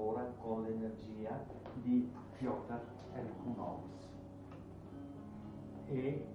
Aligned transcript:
lavora 0.00 0.32
con 0.40 0.62
l'energia 0.62 1.44
di 1.82 2.10
Piotr 2.38 2.80
Elkunovs. 3.12 4.08
E 5.88 6.26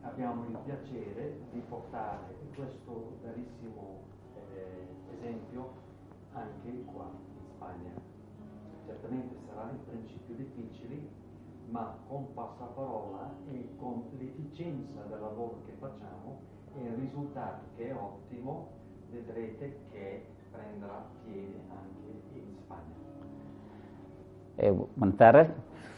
abbiamo 0.00 0.44
il 0.46 0.58
piacere 0.64 1.38
di 1.52 1.60
portare 1.60 2.34
questo 2.54 3.16
bellissimo 3.22 4.02
eh, 4.34 4.88
esempio 5.14 5.70
anche 6.32 6.84
qua 6.86 7.08
in 7.38 7.44
Spagna. 7.54 7.90
Certamente 8.86 9.36
sarà 9.46 9.70
in 9.70 9.84
principio 9.84 10.34
difficile, 10.34 11.08
ma 11.68 11.96
con 12.08 12.34
passaparola 12.34 13.34
e 13.50 13.70
con 13.76 14.02
l'efficienza 14.18 15.02
del 15.02 15.20
lavoro 15.20 15.62
che 15.64 15.74
facciamo 15.78 16.40
e 16.74 16.82
il 16.82 16.94
risultato 16.94 17.66
che 17.76 17.88
è 17.88 17.94
ottimo, 17.94 18.68
vedrete 19.10 19.78
che 19.92 20.26
prenderà 20.50 21.04
piede. 21.24 21.75
Eh, 24.58 24.72
buenas 24.96 25.18
tardes, 25.18 25.48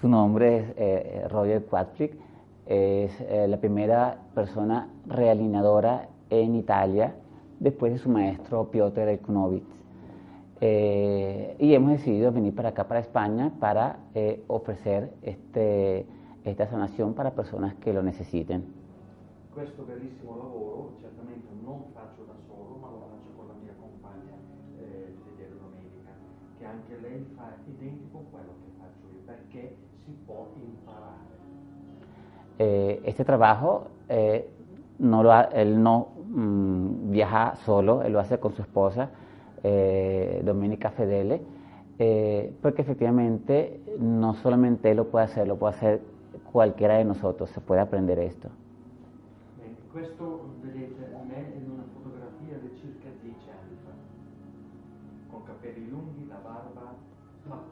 su 0.00 0.08
nombre 0.08 0.58
es 0.58 0.64
eh, 0.76 1.28
Roger 1.28 1.64
Quatrick, 1.64 2.16
es 2.66 3.12
eh, 3.20 3.46
la 3.48 3.56
primera 3.58 4.18
persona 4.34 4.88
realineadora 5.06 6.08
en 6.28 6.56
Italia 6.56 7.14
después 7.60 7.92
de 7.92 7.98
su 7.98 8.08
maestro 8.08 8.68
Piotr 8.68 9.00
Elkunovitz. 9.00 9.64
Eh, 10.60 11.54
y 11.60 11.72
hemos 11.72 11.92
decidido 11.92 12.32
venir 12.32 12.52
para 12.52 12.70
acá, 12.70 12.88
para 12.88 12.98
España, 12.98 13.52
para 13.60 14.00
eh, 14.16 14.42
ofrecer 14.48 15.12
este, 15.22 16.04
esta 16.42 16.66
sanación 16.66 17.14
para 17.14 17.30
personas 17.30 17.76
que 17.76 17.92
lo 17.92 18.02
necesiten. 18.02 18.64
Da 19.54 19.62
anche 26.69 26.97
lei 27.00 27.24
fa 27.34 27.56
identico 27.64 28.24
quello 28.30 28.52
che 28.62 28.70
faccio 28.78 29.06
io, 29.12 29.20
perché 29.24 29.77
si 30.04 30.12
può 30.25 30.53
imparare. 30.54 31.37
Eh, 32.59 33.00
este 33.04 33.25
trabajo 33.25 33.91
eh, 34.09 34.48
no 34.98 35.22
lo 35.22 35.32
ha- 35.32 35.48
él 35.53 35.81
no 35.81 36.09
mm, 36.26 37.10
viaja 37.10 37.54
solo, 37.65 38.03
él 38.03 38.12
lo 38.12 38.19
hace 38.20 38.38
con 38.38 38.53
su 38.54 38.62
esposa, 38.62 39.10
eh, 39.62 40.41
Domenica 40.44 40.91
Fedele, 40.91 41.41
eh, 41.98 42.53
porque 42.60 42.82
efectivamente 42.82 43.81
no 43.98 44.34
solamente 44.34 44.91
él 44.91 44.97
lo 44.98 45.09
puede 45.09 45.26
hacer, 45.26 45.47
lo 45.47 45.56
puede 45.56 45.75
hacer 45.75 46.00
cualquiera 46.53 46.97
de 46.98 47.04
nosotros, 47.04 47.50
se 47.50 47.60
puede 47.60 47.81
aprender 47.81 48.19
esto. 48.19 48.48
Questo 49.92 50.28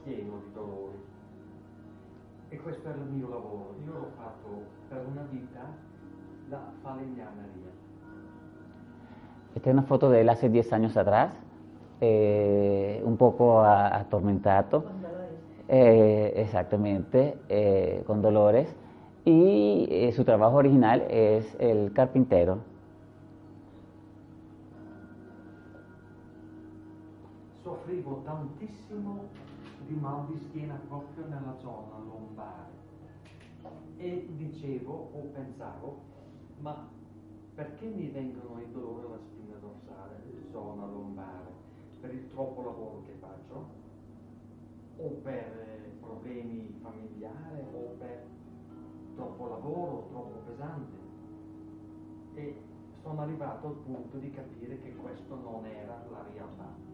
pieno 0.06 0.38
di 0.46 0.52
dolori. 0.54 0.98
E 2.50 2.56
questo 2.58 2.88
era 2.88 2.98
il 2.98 3.10
mio 3.10 3.28
lavoro, 3.28 3.74
io 3.84 3.92
l'ho 3.92 4.10
fatto 4.16 4.62
per 4.88 5.04
una 5.10 5.26
vita 5.30 5.60
la 6.48 6.60
falegnameria. 6.82 7.70
Esta 9.56 9.70
es 9.70 9.72
una 9.74 9.82
foto 9.82 10.10
de 10.10 10.20
él 10.20 10.28
hace 10.28 10.48
10 10.48 10.72
años 10.72 10.96
atrás, 10.96 11.32
eh, 12.00 13.00
un 13.04 13.16
poco 13.16 13.60
a- 13.60 13.88
atormentado. 13.96 14.84
Eh, 15.68 16.32
exactamente, 16.36 17.36
eh, 17.48 18.04
con 18.06 18.22
dolores. 18.22 18.68
Y 19.24 19.88
eh, 19.90 20.12
su 20.12 20.24
trabajo 20.24 20.56
original 20.56 21.02
es 21.10 21.56
el 21.58 21.92
carpintero. 21.92 22.58
Soffrivo 27.64 28.22
tantissimo 28.24 29.24
di 29.86 29.94
mal 29.94 30.26
di 30.26 30.36
schiena 30.36 30.74
proprio 30.88 31.26
nella 31.26 31.56
zona 31.60 31.98
lombare 31.98 32.76
e 33.96 34.28
dicevo 34.36 35.10
o 35.12 35.20
pensavo, 35.32 36.00
ma 36.60 36.88
perché 37.54 37.86
mi 37.86 38.08
vengono 38.08 38.60
i 38.60 38.70
dolori 38.70 39.06
alla 39.06 39.18
spina 39.18 39.56
dorsale, 39.56 40.22
zona 40.50 40.86
lombare? 40.86 41.64
Per 42.00 42.12
il 42.12 42.28
troppo 42.30 42.62
lavoro 42.62 43.02
che 43.06 43.12
faccio? 43.18 43.66
O 44.98 45.08
per 45.22 45.34
eh, 45.34 45.96
problemi 46.00 46.78
familiari? 46.82 47.64
O 47.72 47.94
per 47.98 48.26
troppo 49.14 49.46
lavoro, 49.48 50.06
troppo 50.10 50.38
pesante? 50.46 50.96
E 52.34 52.62
sono 53.02 53.22
arrivato 53.22 53.66
al 53.68 53.74
punto 53.76 54.18
di 54.18 54.30
capire 54.30 54.78
che 54.80 54.94
questo 54.94 55.36
non 55.36 55.64
era 55.64 56.04
la 56.10 56.24
realtà. 56.32 56.85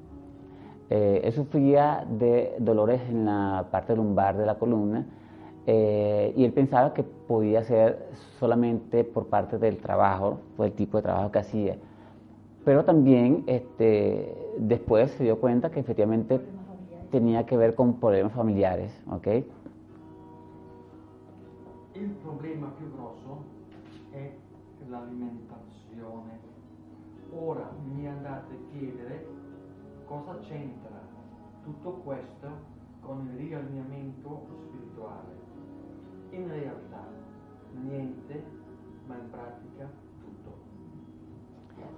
Eh, 0.94 1.32
sufría 1.34 2.04
de 2.06 2.54
dolores 2.58 3.00
en 3.08 3.24
la 3.24 3.66
parte 3.70 3.96
lumbar 3.96 4.36
de 4.36 4.44
la 4.44 4.56
columna 4.56 5.06
eh, 5.66 6.34
y 6.36 6.44
él 6.44 6.52
pensaba 6.52 6.92
que 6.92 7.02
podía 7.02 7.64
ser 7.64 8.10
solamente 8.38 9.02
por 9.02 9.28
parte 9.28 9.56
del 9.56 9.78
trabajo, 9.78 10.40
por 10.54 10.66
el 10.66 10.72
tipo 10.72 10.98
de 10.98 11.04
trabajo 11.04 11.32
que 11.32 11.38
hacía. 11.38 11.78
Pero 12.66 12.84
también 12.84 13.42
este, 13.46 14.36
después 14.58 15.10
se 15.12 15.24
dio 15.24 15.40
cuenta 15.40 15.70
que 15.70 15.80
efectivamente 15.80 16.38
tenía 17.10 17.46
que 17.46 17.56
ver 17.56 17.74
con 17.74 17.94
problemas 17.98 18.34
familiares. 18.34 18.92
¿ok? 19.10 19.26
Il 21.94 22.10
problema 22.22 22.70
più 22.76 22.92
grosso 22.92 23.44
è 24.10 24.30
l'alimentazione. 24.90 26.50
Ora 27.34 27.70
mi 27.94 28.06
andate 28.06 28.52
a 28.52 28.58
chiedere 28.70 29.31
cosa 30.24 30.38
c'entra 30.40 31.00
tutto 31.64 31.90
questo 32.04 32.48
con 33.00 33.28
il 33.32 33.38
riallineamento 33.38 34.46
spirituale. 34.68 35.40
In 36.30 36.48
realtà 36.48 37.04
niente, 37.82 38.42
ma 39.06 39.16
in 39.16 39.30
pratica 39.30 39.90
tutto. 40.20 40.50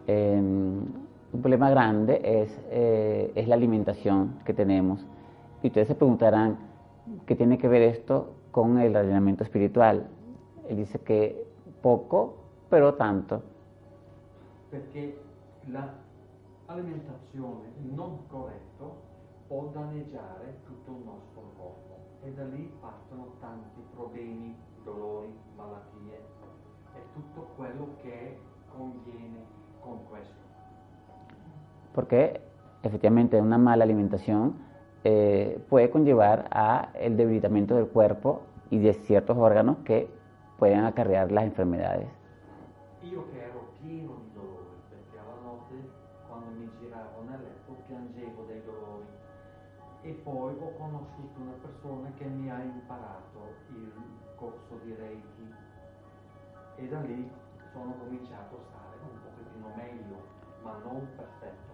Eh, 0.07 0.39
un 0.39 1.41
problema 1.41 1.71
grande 1.71 2.21
es, 2.23 2.61
eh, 2.71 3.33
es 3.35 3.47
la 3.47 3.55
alimentación 3.55 4.39
que 4.45 4.55
tenemos. 4.55 5.07
Y 5.63 5.69
ustedes 5.69 5.89
se 5.89 5.95
preguntarán, 5.95 6.57
¿qué 7.27 7.35
tiene 7.35 7.59
que 7.59 7.69
ver 7.69 7.83
esto 7.83 8.35
con 8.51 8.79
el 8.79 8.97
alineamiento 8.97 9.45
espiritual? 9.45 10.07
Él 10.69 10.77
dice 10.77 10.99
que 11.01 11.47
poco, 11.83 12.37
pero 12.71 12.95
tanto. 12.95 13.43
Perché 14.71 15.17
l'alimentazione 16.67 17.73
non 17.83 18.27
corretta 18.29 18.85
può 19.47 19.71
danneggiare 19.73 20.61
tutto 20.65 20.91
il 20.91 21.05
nostro 21.05 21.53
corpo 21.57 21.99
e 22.23 22.33
da 22.33 22.45
lì 22.45 22.71
partono 22.81 23.35
tanti 23.41 23.81
problemi, 23.95 24.57
dolori, 24.83 25.33
malattie 25.57 26.19
e 26.95 27.01
tutto 27.13 27.49
quello 27.57 27.97
che 28.03 28.39
conviene 28.75 29.45
con 29.81 29.99
questo. 30.09 30.43
Porque 31.93 32.41
efectivamente 32.81 33.39
una 33.39 33.59
mala 33.59 33.85
alimentación 33.85 34.55
eh, 35.05 35.63
puede 35.69 35.91
conllevar 35.91 36.49
a 36.51 36.89
el 36.95 37.17
debilitamiento 37.17 37.75
del 37.75 37.89
cuerpo 37.89 38.43
y 38.71 38.79
de 38.79 38.95
ciertos 38.95 39.37
órganos 39.37 39.79
que 39.85 40.09
pueden 40.59 40.85
acarrear 40.85 41.31
las 41.31 41.45
enfermedades. 41.45 42.09
Io 43.03 43.31
che 43.31 43.39
ero 43.39 43.69
e 50.05 50.13
poi 50.23 50.53
ho 50.61 50.71
conosciuto 50.77 51.41
una 51.41 51.57
persona 51.63 52.13
che 52.19 52.25
mi 52.27 52.51
ha 52.51 52.63
imparato 52.63 53.55
il 53.71 53.91
corso 54.37 54.79
di 54.85 54.95
Reiki 54.95 55.55
e 56.77 56.89
da 56.89 57.01
lì 57.01 57.27
sono 57.73 57.95
cominciato 57.99 58.55
a 58.55 58.65
stare 58.69 58.99
un 59.01 59.19
pochettino 59.25 59.69
meglio, 59.75 60.17
ma 60.63 60.77
non 60.85 61.07
perfetto. 61.17 61.73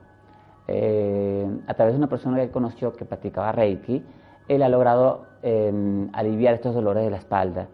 Eh, 0.69 1.63
a 1.67 1.75
través 1.75 1.95
de 1.95 1.99
una 1.99 2.07
persona 2.07 2.37
que 2.37 2.45
él 2.45 2.51
conoció 2.53 2.93
que 2.93 3.05
practicaba 3.05 3.51
Reiki, 3.51 4.05
él 4.47 4.63
ha 4.63 4.69
logrado 4.69 5.27
eh, 5.43 6.09
aliviar 6.13 6.55
estos 6.55 6.73
dolores 6.73 7.03
de 7.03 7.11
la 7.11 7.17
espalda. 7.17 7.67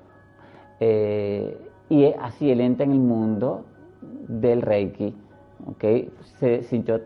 Eh, 0.80 1.70
y 1.90 2.06
así 2.14 2.50
él 2.50 2.62
entra 2.62 2.86
en 2.86 2.92
el 2.92 2.98
mundo 2.98 3.66
del 4.00 4.62
Reiki. 4.62 5.14
¿okay? 5.66 6.10
Se 6.38 6.62
sintió 6.62 7.02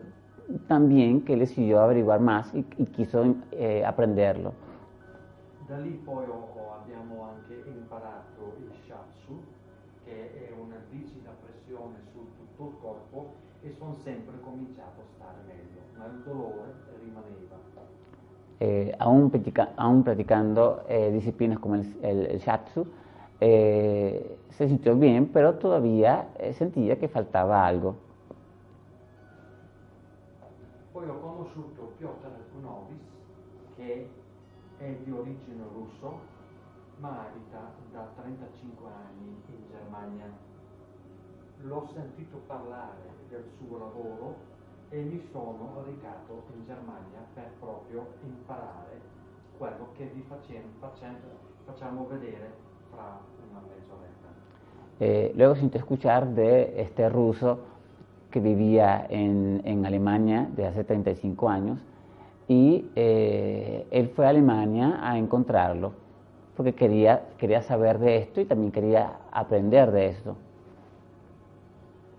tan 0.66 0.88
bien 0.88 1.24
que 1.24 1.34
él 1.34 1.40
decidió 1.40 1.80
averiguar 1.80 2.20
más 2.20 2.52
y, 2.54 2.66
y 2.76 2.86
quiso 2.86 3.24
eh, 3.52 3.84
aprenderlo. 3.84 4.54
Da 5.56 5.76
lì 5.78 5.94
poi 5.96 6.26
ho- 6.26 6.72
abbiamo 6.72 7.22
anche 7.22 7.54
imparato 7.54 8.56
il 8.58 8.72
Shatsu, 8.74 9.54
che 10.00 10.48
è 10.48 10.50
una 10.52 10.78
visita 10.88 11.30
pressione 11.32 12.02
su 12.10 12.34
tutto 12.34 12.68
il 12.70 12.76
corpo 12.78 13.42
e 13.60 13.70
sono 13.70 13.94
sempre 13.94 14.40
cominciato 14.40 15.00
a 15.02 15.04
stare 15.04 15.40
meglio, 15.42 15.88
ma 15.94 16.06
il 16.06 16.20
dolore 16.22 16.86
rimaneva. 16.98 17.62
Eh, 18.58 18.94
aún, 18.98 19.30
practica- 19.30 19.72
aún 19.76 20.02
practicando 20.04 20.84
eh, 20.88 21.10
disciplinas 21.12 21.58
como 21.58 21.76
el, 21.76 21.96
el- 22.02 22.26
el 22.26 22.38
Shatsu, 22.40 22.86
eh, 23.40 24.38
se 24.50 24.68
sintió 24.68 24.96
bien, 24.96 25.28
pero 25.32 25.54
todavía 25.58 26.28
eh, 26.38 26.52
sentía 26.54 26.98
que 26.98 27.08
faltaba 27.08 27.66
algo. 27.66 27.96
Conosciuto 31.52 31.92
Piotr 31.96 32.28
Kunovis, 32.52 33.00
che 33.76 34.08
è 34.78 34.96
di 35.04 35.10
origine 35.10 35.64
russo, 35.72 36.20
ma 36.98 37.26
abita 37.26 37.72
da 37.92 38.08
35 38.20 38.88
anni 38.88 39.36
in 39.48 39.62
Germania. 39.70 40.26
L'ho 41.62 41.88
sentito 41.92 42.38
parlare 42.46 43.18
del 43.28 43.44
suo 43.58 43.78
lavoro 43.78 44.36
e 44.90 45.02
mi 45.02 45.22
sono 45.30 45.82
recato 45.84 46.42
in 46.54 46.64
Germania 46.64 47.20
per 47.34 47.50
proprio 47.58 48.06
imparare 48.22 49.00
quello 49.58 49.88
che 49.96 50.06
vi 50.06 50.22
facem- 50.22 50.78
facem- 50.78 51.18
facciamo 51.64 52.06
vedere 52.06 52.52
fra 52.90 53.20
una 53.50 53.60
mezz'oretta. 53.60 54.28
Eh, 54.98 55.32
luego 55.34 55.54
sintió 55.54 55.80
escuchar 55.80 56.26
de 56.28 56.80
este 56.80 57.08
ruso 57.08 57.78
que 58.30 58.40
vivía 58.40 59.06
en, 59.08 59.60
en 59.64 59.84
Alemania 59.84 60.48
desde 60.50 60.66
hace 60.66 60.84
35 60.84 61.48
años 61.48 61.78
y 62.48 62.86
eh, 62.96 63.86
él 63.90 64.08
fue 64.08 64.26
a 64.26 64.30
Alemania 64.30 64.98
a 65.02 65.18
encontrarlo 65.18 65.92
porque 66.56 66.74
quería, 66.74 67.28
quería 67.38 67.62
saber 67.62 67.98
de 67.98 68.18
esto 68.18 68.40
y 68.40 68.44
también 68.44 68.70
quería 68.70 69.18
aprender 69.32 69.90
de 69.92 70.08
esto. 70.08 70.36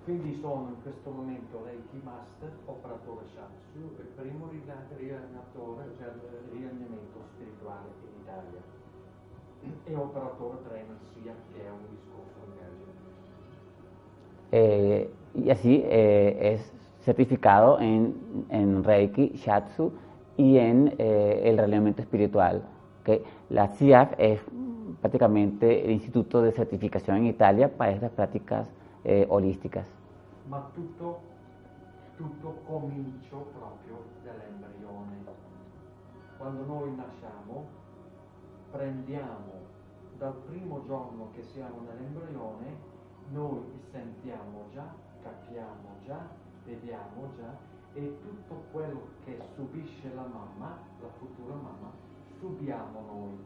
Quindi 0.04 0.34
sono 0.42 0.70
in 0.70 0.82
questo 0.82 1.12
momento 1.12 1.62
Reiki 1.64 2.02
Master, 2.04 2.50
operatore 2.66 3.28
Shatsu 3.36 3.96
e 4.00 4.04
primo 4.20 4.50
riallenatore, 4.50 5.94
eh, 6.00 6.10
riallenamento 6.52 7.22
spirituale 7.36 7.90
in 8.02 8.22
Italia 8.24 8.62
e 9.86 9.96
operatore 9.96 10.58
trainer 10.68 10.98
SIA 11.14 11.36
che 11.54 11.64
è 11.64 11.70
un 11.70 11.86
discorso 11.88 12.40
emergente. 12.50 13.00
Eh, 14.50 15.14
y 15.34 15.50
así 15.50 15.84
eh, 15.86 16.54
es 16.54 16.74
certificado 17.04 17.80
en, 17.80 18.16
en 18.50 18.84
Reiki, 18.84 19.32
Shatsu 19.36 19.92
y 20.38 20.58
en 20.58 20.94
eh, 20.98 21.42
el 21.46 21.58
realenamiento 21.58 22.02
espiritual. 22.02 22.64
¿ok? 23.02 23.22
La 23.50 23.68
CIAF 23.70 24.14
es 24.18 24.40
prácticamente 25.00 25.86
el 25.86 25.92
instituto 25.92 26.42
de 26.42 26.52
certificación 26.52 27.18
en 27.18 27.26
Italia 27.28 27.76
para 27.76 27.92
estas 27.92 28.12
prácticas 28.12 28.70
eh, 29.04 29.26
holísticas. 29.30 29.86
Ma 30.50 30.70
tutto, 30.76 31.20
tutto 32.18 32.56
comincio 32.68 33.48
proprio 33.54 34.04
dall'embrione. 34.24 35.22
Quando 36.38 36.66
noi 36.66 36.90
nasciamo 36.96 37.66
prendiamo 38.72 39.70
dal 40.18 40.34
primo 40.48 40.84
giorno 40.86 41.30
che 41.34 41.44
siamo 41.44 41.82
nell'embrione, 41.82 42.76
noi 43.32 43.62
sentiamo 43.92 44.66
già, 44.72 44.94
capiamo 45.24 45.98
già, 46.06 46.20
vediamo 46.66 47.30
già 47.38 47.56
e 47.94 48.18
tutto 48.22 48.64
quello 48.72 49.02
che 49.26 49.38
subisce 49.56 50.12
la 50.16 50.22
mamma, 50.22 50.78
la 51.02 51.08
futura 51.20 51.56
mamma, 51.56 51.92
subiamo 52.40 53.02
noi. 53.08 53.38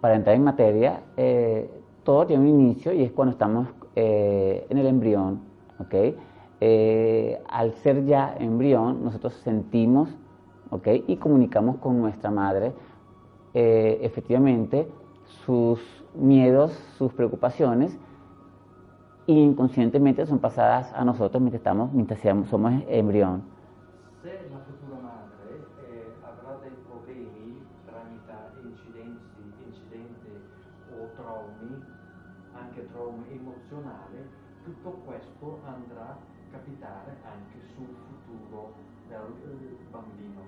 Para 0.00 0.14
entrar 0.14 0.36
en 0.36 0.44
materia, 0.44 1.02
eh, 1.16 1.68
todo 2.04 2.26
tiene 2.26 2.42
un 2.42 2.48
inicio 2.48 2.92
y 2.92 3.02
es 3.02 3.12
cuando 3.12 3.32
estamos 3.32 3.68
eh, 3.96 4.66
en 4.68 4.78
el 4.78 4.86
embrión. 4.86 5.40
¿ok? 5.78 6.14
Eh, 6.60 7.42
al 7.48 7.72
ser 7.74 8.04
ya 8.04 8.36
embrión, 8.38 9.02
nosotros 9.04 9.34
sentimos 9.42 10.08
¿ok? 10.70 10.88
y 11.06 11.16
comunicamos 11.16 11.78
con 11.78 12.00
nuestra 12.00 12.30
madre 12.30 12.72
eh, 13.54 13.98
efectivamente 14.02 14.88
sus 15.44 15.80
miedos, 16.14 16.72
sus 16.98 17.12
preocupaciones 17.12 17.98
inconscientemente 19.26 20.26
son 20.26 20.38
pasadas 20.38 20.92
a 20.94 21.04
nosotros 21.04 21.40
mientras, 21.40 21.60
estamos, 21.60 21.92
mientras 21.92 22.18
seamos- 22.20 22.48
somos 22.48 22.72
embrión. 22.88 23.42
Se 24.22 24.28
la 24.50 24.58
futura 24.66 24.98
madre 25.02 25.62
eh, 25.88 26.12
avrà 26.22 26.58
dei 26.62 26.74
problemi 26.88 27.60
tramite 27.86 28.32
incidenti 28.62 30.30
o 30.94 31.08
traumi, 31.16 31.82
anche 32.54 32.88
traumi 32.92 33.24
emozionali, 33.30 34.18
tutto 34.64 34.90
questo 35.04 35.60
andrà 35.66 36.10
a 36.10 36.16
capitare 36.52 37.16
anche 37.24 37.58
sul 37.74 37.94
futuro 38.06 38.74
del 39.08 39.32
eh, 39.44 39.76
bambino, 39.90 40.42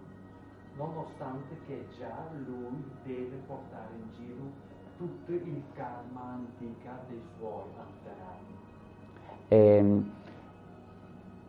nonostante 0.76 1.56
che 1.66 1.86
già 1.98 2.26
lui 2.46 2.82
deve 3.04 3.36
portare 3.46 3.94
in 3.96 4.08
giro 4.16 4.72
tutto 4.98 5.32
il 5.32 5.62
karma 5.74 6.38
antica 6.38 6.98
dei 7.08 7.22
suoi 7.38 7.64
antenati. 7.76 8.63
Eh, 9.50 10.00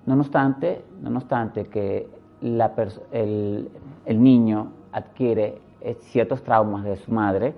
no 0.05 0.13
obstante, 0.15 0.83
no 1.01 1.17
obstante 1.17 1.65
que 1.65 2.07
el, 2.41 3.69
niño 4.07 4.71
adquiere 4.91 5.59
eh, 5.81 5.95
ciertos 6.01 6.43
traumas 6.43 6.83
de 6.83 6.95
su 6.97 7.11
madre 7.11 7.53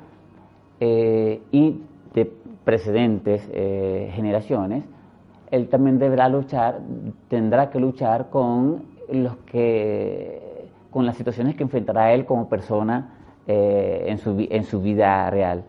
eh, 0.79 1.41
y 1.51 1.81
de 2.13 2.31
precedentes 2.63 3.47
eh, 3.51 4.11
generaciones, 4.13 4.83
él 5.51 5.69
también 5.69 5.97
deberá 5.99 6.27
luchar, 6.29 6.79
tendrá 7.29 7.69
que 7.69 7.79
luchar 7.79 8.29
con 8.29 8.83
los 9.09 9.37
que, 9.45 10.69
con 10.91 11.05
las 11.05 11.15
situaciones 11.15 11.55
que 11.55 11.63
enfrentará 11.63 12.11
él 12.13 12.25
como 12.25 12.49
persona 12.49 13.13
eh, 13.47 14.05
en, 14.07 14.17
su, 14.17 14.81
vida 14.81 15.29
real. 15.29 15.63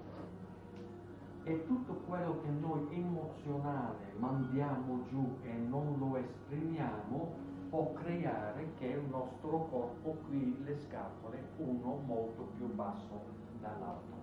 E 1.46 1.64
tutto 1.66 1.94
quello 2.08 2.40
che 2.42 2.50
noi 2.60 2.88
emozionale 2.90 4.12
mandiamo 4.18 5.04
giù 5.08 5.36
e 5.44 5.52
non 5.70 5.96
lo 6.00 6.16
esprimiamo 6.16 7.46
può 7.70 7.92
creare 7.92 8.72
che 8.78 8.86
il 8.86 9.02
nostro 9.10 9.68
corpo 9.70 10.16
qui 10.26 10.56
le 10.64 10.76
scatole 10.76 11.38
uno 11.58 12.00
molto 12.04 12.48
più 12.56 12.66
basso 12.74 13.20
dall'altro. 13.60 14.18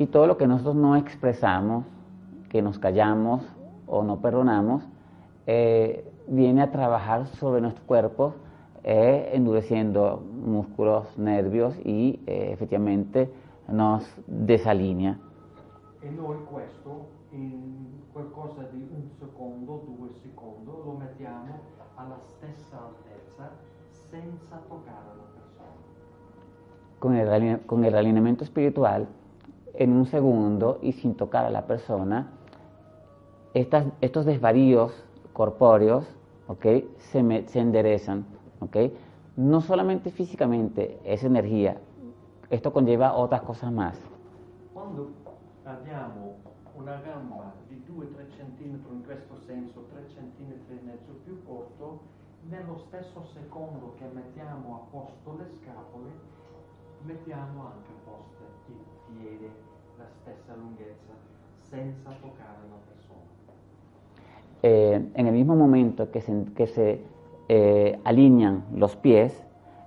Y 0.00 0.06
todo 0.06 0.26
lo 0.26 0.38
que 0.38 0.46
nosotros 0.46 0.76
no 0.76 0.96
expresamos, 0.96 1.84
que 2.48 2.62
nos 2.62 2.78
callamos 2.78 3.42
o 3.86 4.02
no 4.02 4.22
perdonamos, 4.22 4.82
eh, 5.46 6.10
viene 6.26 6.62
a 6.62 6.70
trabajar 6.70 7.26
sobre 7.26 7.60
nuestros 7.60 7.84
cuerpos, 7.84 8.32
eh, 8.82 9.30
endureciendo 9.34 10.24
músculos, 10.42 11.18
nervios 11.18 11.78
y 11.84 12.18
eh, 12.26 12.48
efectivamente 12.50 13.30
nos 13.68 14.10
desalinea. 14.26 15.18
E 16.00 16.08
noi 16.08 16.38
questo 16.50 17.08
in 17.32 18.00
qualcosa 18.10 18.62
di 18.72 18.80
un 18.80 19.06
secondo, 19.18 19.84
due 19.84 20.08
secondi, 20.14 20.64
lo 20.64 20.96
mettiamo 20.98 21.60
alla 21.96 22.18
stessa 22.24 22.88
altezza 22.88 23.52
senza 24.08 24.62
toccare 24.66 25.12
la 25.14 25.28
persona. 25.34 25.76
Con 26.98 27.16
el, 27.16 27.60
con 27.66 27.84
el 27.84 27.94
alineamiento 27.94 28.44
espiritual, 28.44 29.06
en 29.80 29.92
un 29.94 30.04
segundo 30.04 30.78
y 30.82 30.92
sin 30.92 31.14
tocar 31.14 31.46
a 31.46 31.50
la 31.50 31.64
persona, 31.66 32.28
estas- 33.54 33.86
estos 34.02 34.26
desvaríos 34.26 34.92
corpóreos 35.32 36.04
¿ok? 36.48 36.66
se, 36.98 37.22
me- 37.22 37.48
se 37.48 37.60
enderezan. 37.60 38.26
¿ok? 38.60 38.76
No 39.36 39.62
solamente 39.62 40.10
físicamente, 40.10 41.00
es 41.02 41.24
energía, 41.24 41.78
esto 42.50 42.72
conlleva 42.74 43.14
otras 43.14 43.40
cosas 43.42 43.72
más. 43.72 43.96
Quando 44.74 45.08
abbiamo 45.64 46.36
una 46.76 47.00
gamba 47.00 47.54
di 47.70 47.82
2-3 47.88 48.28
cm 48.36 48.84
in 48.92 49.02
questo 49.06 49.38
senso, 49.46 49.86
3 49.94 50.02
cm 50.14 50.52
e 50.76 50.80
mezzo 50.84 51.12
più 51.24 51.42
corto, 51.46 52.00
nello 52.50 52.76
stesso 52.88 53.22
secondo 53.32 53.94
che 53.98 54.04
mettiamo 54.12 54.74
a 54.74 54.90
posto 54.90 55.36
le 55.38 55.46
scapole, 55.56 56.10
mettiamo 57.04 57.66
anche 57.66 57.90
a 57.90 58.10
posto 58.10 58.44
il 58.68 59.16
piede, 59.16 59.50
la 59.98 60.06
stessa 60.20 60.54
lunghezza, 60.54 61.12
senza 61.68 62.10
toccare 62.20 62.62
la 62.68 62.76
persona. 62.86 63.20
Eh, 64.62 65.10
en 65.14 65.26
el 65.26 65.32
mismo 65.32 65.56
momento 65.56 66.10
que 66.10 66.20
se, 66.20 66.44
que 66.54 66.66
se 66.66 67.04
eh, 67.48 67.98
alinean 68.04 68.64
los 68.74 68.96
pies, 68.96 69.42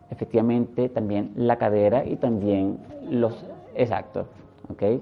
efectivamente 0.09 0.89
también 0.89 1.31
la 1.35 1.57
cadera 1.57 2.05
y 2.05 2.15
también 2.15 2.79
los... 3.09 3.45
Exacto, 3.75 4.27
¿ok? 4.69 5.01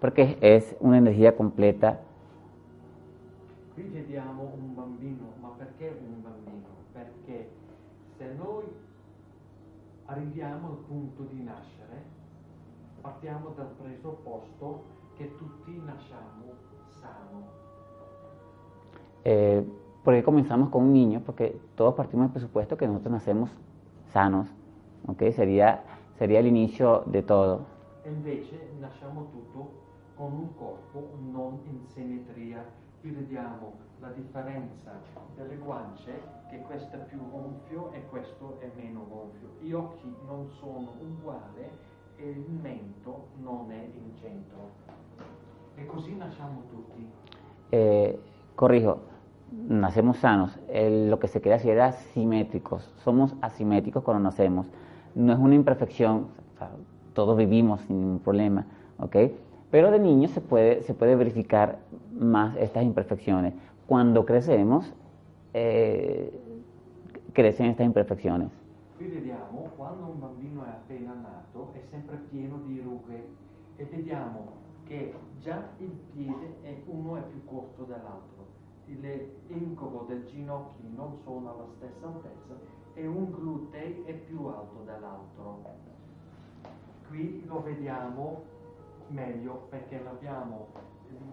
Porque 0.00 0.36
es 0.40 0.76
una 0.80 0.98
energía 0.98 1.36
completa. 1.36 2.00
Qui 3.74 3.84
vediamo 3.84 4.52
un 4.54 4.74
bambino, 4.74 5.32
ma 5.40 5.50
perché 5.56 5.88
un 5.88 6.22
bambino? 6.22 6.68
Perché 6.92 7.48
se 8.18 8.34
noi 8.34 8.64
arriviamo 10.12 10.68
al 10.68 10.76
punto 10.86 11.22
di 11.24 11.42
nascere, 11.42 12.04
partiamo 13.00 13.50
dal 13.56 13.70
presupposto 13.80 14.84
che 15.16 15.34
tutti 15.36 15.80
nasciamo 15.84 16.52
sano. 17.00 17.46
Eh, 19.24 19.64
¿Por 20.04 20.14
qué 20.14 20.22
comenzamos 20.22 20.68
con 20.68 20.84
un 20.84 20.92
niño? 20.92 21.22
Porque 21.24 21.58
todos 21.76 21.94
partimos 21.94 22.26
del 22.26 22.32
presupuesto 22.32 22.76
que 22.76 22.86
nosotros 22.86 23.12
nacemos 23.12 23.50
sanos, 24.12 24.48
¿ok? 25.06 25.30
Sería, 25.30 25.82
sería 26.18 26.40
el 26.40 26.46
inicio 26.46 27.04
de 27.06 27.22
todo. 27.22 27.60
Invece 28.04 28.70
nasciamo 28.80 29.28
tutto 29.30 29.70
con 30.16 30.32
un 30.32 30.48
corpo 30.58 31.08
non 31.32 31.60
in 31.70 31.86
simmetria. 31.86 32.64
Qui 33.00 33.10
vediamo 33.10 33.72
la 34.02 34.10
differenza 34.10 34.90
delle 35.36 35.56
guance, 35.56 36.10
che 36.50 36.58
questo 36.58 36.96
è 36.96 36.98
più 37.04 37.20
gonfio 37.30 37.92
e 37.92 38.04
questo 38.10 38.58
è 38.58 38.68
meno 38.76 39.06
gonfio. 39.08 39.48
Gli 39.60 39.72
occhi 39.72 40.12
non 40.26 40.48
sono 40.58 40.92
uguali 41.00 41.64
e 42.16 42.28
il 42.28 42.50
mento 42.50 43.28
non 43.40 43.70
è 43.70 43.88
in 43.94 44.14
centro. 44.20 44.70
E 45.76 45.86
così 45.86 46.14
nasciamo 46.16 46.62
tutti. 46.68 47.08
Eh, 47.70 48.18
corrijo, 48.56 49.00
nacemos 49.68 50.18
sanos. 50.18 50.58
Lo 50.68 51.18
que 51.18 51.28
se 51.28 51.40
quiere 51.40 51.58
decir 51.58 51.70
era 51.70 51.92
simétricos. 51.92 52.82
Somos 53.04 53.34
asimétricos 53.40 54.02
cuando 54.02 54.22
nacemos. 54.24 54.66
No 55.14 55.32
es 55.32 55.38
una 55.38 55.54
imperfección, 55.54 56.26
todos 57.14 57.36
vivimos 57.36 57.80
sin 57.82 58.00
ningún 58.00 58.18
problema, 58.18 58.66
¿ok? 58.98 59.16
Pero 59.70 59.90
de 59.90 59.98
niños 59.98 60.32
se 60.32 60.40
puede, 60.40 60.82
se 60.82 60.92
puede 60.92 61.16
verificar 61.16 61.78
más 62.12 62.56
estas 62.56 62.82
imperfecciones. 62.82 63.54
Cuando 63.92 64.24
crecemos, 64.24 64.90
eh, 65.52 66.32
crecen 67.34 67.66
estas 67.66 67.84
imperfecciones. 67.84 68.50
Qui 68.96 69.06
vediamo 69.06 69.68
quando 69.76 70.06
un 70.06 70.18
bambino 70.18 70.64
è 70.64 70.70
appena 70.70 71.12
nato 71.12 71.72
è 71.74 71.82
sempre 71.90 72.16
pieno 72.30 72.62
di 72.64 72.80
rughe 72.80 73.22
e 73.76 73.84
vediamo 73.84 74.52
che 74.84 75.12
già 75.42 75.68
il 75.76 75.90
piede 76.10 76.56
è, 76.62 76.74
uno 76.86 77.16
è 77.18 77.20
più 77.20 77.44
corto 77.44 77.82
dell'altro, 77.82 78.46
l'incovo 78.86 80.06
del 80.08 80.24
ginocchio 80.24 80.88
non 80.96 81.18
sono 81.22 81.50
alla 81.50 81.66
stessa 81.76 82.06
altezza 82.06 82.58
e 82.94 83.06
un 83.06 83.30
glutei 83.30 84.04
è 84.06 84.14
più 84.14 84.46
alto 84.46 84.84
dell'altro. 84.86 85.64
Qui 87.08 87.44
lo 87.44 87.60
vediamo 87.60 88.42
meglio 89.08 89.66
perché 89.68 90.00
l'abbiamo 90.02 90.68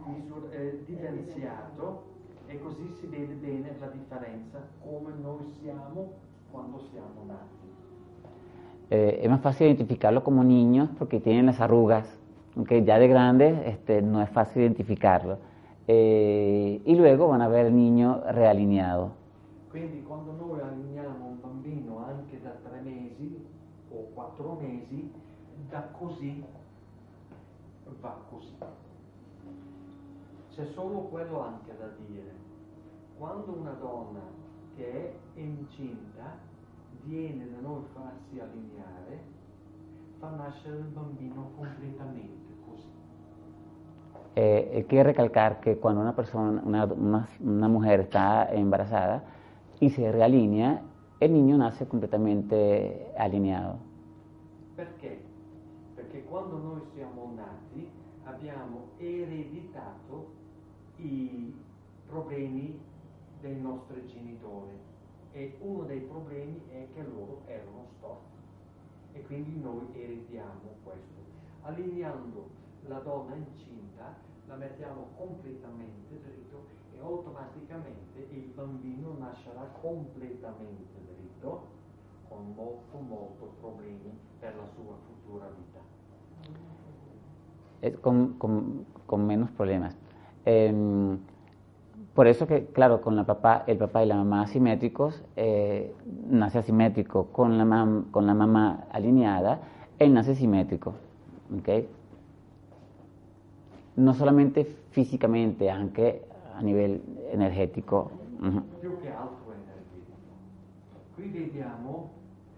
misur- 0.04 0.54
eh, 0.54 0.84
evidenziato 0.86 2.18
e 2.50 2.60
così 2.60 2.90
si 3.00 3.06
vede 3.06 3.36
bene 3.36 3.76
la 3.80 3.88
differenza 3.88 4.60
come 4.84 5.14
noi 5.22 5.46
siamo 5.62 6.14
quando 6.52 6.80
siamo 6.92 7.24
nati. 7.28 7.68
Eh, 8.90 9.20
es 9.22 9.30
más 9.30 9.42
fácil 9.42 9.68
identificarlo 9.68 10.24
como 10.24 10.44
niños 10.44 10.90
porque 10.98 11.20
tienen 11.20 11.46
las 11.46 11.62
arrugas, 11.62 12.08
aunque 12.56 12.84
ya 12.84 12.98
de 12.98 13.08
grandes 13.08 13.60
este, 13.66 14.02
no 14.02 14.22
es 14.24 14.30
fácil 14.32 14.64
identificarlo. 14.64 15.38
Eh, 15.88 16.82
y 16.84 16.96
luego 16.96 17.28
van 17.28 17.42
a 17.42 17.48
ver 17.48 17.68
el 17.68 17.76
niño 17.76 18.22
realineado. 18.32 19.12
Quindi 19.72 20.02
quando 20.02 20.34
noi 20.34 20.60
allineiamo 20.62 21.28
un 21.28 21.40
bambino 21.40 22.04
anche 22.04 22.42
da 22.42 22.50
tre 22.64 22.82
mesi 22.82 23.46
o 23.92 24.10
quattro 24.16 24.58
mesi, 24.60 25.12
da 25.70 25.82
così 25.92 26.44
va 28.02 28.18
così. 28.30 28.56
C'è 30.56 30.66
solo 30.74 31.00
quello 31.10 31.42
anche 31.42 31.72
da 31.78 31.88
dire. 32.08 32.32
Quando 33.18 33.52
una 33.54 33.72
donna 33.72 34.20
che 34.76 34.92
è 35.36 35.40
incinta 35.40 36.38
viene 37.04 37.50
da 37.50 37.60
noi 37.62 37.84
farsi 37.94 38.40
allineare, 38.40 39.20
fa 40.20 40.30
nascere 40.32 40.78
il 40.78 40.84
bambino 40.86 41.52
completamente 41.56 42.54
così. 42.66 42.88
Eh, 44.36 44.72
hay 44.74 44.84
que 44.84 45.04
recalcar 45.04 45.60
que 45.60 45.78
cuando 45.78 46.02
una 46.02 46.14
persona, 46.16 46.62
una, 46.64 46.86
una- 46.86 47.28
una 47.40 47.68
mujer 47.68 48.02
está 48.02 48.48
embarazada 48.52 49.24
y 49.80 49.90
se 49.90 50.12
realinea, 50.12 50.82
el 51.20 51.34
niño 51.34 51.58
nace 51.58 51.88
completamente 51.88 53.12
alineado. 53.18 53.78
Perché? 54.76 55.20
Perché 55.96 56.24
quando 56.24 56.58
noi 56.58 56.82
siamo 56.94 57.34
nati 57.36 57.90
abbiamo 58.24 58.88
ereditato 59.00 60.39
i 61.02 61.54
problemi 62.08 62.78
dei 63.40 63.60
nostri 63.60 64.06
genitori 64.08 64.78
e 65.32 65.58
uno 65.62 65.84
dei 65.84 66.02
problemi 66.02 66.62
è 66.70 66.88
che 66.94 67.04
loro 67.04 67.44
erano 67.46 67.86
storti 67.98 68.38
e 69.14 69.22
quindi 69.24 69.60
noi 69.60 69.88
erediamo 69.94 70.76
questo. 70.84 71.22
Allineando 71.62 72.50
la 72.88 73.00
donna 73.00 73.36
incinta 73.36 74.16
la 74.48 74.56
mettiamo 74.56 75.10
completamente 75.16 76.20
dritto 76.22 76.66
e 76.96 77.00
automaticamente 77.00 78.28
il 78.32 78.52
bambino 78.56 79.16
nascerà 79.20 79.62
completamente 79.82 81.00
dritto 81.16 81.78
con 82.28 82.54
molto 82.56 82.98
molto 82.98 83.54
problemi 83.60 84.18
per 84.40 84.56
la 84.56 84.68
sua 84.76 84.96
futura 85.08 85.48
vita. 85.48 85.98
con, 88.02 88.38
con- 88.38 88.86
con 89.06 89.26
menos 89.26 89.50
problemas. 89.52 90.09
Em, 90.52 91.20
por 92.16 92.26
eso 92.28 92.48
que, 92.48 92.66
claro, 92.74 93.02
con 93.02 93.16
la 93.16 93.24
papá, 93.24 93.64
el 93.68 93.78
papá 93.78 94.04
y 94.04 94.08
la 94.08 94.16
mamá 94.16 94.42
asimétricos, 94.42 95.24
eh, 95.36 95.94
nace 96.30 96.58
asimétrico. 96.60 97.28
Con 97.32 97.58
la, 97.58 97.66
mam- 97.66 98.10
con 98.12 98.26
la 98.26 98.34
mamá 98.34 98.86
alineada, 98.92 99.60
él 100.00 100.14
nace 100.14 100.34
simétrico. 100.36 100.96
¿ok? 101.60 101.70
No 103.96 104.14
solamente 104.14 104.66
físicamente, 104.92 105.70
anche 105.70 106.24
a 106.58 106.62
nivel 106.62 107.02
energético. 107.32 108.12
Ujú. 108.42 108.62
più 108.80 108.92
che 109.02 109.10
altro 109.12 109.52
energetico. 109.52 110.16
Qui 111.16 111.28
vediamo 111.30 112.12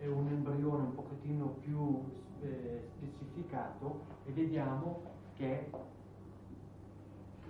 un 0.05 0.27
embrione 0.29 0.83
un 0.83 0.93
pochettino 0.95 1.55
più 1.65 2.03
eh, 2.43 2.83
specificato 2.95 3.99
e 4.27 4.31
vediamo 4.31 5.01
che 5.37 5.65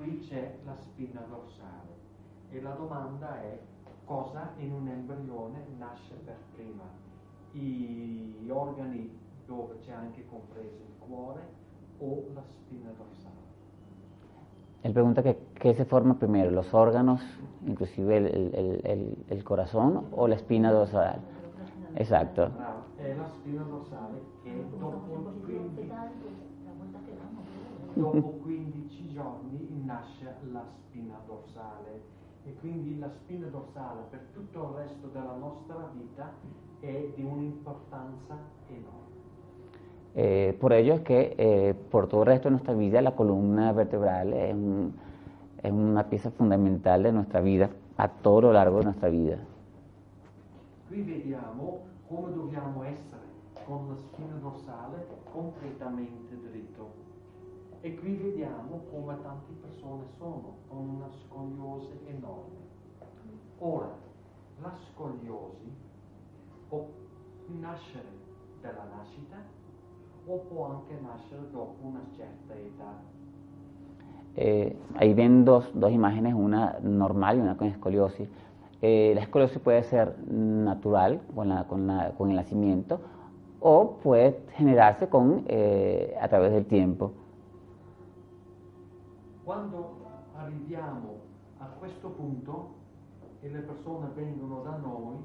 qui 0.01 0.19
c'è 0.27 0.57
la 0.65 0.75
spina 0.81 1.21
dorsale 1.29 1.93
e 2.49 2.59
la 2.61 2.71
domanda 2.71 3.39
è 3.39 3.59
cosa 4.05 4.49
in 4.57 4.73
un 4.73 4.87
embrione 4.87 5.63
nasce 5.77 6.15
per 6.25 6.37
prima? 6.55 6.83
I- 7.51 8.33
Gli 8.41 8.49
organi 8.49 9.15
dove 9.45 9.77
c'è 9.85 9.91
anche 9.91 10.25
compreso 10.27 10.81
il 10.87 10.93
cuore 11.07 11.41
o 11.99 12.23
la 12.33 12.41
spina 12.41 12.89
dorsale? 12.97 13.49
Él 14.81 14.93
pregunta 14.93 15.21
que 15.21 15.37
qué 15.53 15.75
se 15.75 15.85
forma 15.85 16.15
primero, 16.15 16.49
los 16.49 16.73
órganos, 16.73 17.21
inclusive 17.67 18.17
el, 18.17 18.25
el- 18.25 18.55
el- 18.55 18.81
el- 18.83 19.15
el 19.29 19.43
corazón 19.43 20.07
o 20.11 20.27
la 20.27 20.35
espina 20.35 20.71
dorsal. 20.71 21.19
Exacto. 21.93 22.49
Bravo, 22.49 22.81
è 22.97 23.13
la 23.13 23.27
spina 23.27 23.61
dorsale 23.61 24.21
che 24.43 24.65
dopo 24.79 24.97
15, 25.45 25.91
dopo 27.93 28.21
15 28.41 28.80
giorni 29.13 29.67
nasce 29.85 30.25
la 30.51 30.63
spina 30.65 31.19
dorsale 31.25 32.01
e 32.43 32.55
quindi 32.59 32.97
la 32.99 33.09
spina 33.09 33.47
dorsale 33.47 34.01
per 34.09 34.19
tutto 34.33 34.69
il 34.69 34.75
resto 34.83 35.07
della 35.07 35.35
nostra 35.35 35.89
vita 35.93 36.31
è 36.79 37.11
di 37.15 37.23
un'importanza 37.23 38.37
enorme. 38.67 39.09
Eh, 40.13 40.57
por 40.59 40.73
ello 40.73 40.95
es 40.95 41.01
que 41.01 41.35
eh, 41.37 41.73
por 41.73 42.07
todo 42.07 42.21
el 42.23 42.27
resto 42.27 42.49
de 42.49 42.51
nuestra 42.51 42.73
vida 42.73 43.01
la 43.01 43.15
columna 43.15 43.71
vertebral 43.71 44.33
es, 44.33 44.53
un- 44.53 44.93
es 45.63 45.71
una 45.71 46.03
pieza 46.09 46.31
fundamental 46.31 47.03
de 47.03 47.11
nuestra 47.13 47.39
vida 47.41 47.69
a 47.97 48.07
todo 48.09 48.41
lo 48.41 48.51
largo 48.53 48.79
de 48.79 48.85
nuestra 48.85 49.09
vida. 49.09 49.37
Qui 50.89 51.01
vediamo 51.03 51.83
come 52.09 52.33
dobbiamo 52.33 52.83
essere 52.83 53.21
con 53.65 53.87
la 53.87 53.95
spina 53.95 54.35
dorsale 54.41 55.05
completamente 55.31 56.35
dritto. 56.49 57.00
E 57.83 57.95
qui 57.95 58.13
vediamo 58.15 58.81
come 58.91 59.17
tante 59.23 59.53
persone 59.59 60.03
sono 60.17 60.57
con 60.67 60.87
una 60.87 61.09
scogliose 61.09 61.93
enorme. 62.07 62.59
Ora, 63.57 63.89
la 64.61 64.71
scoliosi 64.91 65.71
può 66.69 66.87
nascere 67.59 68.05
dalla 68.61 68.85
nascita 68.95 69.37
o 70.27 70.37
può 70.37 70.65
anche 70.67 70.93
nascere 71.01 71.41
dopo 71.51 71.75
una 71.81 72.01
certa 72.15 72.53
età. 72.53 72.93
Eh, 74.35 74.77
ahí 74.95 75.13
ven 75.13 75.43
dos, 75.43 75.69
dos 75.73 75.91
imágenes, 75.91 76.33
una 76.35 76.77
normal 76.81 77.37
y 77.37 77.41
una 77.41 77.57
con 77.57 77.67
escoliosis. 77.67 78.29
Eh, 78.81 79.11
la 79.15 79.21
escoliosis 79.21 79.59
puede 79.59 79.81
ser 79.83 80.15
natural 80.29 81.19
con, 81.33 81.49
la- 81.49 81.65
con 81.65 81.87
la- 81.87 82.11
con 82.15 82.29
el 82.29 82.35
nacimiento 82.35 82.99
o 83.59 83.97
puede 84.03 84.43
generarse 84.55 85.09
con, 85.09 85.43
eh, 85.47 86.15
a 86.21 86.27
través 86.27 86.51
del 86.51 86.65
tiempo. 86.65 87.13
Quando 89.51 89.95
arriviamo 90.37 91.19
a 91.57 91.65
questo 91.77 92.07
punto 92.07 92.69
e 93.41 93.49
le 93.49 93.59
persone 93.59 94.07
vengono 94.15 94.61
da 94.61 94.77
noi, 94.77 95.17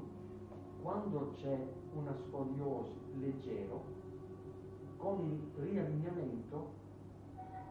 quando 0.81 1.31
c'è 1.37 1.57
una 1.95 2.13
scoliosi 2.13 2.91
leggero, 3.21 3.83
con 4.97 5.21
il 5.21 5.63
riallineamento 5.63 6.67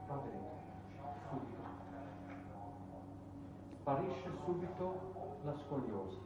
va 0.08 0.14
bene, 0.24 0.48
subito. 1.28 1.62
Sparisce 3.80 4.30
subito 4.46 4.94
la 5.44 5.54
scoliosi. 5.58 6.18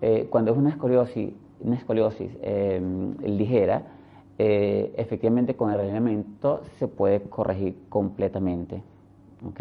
Eh, 0.00 0.28
cuando 0.28 0.50
es 0.50 0.58
una 0.58 0.68
escoliosis, 0.68 1.32
una 1.60 1.76
escoliosis 1.76 2.30
eh, 2.42 3.14
ligera, 3.20 3.82
eh, 4.36 4.92
efectivamente 4.98 5.56
con 5.56 5.70
el 5.70 5.80
alineamiento 5.80 6.64
se 6.76 6.86
puede 6.86 7.22
corregir 7.30 7.88
completamente. 7.88 8.89
¿Ok? 9.42 9.60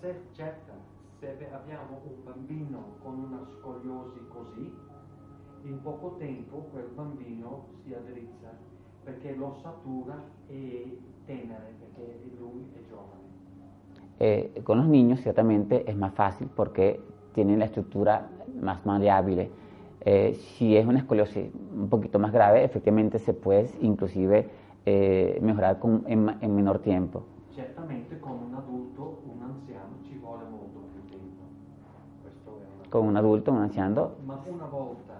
Se 0.00 0.28
certo, 0.32 0.72
se 1.20 1.28
abbiamo 1.52 2.00
un 2.04 2.24
bambino 2.24 2.96
con 3.02 3.18
una 3.18 3.44
scoliosi 3.58 4.26
così, 4.28 4.78
in 5.62 5.80
poco 5.82 6.16
tempo 6.18 6.68
quel 6.70 6.88
bambino 6.94 7.68
si 7.82 7.94
addrizza 7.94 8.48
perché 9.02 9.34
l'ossatura 9.34 10.14
è 10.46 10.52
tenera, 11.24 11.58
perché 11.78 12.20
lui 12.38 12.70
è 12.74 12.86
giovane. 12.88 13.24
Eh, 14.18 14.60
con 14.64 14.78
los 14.78 14.86
niños 14.88 15.20
ciertamente 15.20 15.84
es 15.90 15.96
más 15.96 16.14
fácil 16.14 16.48
porque 16.54 17.04
tienen 17.32 17.58
la 17.58 17.66
estructura 17.66 18.28
más 18.60 18.84
maleable. 18.86 19.50
Eh, 20.00 20.34
si 20.34 20.76
es 20.76 20.86
una 20.86 20.98
escoliosis 21.00 21.50
un 21.54 21.88
poquito 21.88 22.18
más 22.18 22.32
grave, 22.32 22.64
efectivamente 22.64 23.18
se 23.18 23.34
puede 23.34 23.70
inclusive 23.80 24.48
eh, 24.86 25.38
mejorar 25.42 25.78
con- 25.78 26.04
en, 26.06 26.36
en 26.40 26.54
menor 26.54 26.78
tiempo. 26.80 27.24
Certamente 27.56 28.20
con 28.20 28.32
un 28.32 28.54
adulto, 28.54 29.22
un 29.24 29.40
anziano 29.40 29.96
ci 30.06 30.18
vuole 30.18 30.44
molto 30.44 30.78
più 30.92 31.08
tempo. 31.08 31.42
Una 32.44 32.86
Con 32.90 33.06
un 33.06 33.16
adulto, 33.16 33.50
un 33.50 33.60
anciano, 33.60 34.16
Ma 34.26 34.38
una 34.46 34.66
volta 34.66 35.14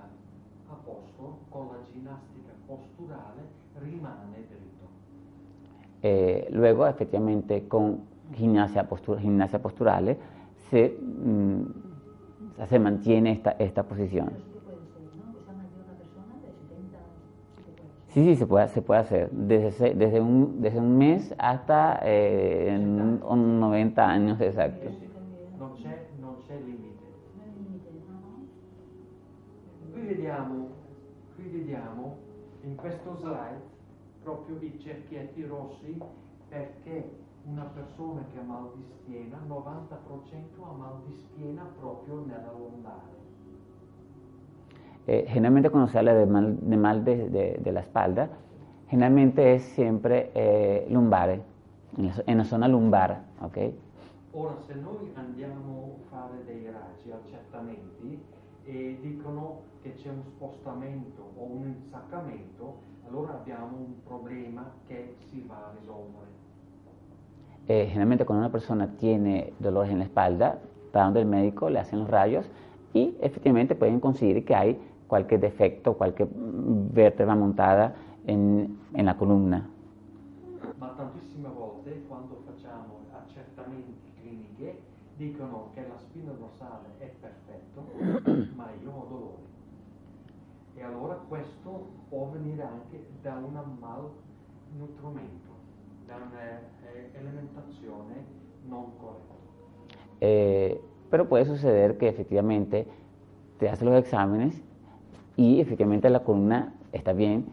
a 0.68 0.74
posto, 0.84 1.38
con 1.48 1.68
la 1.68 1.78
ginnastica 1.90 2.52
posturale 2.66 3.40
rimane 3.78 4.44
dritto. 4.50 4.84
Eh, 6.02 6.48
luego, 6.50 6.84
efectivamente, 6.84 7.66
con 7.66 8.06
gimnasia, 8.32 8.84
postura, 8.84 9.18
gimnasia 9.18 9.58
posturale 9.58 10.18
se, 10.68 10.94
mm, 11.00 11.64
se 12.66 12.78
mantiene 12.78 13.30
esta, 13.30 13.56
esta 13.56 13.82
posición. 13.82 14.55
Sí, 18.16 18.24
sí, 18.24 18.36
se 18.36 18.46
puede, 18.46 18.68
se 18.68 18.80
puede 18.80 19.00
hacer. 19.00 19.30
Desde, 19.30 19.94
desde, 19.94 20.22
un, 20.22 20.62
desde 20.62 20.78
un 20.78 20.96
mes 20.96 21.34
hasta 21.36 22.00
eh, 22.02 22.72
en 22.74 23.22
un 23.22 23.60
90 23.60 24.08
años 24.08 24.40
exacto. 24.40 24.88
Non 25.58 25.74
c'è, 25.74 26.08
non 26.18 26.36
c'è 26.40 26.58
limite. 26.64 27.04
Qui 29.92 30.00
vediamo, 30.00 30.68
qui 31.34 31.44
vediamo 31.44 32.16
in 32.62 32.74
questo 32.76 33.16
slide 33.16 33.60
proprio 34.22 34.56
i 34.62 34.78
cerchietti 34.80 35.44
rossi 35.44 36.00
perché 36.48 37.10
una 37.44 37.64
persona 37.64 38.24
che 38.32 38.38
ha 38.38 38.42
mal 38.42 38.70
di 38.76 38.82
schiena, 38.82 39.42
90% 39.46 40.64
ha 40.64 40.72
mal 40.72 41.02
di 41.06 41.14
schiena 41.18 41.70
proprio 41.78 42.24
nella 42.24 42.50
lombare. 42.56 43.25
Eh, 45.06 45.24
generalmente 45.28 45.70
cuando 45.70 45.88
se 45.90 45.98
habla 45.98 46.14
de 46.14 46.26
mal 46.26 46.56
de, 46.60 46.76
mal 46.76 47.04
de, 47.04 47.28
de- 47.28 47.58
de 47.60 47.72
la 47.72 47.80
espalda, 47.80 48.28
generalmente 48.88 49.54
es 49.54 49.62
siempre 49.62 50.30
eh, 50.34 50.86
lumbares, 50.90 51.40
en 51.96 52.06
la, 52.08 52.14
en 52.26 52.38
la 52.38 52.44
zona 52.44 52.68
lumbar, 52.68 53.20
¿ok? 53.40 53.58
Ora, 54.32 54.56
se 54.66 54.74
noi 54.74 55.12
andiamo 55.16 56.00
a 56.04 56.10
fare 56.10 56.44
dei 56.44 56.66
raggi, 56.70 57.10
accertamenti, 57.10 58.18
e 58.66 58.98
dicono 59.00 59.62
che 59.82 59.94
c'è 59.94 60.10
un 60.10 60.22
spostamento 60.24 61.22
o 61.38 61.44
un 61.44 61.68
insaccamento, 61.68 62.74
allora 63.08 63.32
abbiamo 63.34 63.76
un 63.78 63.94
problema 64.04 64.70
che 64.88 65.14
si 65.30 65.46
va 65.48 65.54
a 65.54 65.70
risolvere. 65.78 66.34
Eh, 67.68 67.86
generalmente 67.86 68.24
cuando 68.24 68.44
una 68.44 68.52
persona 68.52 68.86
tiene 68.98 69.52
dolores 69.58 69.90
en 69.90 69.98
la 69.98 70.04
espalda, 70.04 70.58
va 70.94 71.04
donde 71.04 71.20
el 71.20 71.26
médico, 71.26 71.68
le 71.70 71.78
hacen 71.78 72.00
los 72.00 72.08
rayos 72.10 72.46
y 72.92 73.16
efectivamente 73.20 73.74
pueden 73.74 74.00
conseguir 74.00 74.44
que 74.44 74.54
hay 74.54 74.78
cualquier 75.06 75.40
defecto, 75.40 75.94
cualquier 75.94 76.28
vértebra 76.32 77.34
montada 77.34 77.94
en, 78.26 78.78
en 78.92 79.04
la 79.04 79.16
columna. 79.16 79.68
Ma 80.78 80.92
tantissime 80.96 81.48
volte 81.48 82.02
quando 82.08 82.42
facciamo 82.44 83.00
accertamenti 83.12 83.94
cliniche 84.20 84.80
dicono 85.16 85.70
che 85.74 85.86
la 85.86 85.96
spina 85.98 86.32
dorsale 86.32 86.88
è 86.98 87.10
perfetto, 87.20 87.86
ma 88.56 88.68
io 88.82 88.90
ho 88.90 89.06
dolori. 89.08 89.44
E 90.74 90.82
allora 90.82 91.14
questo 91.28 91.86
può 92.08 92.30
venire 92.32 92.62
anche 92.62 93.06
da 93.22 93.36
un 93.36 93.52
malnutrimento, 93.80 95.54
da 96.06 96.16
un'alimentazione 96.16 98.24
non 98.68 98.90
corretta. 98.98 99.34
Eh, 100.20 100.80
pero 101.08 101.28
puede 101.28 101.44
suceder 101.44 101.96
que 101.96 102.08
efectivamente 102.08 102.88
te 103.58 103.68
haces 103.68 103.84
los 103.84 103.94
exámenes 103.96 104.60
y 105.36 105.60
efectivamente 105.60 106.08
la 106.10 106.20
columna 106.24 106.74
está 106.92 107.12
bien, 107.12 107.46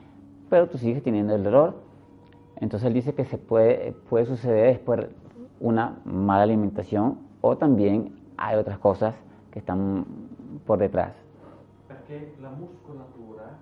pero 0.50 0.69
tú 0.69 0.78
sigues 0.78 1.04
teniendo 1.04 1.36
el 1.36 1.43
dolor. 1.43 1.76
Entonces 2.58 2.88
él 2.88 2.93
dice 2.93 3.13
que 3.13 3.26
se 3.26 3.38
puede, 3.38 3.91
puede 4.10 4.26
suceder 4.26 4.67
después 4.67 5.08
una 5.60 6.00
mala 6.06 6.43
alimentación 6.43 7.19
o 7.41 7.58
también 7.58 8.15
hay 8.38 8.58
otras 8.58 8.80
cosas 8.80 9.15
que 9.52 9.60
están 9.60 10.06
por 10.65 10.80
detrás. 10.80 11.13
Perché 11.88 12.34
la 12.41 12.52
muscolatura 12.52 13.60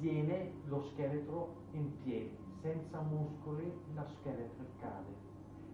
tiene 0.00 0.52
lo 0.68 0.82
scheletro 0.82 1.48
in 1.74 1.90
piedi, 2.04 2.36
senza 2.62 3.00
muscoli 3.00 3.72
lo 3.94 4.04
scheletro 4.06 4.64
cade. 4.80 5.14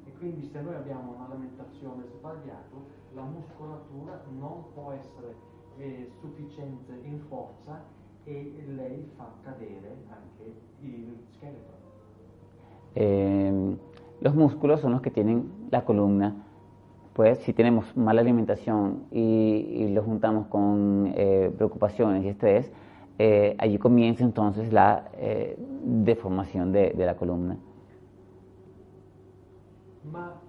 E 0.06 0.12
quindi 0.18 0.46
se 0.46 0.60
noi 0.60 0.74
abbiamo 0.74 1.14
un'alimentazione 1.16 2.04
sbagliata, 2.18 2.76
la 3.14 3.22
muscolatura 3.22 4.22
non 4.38 4.64
può 4.74 4.92
essere 4.92 5.34
eh, 5.78 6.08
sufficiente 6.20 6.92
in 7.04 7.20
forza 7.28 7.82
e 8.24 8.52
lei 8.76 9.10
fa 9.16 9.30
cadere 9.42 9.96
anche 10.08 10.54
il 10.80 11.16
scheletro. 11.34 11.74
Eh, 12.94 13.76
los 14.20 14.34
músculos 14.34 14.80
son 14.80 14.92
los 14.92 15.02
que 15.02 15.10
tienen 15.10 15.50
la 15.70 15.84
columna. 15.84 16.34
Pues 17.12 17.38
si 17.40 17.52
tenemos 17.52 17.96
mala 17.96 18.22
alimentación 18.22 19.04
y, 19.12 19.20
y 19.20 19.88
lo 19.92 20.02
juntamos 20.02 20.46
con 20.48 21.12
eh, 21.14 21.52
preocupaciones 21.56 22.24
y 22.24 22.28
estrés, 22.28 22.72
eh, 23.18 23.54
allí 23.58 23.78
comienza 23.78 24.24
entonces 24.24 24.72
la 24.72 25.10
eh, 25.14 25.56
deformación 25.84 26.72
de, 26.72 26.90
de 26.90 27.06
la 27.06 27.14
columna. 27.16 27.56
Ma 30.10 30.40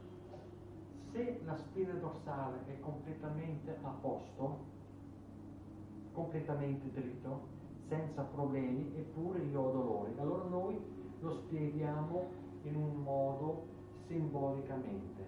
se 1.14 1.40
la 1.46 1.56
spina 1.56 1.94
dorsale 2.02 2.58
è 2.68 2.80
completamente 2.82 3.78
a 3.84 3.92
posto, 4.02 4.58
completamente 6.16 6.90
dritto, 6.94 7.42
senza 7.90 8.24
problemi, 8.24 8.92
eppure 8.98 9.40
io 9.52 9.62
ho 9.62 9.72
dolori, 9.72 10.12
allora 10.20 10.44
noi 10.50 10.80
lo 11.20 11.32
spieghiamo 11.32 12.30
in 12.64 12.76
un 12.76 13.04
modo 13.04 13.64
simbolicamente. 14.08 15.24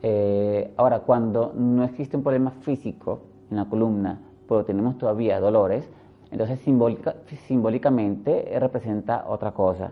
Eh, 0.00 0.72
ahora, 0.76 1.00
cuando 1.00 1.50
no 1.54 1.82
existe 1.82 2.16
un 2.16 2.22
problema 2.22 2.50
físico 2.50 3.20
en 3.50 3.56
la 3.56 3.64
columna, 3.64 4.20
pero 4.46 4.64
tenemos 4.64 4.96
todavía 4.96 5.40
dolores, 5.40 5.88
entonces 6.30 6.60
simbólica- 6.60 7.16
simbólicamente 7.46 8.52
eh, 8.52 8.58
representa 8.58 9.24
otra 9.28 9.50
cosa. 9.50 9.90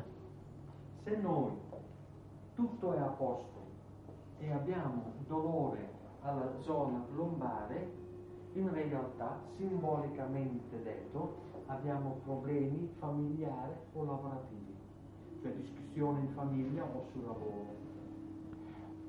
Se 1.04 1.16
noi 1.16 1.50
tutto 2.54 2.94
è 2.94 2.98
a 2.98 3.10
posto 3.18 3.64
e 4.38 4.50
abbiamo 4.52 5.12
dolore 5.26 5.88
alla 6.22 6.52
zona 6.60 7.04
lombare, 7.14 7.90
in 8.58 8.72
realtà, 8.72 9.38
simbolicamente 9.56 10.82
detto, 10.82 11.34
abbiamo 11.66 12.18
problemi 12.24 12.88
familiari 12.98 13.72
o 13.94 14.04
lavorativi, 14.04 14.74
cioè 15.42 15.52
discussioni 15.52 16.20
in 16.20 16.28
famiglia 16.28 16.84
o 16.84 17.04
sul 17.12 17.22
lavoro. 17.24 17.74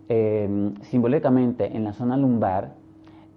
Eh, 0.07 0.73
simbólicamente 0.81 1.69
en 1.71 1.83
la 1.83 1.91
zona 1.91 2.15
lumbar 2.15 2.73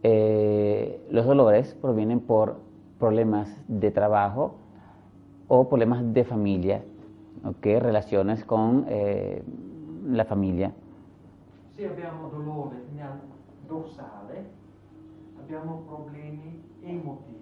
Eh, 0.02 1.06
los 1.10 1.26
dolores 1.26 1.74
provienen 1.74 2.20
por 2.20 2.56
problemas 2.98 3.48
de 3.68 3.90
trabajo 3.90 4.54
o 5.46 5.68
problemas 5.68 6.14
de 6.14 6.24
familia, 6.24 6.82
¿ok? 7.44 7.66
relaciones 7.80 8.44
con 8.44 8.86
eh, 8.88 9.42
la 10.06 10.24
familia. 10.24 10.72
Se 11.76 11.86
abbiamo 11.86 12.28
dolore 12.28 12.76
nel 12.94 13.20
dorsale, 13.68 14.46
abbiamo 15.42 15.82
problemi 15.86 16.62
emotivi. 16.82 17.36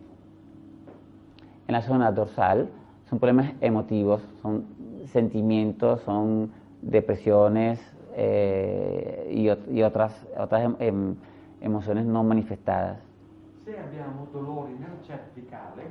En 1.66 1.72
la 1.74 1.82
zona 1.82 2.10
dorsal 2.12 2.68
son 3.08 3.18
problemas 3.18 3.52
emotivos, 3.60 4.22
son 4.42 4.64
sentimientos, 5.06 6.00
son 6.02 6.50
depresiones 6.82 7.78
eh, 8.14 9.28
y, 9.30 9.48
y 9.78 9.82
otras, 9.82 10.12
otras 10.36 10.64
em- 10.64 10.76
em- 10.80 11.16
emociones 11.60 12.04
no 12.06 12.22
manifestadas. 12.24 12.98
Se 13.64 13.76
abbiamo 13.78 14.26
dolori 14.32 14.72
nel 14.78 14.98
cervicale, 15.06 15.84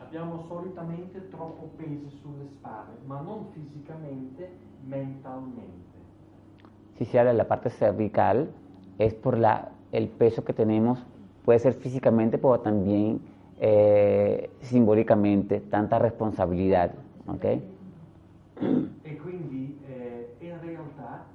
abbiamo 0.00 0.44
solitamente 0.48 1.28
troppo 1.30 1.70
peso 1.76 2.08
sulle 2.22 2.46
spalle, 2.48 2.98
ma 3.06 3.20
non 3.20 3.46
fisicamente, 3.52 4.48
mentalmente. 4.88 5.98
Si 6.98 7.04
se 7.04 7.18
habla 7.18 7.32
de 7.32 7.38
la 7.38 7.48
parte 7.48 7.70
cervical, 7.70 8.48
es 8.98 9.14
por 9.14 9.36
la, 9.38 9.68
el 9.94 10.08
peso 10.08 10.44
que 10.44 10.52
tenemos, 10.52 10.98
puede 11.44 11.58
ser 11.58 11.74
físicamente, 11.74 12.38
pero 12.38 12.60
también 12.60 13.20
eh, 13.60 14.50
simbólicamente, 14.60 15.60
tanta 15.60 15.98
responsabilidad. 15.98 16.92
¿ok? 17.26 17.44
E 19.02 19.16
quindi 19.16 19.78
eh, 19.86 20.34
in, 20.40 20.58
realtà, 20.60 21.26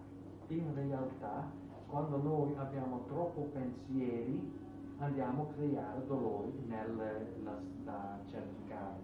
in 0.49 0.73
realtà, 0.75 1.49
quando 1.87 2.17
noi 2.17 2.53
abbiamo 2.57 3.05
troppo 3.07 3.49
pensieri, 3.53 4.51
andiamo 4.99 5.43
a 5.43 5.53
creare 5.53 6.05
dolori 6.07 6.51
nella 6.67 7.57
la 7.85 8.19
cervicale, 8.29 8.99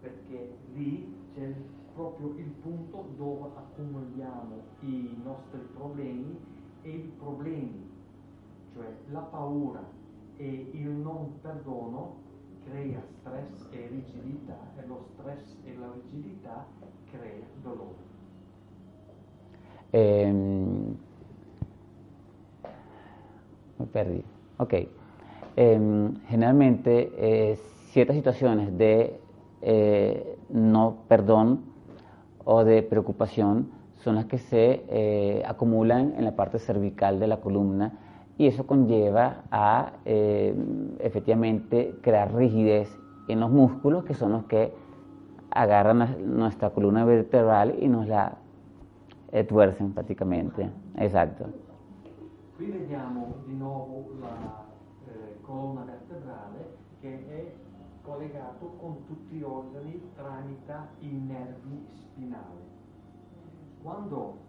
perché 0.00 0.56
lì 0.74 1.12
c'è 1.34 1.52
proprio 1.94 2.34
il 2.38 2.50
punto 2.62 3.08
dove 3.16 3.50
accumuliamo 3.56 4.54
i 4.80 5.20
nostri 5.22 5.60
problemi 5.74 6.38
e 6.82 6.90
i 6.90 7.12
problemi, 7.18 7.89
la 9.10 9.20
paura 9.20 9.82
e 10.36 10.70
il 10.72 10.88
non 10.88 11.38
perdono 11.40 12.16
crea 12.64 13.00
stress 13.20 13.66
e 13.70 13.88
rigidità 13.88 14.56
e 14.76 14.86
lo 14.86 15.04
stress 15.12 15.56
e 15.64 15.76
la 15.78 15.92
rigidità 15.94 16.66
crea 17.10 17.44
dolore. 17.62 18.08
Em, 19.92 20.96
me 23.78 23.86
perdí. 23.86 24.22
Ok. 24.58 24.88
Em, 25.56 26.14
generalmente, 26.28 27.10
eh, 27.16 27.58
ciertas 27.92 28.16
situaciones 28.16 28.76
de 28.78 29.20
eh, 29.62 30.38
no 30.48 30.98
perdón 31.08 31.64
o 32.44 32.64
de 32.64 32.82
preocupación 32.82 33.68
son 33.96 34.14
las 34.14 34.24
que 34.26 34.38
se 34.38 34.84
eh, 34.88 35.42
acumulan 35.46 36.14
en 36.16 36.24
la 36.24 36.34
parte 36.34 36.58
cervical 36.58 37.20
de 37.20 37.26
la 37.26 37.38
columna 37.38 37.92
y 38.40 38.46
eso 38.46 38.66
conlleva 38.66 39.42
a 39.50 39.92
eh, 40.06 40.54
efectivamente 41.00 41.98
crear 42.00 42.34
rigidez 42.34 42.88
en 43.28 43.38
los 43.38 43.50
músculos 43.50 44.02
que 44.04 44.14
son 44.14 44.32
los 44.32 44.44
que 44.44 44.72
agarran 45.50 46.16
nuestra 46.24 46.70
columna 46.70 47.04
vertebral 47.04 47.76
y 47.78 47.86
nos 47.86 48.08
la 48.08 48.38
eh, 49.30 49.44
tuercen 49.44 49.92
prácticamente. 49.92 50.70
Exacto. 50.96 51.52
Qui 52.56 52.70
vediamo 52.70 53.34
di 53.44 53.54
nuovo 53.56 54.08
la 54.22 54.64
eh, 55.06 55.36
colonna 55.42 55.84
vertebrale 55.84 56.78
che 57.02 57.12
è 57.12 57.52
collegato 58.00 58.74
con 58.80 59.04
tutti 59.06 59.34
gli 59.36 59.42
organi 59.42 60.00
tramite 60.16 60.74
i 61.00 61.10
nervi 61.10 61.86
spinali. 61.92 62.64
Quando 63.82 64.48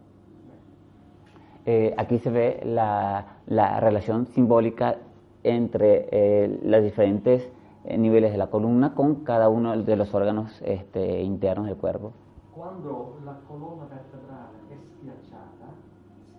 Eh, 1.65 1.93
aquí 1.97 2.17
se 2.17 2.31
ve 2.31 2.61
la, 2.65 3.37
la 3.45 3.79
relación 3.79 4.25
simbólica 4.25 4.97
entre 5.43 6.07
eh, 6.11 6.59
los 6.63 6.83
diferentes 6.83 7.47
eh, 7.83 7.97
niveles 7.97 8.31
de 8.31 8.37
la 8.37 8.47
columna 8.47 8.93
con 8.95 9.23
cada 9.23 9.49
uno 9.49 9.77
de 9.77 9.95
los 9.95 10.13
órganos 10.13 10.61
este, 10.63 11.21
internos 11.21 11.67
del 11.67 11.77
cuerpo. 11.77 12.13
Quando 12.51 13.19
la 13.23 13.39
colonna 13.47 13.85
vertebrale 13.85 14.57
è 14.69 14.75
schiacciata, 14.75 15.67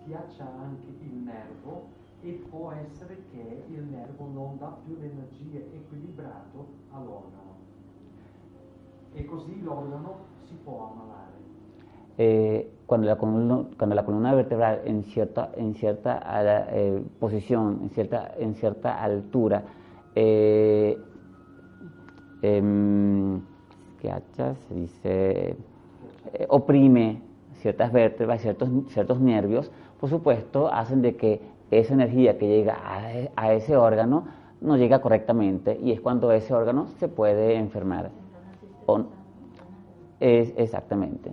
schiaccia 0.01 0.43
anche 0.43 0.89
il 1.03 1.13
nervo 1.15 1.87
e 2.21 2.43
può 2.49 2.71
essere 2.71 3.23
che 3.31 3.63
il 3.69 3.83
nervo 3.83 4.27
non 4.33 4.57
dà 4.57 4.75
più 4.85 4.95
l'energia 4.95 5.59
equilibrato 5.73 6.67
all'organo. 6.91 7.55
E 9.13 9.25
così 9.25 9.61
l'organo 9.61 10.15
si 10.45 10.55
può 10.63 10.91
ammalare. 10.91 11.31
Eh, 12.17 12.69
cuando, 12.85 13.07
la 13.07 13.15
columna, 13.15 13.63
cuando 13.77 13.95
la 13.95 14.05
columna 14.05 14.35
vertebral 14.35 14.81
en 14.85 15.03
cierta, 15.03 15.49
en 15.55 15.73
cierta 15.73 16.21
eh, 16.71 17.01
posición, 17.19 17.79
en 17.83 17.89
cierta, 17.89 18.31
en 18.37 18.53
cierta 18.55 19.03
altura, 19.03 19.63
eh, 20.15 20.99
em, 22.41 23.41
schiaccia, 23.97 24.55
se 24.67 24.75
dice, 24.75 25.55
eh, 26.33 26.45
oprime 26.49 27.21
ciertas 27.61 27.91
vértebras, 27.91 28.41
ciertos, 28.41 28.69
ciertos 28.89 29.19
nervios, 29.19 29.71
por 29.99 30.09
supuesto, 30.09 30.67
hacen 30.71 31.01
de 31.01 31.15
que 31.15 31.41
esa 31.71 31.93
energía 31.93 32.37
que 32.37 32.47
llega 32.47 32.75
a, 32.75 33.07
a 33.35 33.53
ese 33.53 33.75
órgano 33.77 34.25
no 34.61 34.77
llega 34.77 35.01
correctamente 35.01 35.79
y 35.81 35.91
es 35.91 36.01
cuando 36.01 36.31
ese 36.31 36.53
órgano 36.53 36.87
se 36.99 37.07
puede 37.07 37.55
enfermar. 37.55 38.11
O- 38.85 39.05
es, 40.19 40.53
exactamente. 40.57 41.31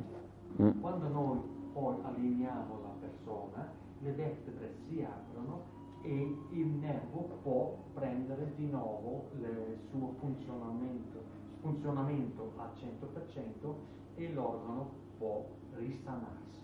Mm. 0.61 0.81
Quando 0.81 1.09
noi 1.09 1.39
poi 1.73 1.95
allineiamo 2.03 2.81
la 2.83 2.95
persona, 3.01 3.73
le 4.01 4.13
vertebre 4.13 4.75
si 4.87 5.03
aprono 5.03 5.63
e 6.03 6.37
il 6.51 6.67
nervo 6.67 7.29
può 7.43 7.77
prendere 7.95 8.53
di 8.57 8.67
nuovo 8.67 9.29
il 9.39 9.79
suo 9.91 10.15
funzionamento, 10.21 11.21
funzionamento 11.63 12.53
al 12.57 12.71
100% 12.77 13.75
e 14.17 14.33
l'organo 14.33 14.89
può 15.19 15.47
risanarsi. 15.77 16.61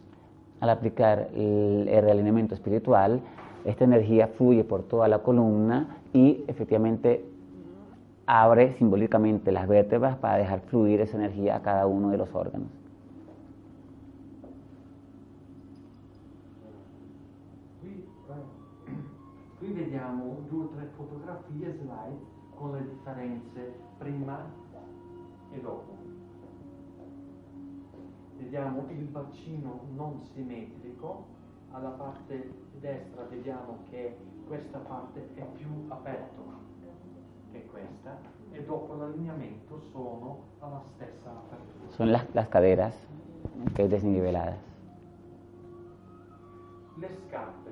Al 0.60 0.70
aplicar 0.70 1.28
el, 1.34 1.88
el 1.88 2.02
realineamiento 2.02 2.54
espiritual, 2.54 3.20
esta 3.64 3.84
energía 3.84 4.28
fluye 4.28 4.64
por 4.64 4.82
toda 4.84 5.08
la 5.08 5.18
columna 5.22 5.98
y 6.12 6.44
efectivamente 6.46 7.24
abre 8.26 8.74
simbólicamente 8.78 9.52
las 9.52 9.68
vértebras 9.68 10.16
para 10.18 10.36
dejar 10.36 10.60
fluir 10.60 11.00
esa 11.00 11.16
energía 11.16 11.56
a 11.56 11.62
cada 11.62 11.86
uno 11.86 12.10
de 12.10 12.18
los 12.18 12.34
órganos. 12.34 12.85
Qui 19.66 19.74
vediamo 19.74 20.44
due 20.48 20.64
o 20.64 20.68
tre 20.68 20.86
fotografie 20.94 21.72
slide 21.72 22.24
con 22.54 22.72
le 22.72 22.84
differenze 22.84 23.74
prima 23.98 24.48
e 25.50 25.60
dopo. 25.60 25.96
Vediamo 28.36 28.86
il 28.90 29.04
bacino 29.06 29.80
non 29.94 30.20
simmetrico, 30.32 31.24
alla 31.72 31.90
parte 31.90 32.52
destra 32.78 33.24
vediamo 33.24 33.78
che 33.90 34.16
questa 34.46 34.78
parte 34.78 35.34
è 35.34 35.44
più 35.56 35.86
aperta 35.88 36.44
che 37.50 37.66
questa 37.66 38.18
e 38.52 38.62
dopo 38.64 38.94
l'allineamento 38.94 39.80
sono 39.90 40.42
alla 40.60 40.82
stessa 40.94 41.30
apertura. 41.30 41.90
Son 41.90 42.12
las, 42.12 42.24
las 42.34 42.48
caderas 42.48 42.94
ok, 43.70 43.88
desniveladas. 43.88 44.58
Le 46.98 47.10
scarpe. 47.26 47.65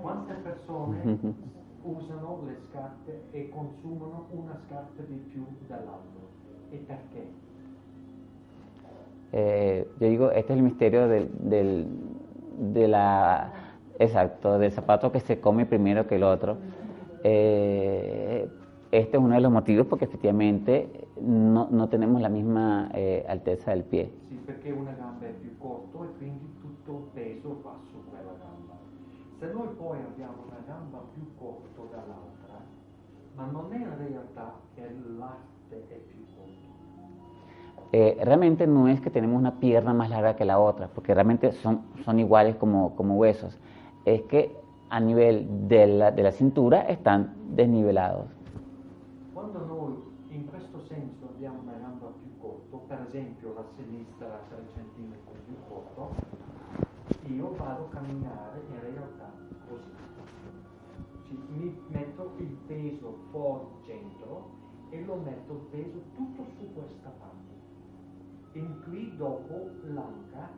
Quante 0.00 0.32
persone 0.34 1.34
usano 1.82 2.42
le 2.46 2.56
scarpe 2.68 3.22
e 3.32 3.48
consumano 3.48 4.26
una 4.30 4.58
scarpa 4.66 5.02
di 5.02 5.16
più 5.30 5.44
dell'altra? 5.66 6.20
E 6.70 6.76
perché? 6.76 7.26
Eh, 9.32 9.86
yo 9.98 10.08
digo, 10.08 10.30
este 10.30 10.52
es 10.52 10.58
el 10.58 10.62
misterio 10.62 11.08
del, 11.08 11.28
del, 11.38 11.86
de 12.72 12.88
la, 12.88 13.52
exacto, 13.98 14.58
del 14.58 14.72
zapato 14.72 15.10
que 15.12 15.20
se 15.20 15.40
come 15.40 15.66
primero 15.66 16.06
que 16.06 16.16
el 16.16 16.22
otro. 16.22 16.56
Eh, 17.24 18.48
este 18.90 19.16
es 19.16 19.22
uno 19.22 19.34
de 19.34 19.40
los 19.40 19.52
motivos 19.52 19.86
porque 19.86 20.06
efectivamente 20.06 20.88
no, 21.20 21.68
no 21.70 21.88
tenemos 21.88 22.22
la 22.22 22.28
misma 22.30 22.88
eh, 22.94 23.24
alteza 23.28 23.72
del 23.72 23.84
pie. 23.84 24.10
Sì, 24.28 24.36
perché 24.46 24.70
una 24.70 24.92
gamba 24.92 25.26
è 25.26 25.32
più 25.32 25.58
corta 25.58 25.98
e 26.04 26.16
quindi 26.16 26.48
tutto 26.60 26.92
il 26.92 27.04
peso 27.12 27.60
va 27.62 27.76
su. 27.90 27.97
Se 29.38 29.46
noi 29.46 29.68
poi 29.76 29.98
abbiamo 30.00 30.42
una 30.48 30.58
gamba 30.66 30.98
più 31.14 31.24
corta 31.38 31.82
dall'altra, 31.94 32.60
ma 33.36 33.46
non 33.46 33.72
è 33.72 33.76
in 33.76 33.96
realtà 33.96 34.54
che 34.74 34.82
l'arte 35.16 35.86
è 35.88 35.94
più 35.94 36.26
corta. 36.34 36.68
Eh, 37.92 38.18
realmente 38.20 38.66
no 38.66 38.88
es 38.88 39.00
que 39.00 39.10
tenemos 39.10 39.38
una 39.38 39.60
pierna 39.60 39.94
más 39.94 40.10
larga 40.10 40.34
que 40.34 40.44
la 40.44 40.58
otra, 40.58 40.88
porque 40.88 41.14
realmente 41.14 41.52
son, 41.52 41.82
son 42.04 42.18
iguales 42.18 42.56
como, 42.56 42.96
como 42.96 43.14
huesos. 43.14 43.56
Es 44.04 44.22
que 44.22 44.56
a 44.90 44.98
nivel 44.98 45.68
de 45.68 45.86
la, 45.86 46.10
de 46.10 46.22
la 46.24 46.32
cintura 46.32 46.82
están 46.88 47.32
desnivelados. 47.54 48.26
Quando 49.32 49.60
noi 49.66 50.02
in 50.30 50.46
questo 50.48 50.80
senso 50.80 51.28
andiamo 51.32 51.60
una 51.62 51.78
gamba 51.78 52.08
più 52.18 52.36
corto, 52.40 52.78
per 52.88 53.04
esempio 53.06 53.54
la 53.54 53.64
sinistra 53.76 54.40
3 54.50 54.58
cm 54.74 55.12
più 55.46 55.54
corto, 55.68 56.10
io 57.28 57.54
vado 57.56 57.84
a 57.84 57.94
camminare 57.94 58.62
in 58.68 58.80
realtà 58.80 59.27
il 62.38 62.56
peso 62.66 63.18
fuori 63.30 63.66
centro 63.84 64.50
e 64.90 65.04
lo 65.04 65.16
metto 65.16 65.52
il 65.52 65.66
peso 65.70 65.98
tutto 66.14 66.44
su 66.58 66.72
questa 66.74 67.10
parte. 67.18 67.54
E 68.52 68.64
qui 68.84 69.16
dopo 69.16 69.70
l'anca 69.84 70.48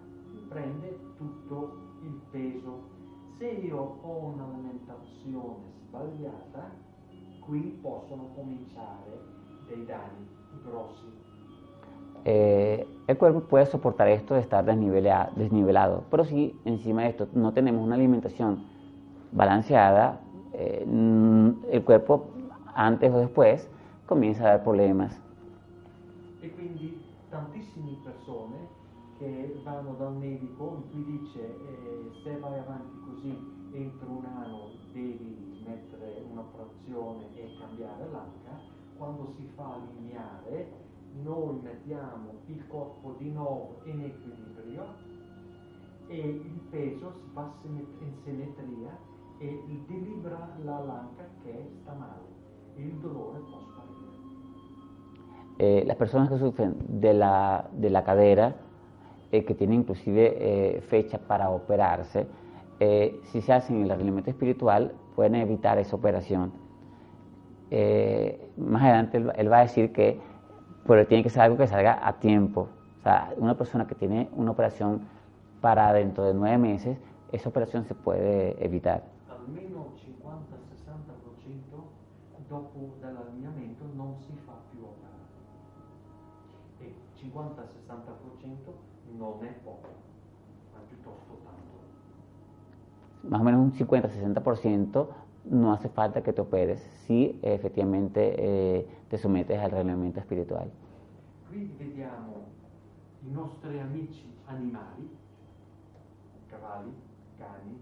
prende 0.48 0.98
tutto 1.16 1.98
il 2.02 2.20
peso. 2.30 2.98
Se 3.38 3.46
io 3.46 3.98
ho 4.02 4.32
un'alimentazione 4.34 5.72
sbagliata, 5.86 6.70
qui 7.40 7.78
possono 7.80 8.28
cominciare 8.34 9.18
dei 9.66 9.84
danni 9.84 10.28
grossi. 10.62 11.06
Eh, 12.24 12.86
el 13.06 13.16
cuerpo 13.16 13.40
puede 13.40 13.64
soportar 13.66 14.08
esto 14.08 14.34
de 14.34 14.40
estar 14.40 14.64
desnivelado, 14.64 16.04
pero 16.10 16.24
si 16.24 16.54
encima 16.64 17.02
de 17.02 17.08
esto 17.08 17.28
no 17.32 17.52
tenemos 17.52 17.82
una 17.82 17.94
alimentación 17.94 18.62
balanceada, 19.32 20.20
eh, 20.60 21.54
el 21.70 21.84
cuerpo 21.84 22.28
antes 22.74 23.10
o 23.12 23.18
después 23.18 23.68
comienza 24.06 24.44
a 24.44 24.50
dar 24.50 24.62
problemas. 24.62 25.18
E 26.42 26.50
quindi 26.50 27.00
tantissime 27.30 27.96
persone 28.04 28.68
che 29.18 29.60
vanno 29.64 29.94
dal 29.94 30.14
medico 30.14 30.76
in 30.76 30.90
cui 30.90 31.18
dice 31.18 31.40
eh, 31.40 32.10
se 32.22 32.38
vai 32.38 32.58
avanti 32.58 32.98
così 33.04 33.36
entro 33.72 34.10
un 34.10 34.24
anno 34.24 34.70
devi 34.92 35.62
mettere 35.64 36.24
un'operazione 36.30 37.26
e 37.34 37.56
cambiare 37.58 38.08
l'anca, 38.10 38.58
quando 38.96 39.32
si 39.36 39.48
fa 39.54 39.74
allineare 39.74 40.88
noi 41.22 41.60
mettiamo 41.62 42.40
il 42.46 42.66
corpo 42.68 43.14
di 43.18 43.30
nuovo 43.30 43.80
in 43.84 44.04
equilibrio 44.04 44.84
e 46.06 46.18
il 46.18 46.60
peso 46.70 47.12
si 47.20 47.28
fa 47.32 47.52
in 47.62 48.12
simmetria 48.24 49.09
e 49.40 49.62
delibera 49.88 50.50
la 50.64 50.78
lanca 50.80 51.24
sta 51.40 51.92
male. 51.94 52.28
Il 52.76 52.92
dolore 53.00 53.40
può 53.40 53.58
sparire. 53.60 53.86
Las 55.86 55.96
personas 55.96 56.28
que 56.28 56.38
sufren 56.38 56.76
de 56.86 57.14
la, 57.14 57.68
de 57.72 57.90
la 57.90 58.04
cadera, 58.04 58.54
eh, 59.32 59.44
que 59.44 59.54
tienen 59.54 59.80
inclusive 59.80 60.36
eh, 60.38 60.80
fecha 60.82 61.18
para 61.18 61.50
operarse, 61.50 62.28
eh, 62.78 63.20
si 63.24 63.40
se 63.40 63.52
hacen 63.52 63.82
el 63.82 63.90
arreglamiento 63.90 64.30
espiritual, 64.30 64.92
pueden 65.14 65.34
evitar 65.36 65.78
esa 65.78 65.96
operación. 65.96 66.52
Eh, 67.70 68.50
más 68.56 68.82
adelante 68.82 69.18
él, 69.18 69.32
él 69.36 69.52
va 69.52 69.58
a 69.58 69.62
decir 69.62 69.92
que 69.92 70.20
pero 70.86 71.06
tiene 71.06 71.22
que 71.22 71.30
ser 71.30 71.42
algo 71.42 71.56
que 71.56 71.66
salga 71.66 72.06
a 72.06 72.18
tiempo. 72.18 72.68
O 72.98 73.02
sea, 73.02 73.32
una 73.36 73.56
persona 73.56 73.86
que 73.86 73.94
tiene 73.94 74.28
una 74.34 74.50
operación 74.50 75.02
para 75.60 75.92
dentro 75.92 76.24
de 76.24 76.34
nueve 76.34 76.58
meses, 76.58 76.98
esa 77.32 77.48
operación 77.48 77.84
se 77.84 77.94
puede 77.94 78.62
evitar. 78.64 79.04
Almeno 79.40 79.92
50-60% 79.96 81.58
dopo 82.46 82.96
dall'allineamento 83.00 83.84
non 83.94 84.16
si 84.18 84.34
fa 84.44 84.52
più 84.70 84.82
operare. 84.82 85.08
E 86.78 86.94
50-60% 87.16 88.72
non 89.16 89.44
è 89.44 89.52
poco, 89.62 89.88
ma 90.72 90.80
piuttosto 90.86 91.38
tanto. 91.44 91.78
más 93.22 93.40
o 93.40 93.44
menos 93.44 93.60
un 93.60 93.72
50-60% 93.72 95.06
no 95.44 95.72
hace 95.72 95.88
falta 95.88 96.22
que 96.22 96.32
te 96.32 96.40
operes 96.40 96.80
si 97.06 97.38
efectivamente 97.42 98.34
eh, 98.38 98.86
te 99.08 99.18
sometes 99.18 99.58
al 99.58 99.70
reglamento 99.70 100.20
espiritual. 100.20 100.70
Qui 101.48 101.74
vediamo 101.78 102.44
i 103.22 103.30
nostri 103.30 103.78
amici 103.78 104.24
animali, 104.46 105.08
cavalli, 106.48 106.92
cani, 107.36 107.78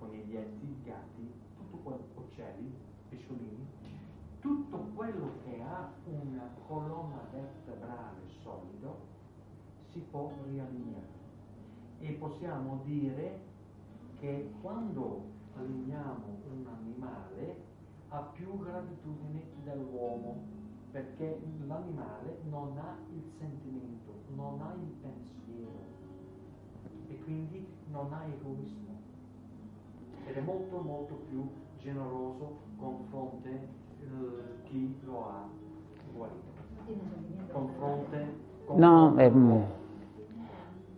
coniglietti, 0.00 0.80
gatti, 0.82 1.30
tutto 1.56 1.76
quello, 1.76 2.04
uccelli, 2.16 2.74
pesciolini, 3.10 3.66
tutto 4.40 4.78
quello 4.94 5.34
che 5.44 5.60
ha 5.62 5.92
una 6.06 6.50
colonna 6.66 7.28
vertebrale 7.30 8.20
solido 8.42 8.96
si 9.90 10.00
può 10.10 10.32
riallineare. 10.44 11.18
E 11.98 12.12
possiamo 12.12 12.80
dire 12.84 13.40
che 14.18 14.50
quando 14.62 15.24
allineiamo 15.56 16.38
un 16.50 16.66
animale 16.66 17.68
ha 18.08 18.20
più 18.20 18.58
gratitudine 18.58 19.42
dell'uomo, 19.62 20.58
perché 20.90 21.40
l'animale 21.66 22.40
non 22.48 22.76
ha 22.78 22.96
il 23.12 23.22
sentimento, 23.38 24.22
non 24.34 24.60
ha 24.60 24.72
il 24.74 24.88
pensiero 25.00 25.88
e 27.08 27.18
quindi 27.22 27.66
non 27.90 28.12
ha 28.12 28.24
egoismo 28.24 28.89
ed 30.30 30.36
è 30.36 30.40
molto 30.40 30.78
molto 30.80 31.14
più 31.28 31.48
generoso 31.78 32.58
con 32.78 32.98
fronte 33.10 33.48
eh, 33.50 34.62
chi 34.68 34.96
lo 35.04 35.26
ha 35.28 35.48
guarito, 36.14 36.36
No 36.76 36.84
tiene 36.86 37.02
sentimiento. 37.12 37.52
con 37.52 37.68
fronte 37.76 38.26
con 38.66 38.78
No, 38.78 39.14
all'uomo. 39.18 39.66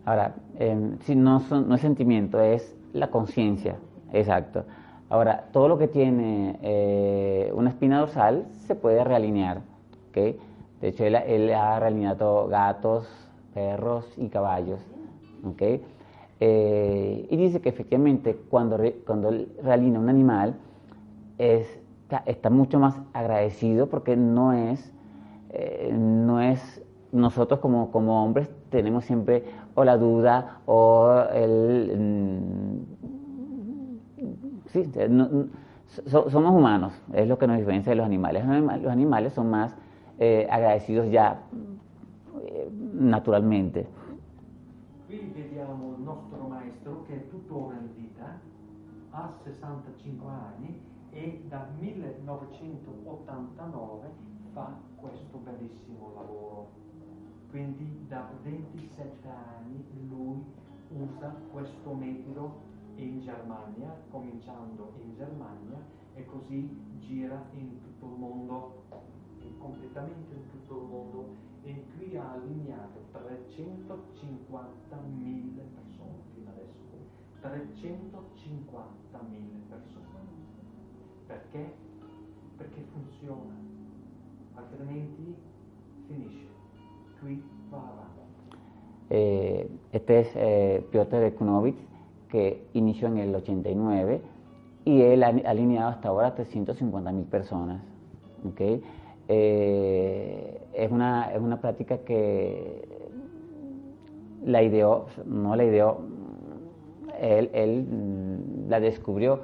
ahora, 0.05 0.33
em, 0.59 0.99
si 0.99 1.15
no, 1.15 1.39
son- 1.39 1.67
no 1.67 1.75
es 1.75 1.81
sentimiento, 1.81 2.39
es 2.39 2.75
la 2.93 3.09
conciencia, 3.09 3.75
exacto. 4.11 4.65
Ahora, 5.09 5.45
todo 5.51 5.67
lo 5.67 5.77
que 5.77 5.87
tiene 5.87 6.59
eh, 6.61 7.51
una 7.55 7.69
espina 7.69 7.99
dorsal 7.99 8.45
se 8.67 8.75
puede 8.75 9.03
realinear, 9.03 9.61
¿ok? 10.09 10.17
De 10.81 10.87
hecho, 10.89 11.05
él, 11.05 11.15
él 11.15 11.53
ha 11.53 11.79
realineado 11.79 12.47
gatos, 12.47 13.07
perros 13.53 14.05
y 14.17 14.27
caballos, 14.29 14.79
¿ok? 15.43 15.61
Eh, 16.39 17.27
y 17.29 17.37
dice 17.37 17.61
que 17.61 17.69
efectivamente 17.69 18.35
cuando, 18.49 18.77
re- 18.77 18.97
cuando 19.05 19.29
él 19.29 19.49
realinea 19.61 19.99
un 19.99 20.09
animal, 20.09 20.55
es, 21.37 21.67
está, 22.03 22.23
está 22.25 22.49
mucho 22.49 22.79
más 22.79 22.95
agradecido 23.13 23.87
porque 23.87 24.15
no 24.15 24.53
es, 24.53 24.91
eh, 25.51 25.91
no 25.97 26.41
es 26.41 26.81
nosotros 27.11 27.59
como, 27.59 27.91
como 27.91 28.23
hombres 28.23 28.49
tenemos 28.69 29.05
siempre 29.05 29.43
o 29.75 29.83
la 29.83 29.97
duda 29.97 30.59
o 30.65 31.13
el... 31.33 31.93
mm, 31.97 33.03
sí, 34.71 34.89
no- 35.09 35.27
no- 35.29 35.45
so- 36.07 36.29
somos 36.29 36.51
humanos, 36.53 36.93
es 37.13 37.27
lo 37.27 37.37
que 37.37 37.47
nos 37.47 37.57
diferencia 37.57 37.91
de 37.91 37.95
los 37.97 38.05
animales. 38.05 38.43
Los 38.45 38.51
anima- 38.55 38.77
los 38.77 38.91
animales 38.91 39.33
son 39.33 39.49
más 39.49 39.75
eh, 40.19 40.47
agradecidos 40.49 41.09
ya 41.11 41.39
eh, 42.45 42.69
naturalmente. 42.93 43.87
Vediamo 45.63 45.95
il 45.95 46.01
nostro 46.01 46.45
maestro 46.45 47.03
che 47.03 47.15
è 47.15 47.29
tuttora 47.29 47.77
in 47.77 47.95
vita, 47.95 48.37
ha 49.11 49.33
65 49.43 50.29
anni 50.29 50.77
e 51.09 51.45
dal 51.47 51.71
1989 51.79 54.09
fa 54.51 54.77
questo 54.97 55.37
bellissimo 55.37 56.11
lavoro. 56.15 56.69
Quindi 57.49 58.05
da 58.09 58.29
27 58.41 59.25
anni 59.25 59.85
lui 60.09 60.43
usa 60.89 61.33
questo 61.49 61.93
metodo 61.93 62.59
in 62.95 63.21
Germania, 63.21 63.95
cominciando 64.09 64.91
in 65.01 65.15
Germania 65.15 65.81
e 66.13 66.25
così 66.25 66.97
gira 66.99 67.41
in 67.53 67.79
tutto 67.79 68.05
il 68.05 68.19
mondo, 68.19 68.83
completamente 69.59 70.33
in 70.33 70.49
tutto 70.49 70.81
il 70.81 70.87
mondo 70.89 71.52
e 71.65 71.85
qui 71.95 72.17
ha 72.17 72.33
allineato 72.33 72.99
350.000 73.13 75.61
persone 75.75 76.17
fino 76.33 76.49
adesso. 76.49 76.97
350.000 77.41 79.69
persone. 79.69 80.01
Perché? 81.27 81.73
Perché 82.57 82.81
funziona, 82.91 83.55
altrimenti 84.55 85.35
finisce. 86.07 86.47
Qui 87.19 87.43
va 87.69 87.77
avanti. 87.77 88.11
Eh, 89.09 89.69
este 89.91 90.19
es 90.19 90.35
eh, 90.35 90.83
Piotr 90.89 91.23
Ekunovich, 91.23 91.77
que 92.29 92.67
inició 92.73 93.07
en 93.07 93.19
el 93.19 93.33
89 93.35 94.21
y 94.85 95.01
él 95.01 95.23
ha 95.23 95.27
alineado 95.27 95.91
hasta 95.91 96.09
ahora 96.09 96.35
350 96.35 97.11
mil 97.11 97.25
personas. 97.25 97.81
¿ok? 98.45 98.61
Eh, 99.27 100.59
es, 100.73 100.91
una, 100.91 101.31
es 101.33 101.39
una 101.41 101.59
práctica 101.61 101.97
que 101.99 102.81
la 104.45 104.61
ideó, 104.63 105.05
no 105.25 105.55
la 105.55 105.63
ideó, 105.63 105.99
él, 107.19 107.49
él, 107.53 107.85
mm, 107.89 108.69
la 108.69 108.79
descubrió 108.79 109.39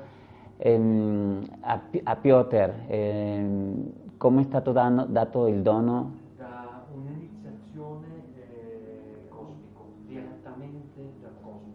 em, 0.59 1.41
a, 1.63 1.81
a 2.05 2.15
Piotr, 2.21 2.71
em, 2.89 3.85
come 4.17 4.41
è 4.41 4.43
stato 4.45 4.71
dando- 4.73 5.05
dato 5.05 5.47
il 5.47 5.61
dono 5.61 6.11
Da 6.37 6.83
un'iniziazione 6.93 8.07
eh, 8.37 9.27
cosmico, 9.29 9.85
direttamente 10.07 10.99
dal 11.21 11.31
cosmo. 11.41 11.71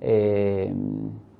Eh, 0.00 0.72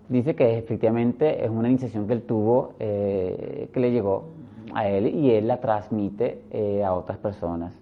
dice 0.08 0.34
que 0.34 0.58
efectivamente 0.58 1.42
es 1.44 1.50
una 1.50 1.68
iniciación 1.68 2.06
que 2.06 2.12
él 2.14 2.22
tuvo, 2.22 2.74
eh, 2.78 3.68
que 3.72 3.80
le 3.80 3.90
llegó 3.90 4.33
a 4.74 4.88
él 4.88 5.06
y 5.06 5.30
él 5.30 5.46
la 5.46 5.60
transmite 5.60 6.42
eh, 6.50 6.84
a 6.84 6.94
otras 6.94 7.18
personas. 7.18 7.72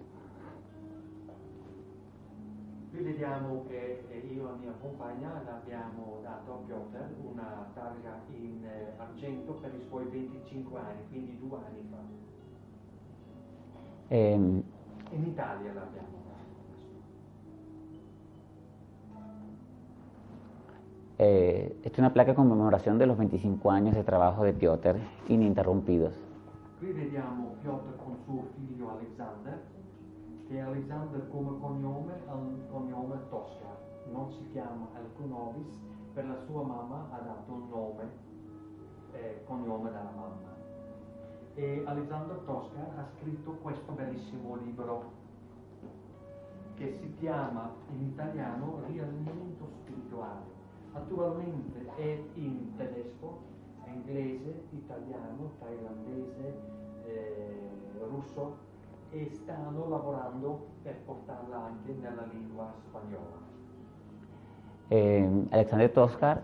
Vediamo 2.91 3.65
che 3.67 4.03
io 4.31 4.53
e 4.53 4.57
mia 4.59 4.73
compagna 4.79 5.41
le 5.43 5.51
abbiamo 5.51 6.19
dato 6.23 6.53
a 6.53 6.57
Piotr 6.65 7.03
una 7.29 7.67
targa 7.73 8.21
in 8.31 8.63
eh, 8.63 8.93
argento 8.97 9.53
per 9.53 9.73
i 9.73 9.83
suoi 9.89 10.05
25 10.05 10.79
anni, 10.79 11.01
quindi 11.09 11.37
due 11.39 11.57
anni 11.57 11.87
fa. 11.89 11.97
Eh, 14.07 14.33
In 14.33 14.63
Italia 15.27 15.73
l'abbiamo 15.73 16.21
eh, 21.19 21.75
esta 21.83 21.89
es 21.89 21.99
una 21.99 22.13
placa 22.13 22.31
de 22.31 22.35
conmemoración 22.35 22.97
de 22.97 23.05
los 23.05 23.17
25 23.17 23.71
años 23.71 23.95
de 23.95 24.03
trabajo 24.03 24.43
de 24.43 24.53
Piotr 24.53 24.97
ininterrumpidos. 25.27 26.32
Qui 26.83 26.91
vediamo 26.91 27.55
Piotr 27.61 27.95
con 27.95 28.17
suo 28.25 28.43
figlio 28.55 28.89
Alexander, 28.89 29.57
che 30.49 30.59
Alexander 30.59 31.29
come 31.29 31.57
cognome 31.57 32.19
ha 32.27 32.33
un 32.33 32.59
cognome 32.69 33.19
Tosca, 33.29 33.79
non 34.11 34.29
si 34.29 34.49
chiama 34.51 34.89
Alcunovis, 34.93 35.79
per 36.13 36.27
la 36.27 36.37
sua 36.45 36.61
mamma 36.63 37.07
ha 37.11 37.19
dato 37.19 37.53
un 37.53 37.69
nome, 37.69 38.09
eh, 39.13 39.43
cognome 39.45 39.91
della 39.91 40.11
mamma. 40.13 40.55
E 41.53 41.83
Alexander 41.85 42.35
Tosca 42.39 42.81
ha 42.97 43.07
scritto 43.17 43.51
questo 43.61 43.93
bellissimo 43.93 44.57
libro 44.57 45.03
che 46.75 46.97
si 46.99 47.13
chiama 47.13 47.71
in 47.91 48.07
italiano 48.07 48.81
Riallineamento 48.87 49.69
spirituale. 49.79 50.41
Attualmente 50.91 51.95
è 51.95 52.23
in 52.33 52.75
tedesco, 52.75 53.52
inglese, 53.95 54.63
italiano, 54.71 55.51
thailandese, 55.59 56.53
eh, 57.07 57.59
russo 58.09 58.55
e 59.11 59.29
stanno 59.31 59.87
lavorando 59.89 60.65
per 60.83 60.95
portarla 61.05 61.65
anche 61.65 61.93
nella 62.01 62.25
lingua 62.31 62.73
spagnola. 62.87 63.41
Eh, 64.89 65.29
Alexander. 65.51 65.91
Parece 65.91 66.41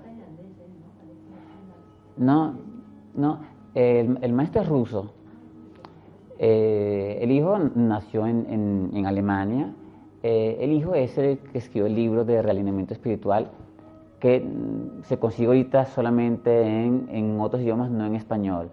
no, 2.17 2.53
no, 3.15 3.39
el, 3.73 4.17
el 4.21 4.33
maestro 4.33 4.61
es 4.61 4.67
ruso. 4.67 5.13
Eh, 6.37 7.17
el 7.21 7.31
hijo 7.31 7.57
nació 7.75 8.25
en, 8.25 8.45
en- 8.49 8.89
en 8.93 9.05
Alemania. 9.05 9.73
Eh, 10.23 10.57
el 10.59 10.71
hijo 10.71 10.93
es 10.95 11.17
el 11.17 11.39
que 11.39 11.57
escribió 11.59 11.85
el 11.87 11.95
libro 11.95 12.25
de 12.25 12.41
realineamiento 12.41 12.93
espiritual 12.93 13.51
que 14.19 14.45
se 15.03 15.17
consigue 15.17 15.47
ahorita 15.47 15.85
solamente 15.85 16.61
en, 16.61 17.07
en 17.09 17.39
otros 17.39 17.61
idiomas, 17.61 17.89
no 17.89 18.05
en 18.05 18.15
español. 18.15 18.69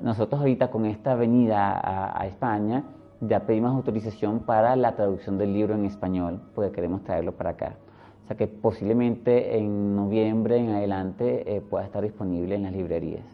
Nosotros 0.00 0.40
ahorita 0.40 0.70
con 0.70 0.86
esta 0.86 1.14
venida 1.14 1.72
a, 1.72 2.20
a 2.20 2.26
España 2.26 2.84
ya 3.20 3.46
pedimos 3.46 3.72
autorización 3.72 4.40
para 4.40 4.74
la 4.74 4.96
traducción 4.96 5.38
del 5.38 5.52
libro 5.52 5.74
en 5.74 5.84
español, 5.84 6.40
porque 6.54 6.72
queremos 6.72 7.04
traerlo 7.04 7.32
para 7.32 7.50
acá. 7.50 7.76
O 8.24 8.26
sea 8.26 8.36
que 8.36 8.48
posiblemente 8.48 9.58
en 9.58 9.94
noviembre 9.94 10.56
en 10.56 10.70
adelante 10.70 11.56
eh, 11.56 11.60
pueda 11.60 11.84
estar 11.84 12.02
disponible 12.02 12.56
en 12.56 12.64
las 12.64 12.72
librerías. 12.72 13.24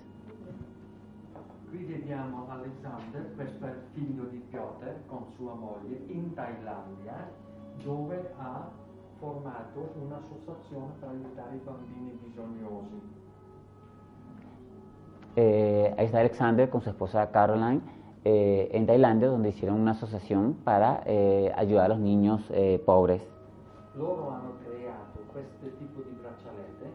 Qui 1.71 1.85
vediamo 1.85 2.47
Alexander, 2.51 3.33
questo 3.37 3.67
è 3.67 3.71
il 3.71 3.83
figlio 3.95 4.25
di 4.25 4.43
Piotr 4.51 5.07
con 5.07 5.25
sua 5.37 5.55
moglie 5.55 6.01
in 6.09 6.35
Thailandia, 6.35 7.29
dove 7.85 8.31
ha 8.39 8.69
formato 9.19 9.93
un'associazione 10.01 10.93
per 11.01 11.09
aiutare 11.11 11.57
i 11.57 11.61
bambini 11.65 12.19
bisognosi. 12.23 13.01
Eh, 15.35 15.95
ahí 15.97 16.07
está 16.07 16.21
Alexander 16.21 16.69
con 16.69 16.81
su 16.81 16.89
esposa 16.89 17.31
Caroline 17.31 17.81
eh, 18.25 18.69
en 18.73 18.87
Tailandia, 18.87 19.29
donde 19.29 19.51
hicieron 19.51 19.81
una 19.81 19.93
asociación 19.93 20.55
para 20.65 21.03
eh, 21.07 21.53
ayudar 21.55 21.87
a 21.87 21.89
los 21.89 21.99
niños 22.01 22.43
eh, 22.51 22.83
pobres. 22.85 23.23
Loro 23.95 24.31
hanno 24.31 24.55
creato 24.65 25.21
questo 25.31 25.67
tipo 25.79 26.03
di 26.03 26.17
braccialette 26.21 26.91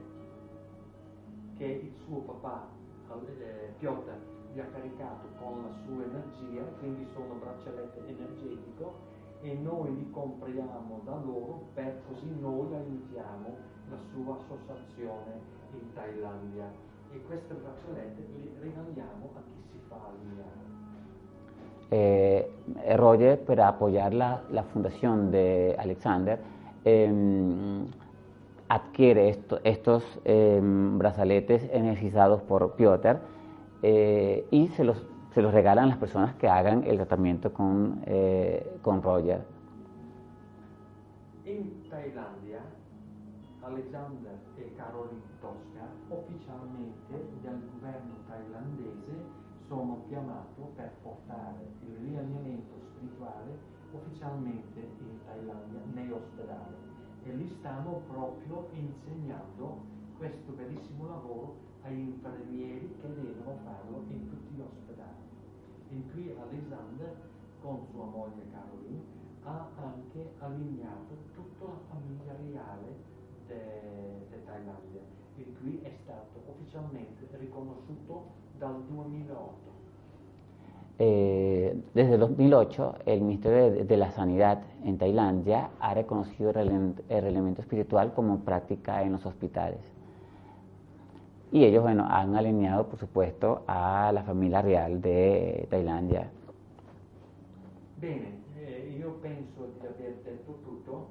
che 1.58 1.66
il 1.66 1.94
suo 2.06 2.20
papà, 2.20 2.68
eh, 3.40 3.74
Piotr, 3.80 4.12
vi 4.54 4.60
ha 4.60 4.66
caricato 4.66 5.28
con 5.40 5.64
la 5.64 5.72
sua 5.86 6.04
energia, 6.04 6.64
quindi 6.80 7.06
sono 7.14 7.36
braccialette 7.40 8.00
energetico 8.08 9.13
e 9.44 9.54
noi 9.62 9.94
li 9.96 10.10
compriamo 10.12 11.02
da 11.04 11.16
loro 11.24 11.68
per 11.74 12.02
così 12.08 12.34
noi 12.40 12.74
aiutiamo 12.74 13.56
la 13.90 13.98
sua 14.12 14.36
associazione 14.36 15.40
in 15.74 15.94
Thailandia 15.94 16.72
e 17.12 17.22
queste 17.28 17.54
braccialette 17.54 18.22
le 18.38 18.50
regaliamo 18.62 19.30
a 19.36 19.42
chi 19.42 19.62
si 19.72 19.80
fa 19.90 19.98
allineare. 20.08 20.62
Eh, 21.92 22.96
Roger, 22.96 23.38
para 23.44 23.68
apoyar 23.68 24.14
la, 24.14 24.42
la 24.50 24.64
fundación 24.64 25.30
de 25.30 25.76
Alexander, 25.78 26.40
em, 26.86 27.86
adquiere 28.70 29.30
esto- 29.30 29.60
estos 29.64 30.04
em, 30.24 30.98
brazaletes 30.98 31.70
energizados 31.72 32.42
por 32.44 32.72
Piotr 32.76 33.20
eh, 33.84 34.48
y 34.50 34.70
se 34.70 34.84
los, 34.86 34.98
se 35.34 35.42
los 35.42 35.54
regalan 35.54 35.90
las 35.90 35.98
personas 35.98 36.36
que 36.36 36.48
hagan 36.48 36.84
el 36.84 36.98
tratamiento 36.98 37.52
con, 37.52 38.02
eh, 38.06 38.78
con 38.82 39.02
Roger. 39.02 39.44
In 41.46 41.84
Thailandia 41.90 42.62
Alexander 43.64 44.38
e 44.58 44.74
Caroline 44.76 45.24
Tosca 45.42 45.88
ufficialmente 46.10 47.16
dal 47.42 47.60
governo 47.74 48.16
thailandese 48.28 49.42
sono 49.68 50.04
chiamati 50.08 50.62
per 50.76 50.92
portare 51.02 51.66
il 51.88 51.96
riallineamento 51.98 52.76
spirituale 52.92 53.58
ufficialmente 53.92 54.80
in 54.80 55.18
Thailandia 55.26 55.80
nei 55.94 56.12
ospedali 56.12 56.76
e 57.24 57.32
lì 57.32 57.48
stanno 57.60 58.02
proprio 58.08 58.68
insegnando 58.74 59.82
questo 60.18 60.52
bellissimo 60.52 61.08
lavoro 61.08 61.56
agli 61.84 62.00
infermieri 62.00 62.96
che 63.02 63.08
devono 63.14 63.58
farlo 63.64 64.04
in 64.10 64.28
ospedali. 64.28 64.43
In 65.94 66.10
cui 66.12 66.36
Alexander 66.36 67.16
con 67.62 67.86
sua 67.92 68.06
moglie 68.06 68.50
Caroline 68.52 69.04
ha 69.44 69.68
anche 69.76 70.32
allineato 70.40 71.16
tutta 71.36 71.66
la 71.66 71.80
famiglia 71.92 72.34
reale 72.36 73.12
di 73.46 74.44
Thailandia, 74.44 75.02
e 75.38 75.46
qui 75.62 75.80
è 75.84 75.92
stato 76.02 76.42
ufficialmente 76.48 77.28
riconosciuto 77.38 78.26
dal 78.58 78.84
2008. 78.88 79.72
Eh, 80.98 81.84
desde 81.92 82.14
el 82.14 82.20
2008, 82.20 82.96
el 83.06 83.22
Ministerio 83.22 83.70
de, 83.70 83.84
de 83.86 83.98
la 83.98 84.10
Sanidad 84.12 84.64
en 84.84 84.98
Tailandia 84.98 85.70
ha 85.80 85.94
reconocido 85.94 86.50
el 86.52 86.70
el 87.08 87.22
realineamiento 87.22 87.62
espiritual 87.62 88.14
como 88.14 88.40
práctica 88.40 89.04
en 89.04 89.12
los 89.12 89.26
hospitales. 89.28 89.82
Y 91.54 91.66
ellos, 91.66 91.84
bueno, 91.84 92.08
han 92.10 92.36
alineado, 92.36 92.88
por 92.88 92.98
supuesto, 92.98 93.62
a 93.68 94.12
la 94.12 94.24
familia 94.24 94.64
real 94.64 95.00
de 95.00 95.68
Tailandia. 95.70 96.28
Bene, 98.00 98.40
eh, 98.58 98.96
io 98.98 99.12
penso 99.22 99.72
di 99.80 99.86
aver 99.86 100.16
detto 100.24 100.58
tutto. 100.64 101.10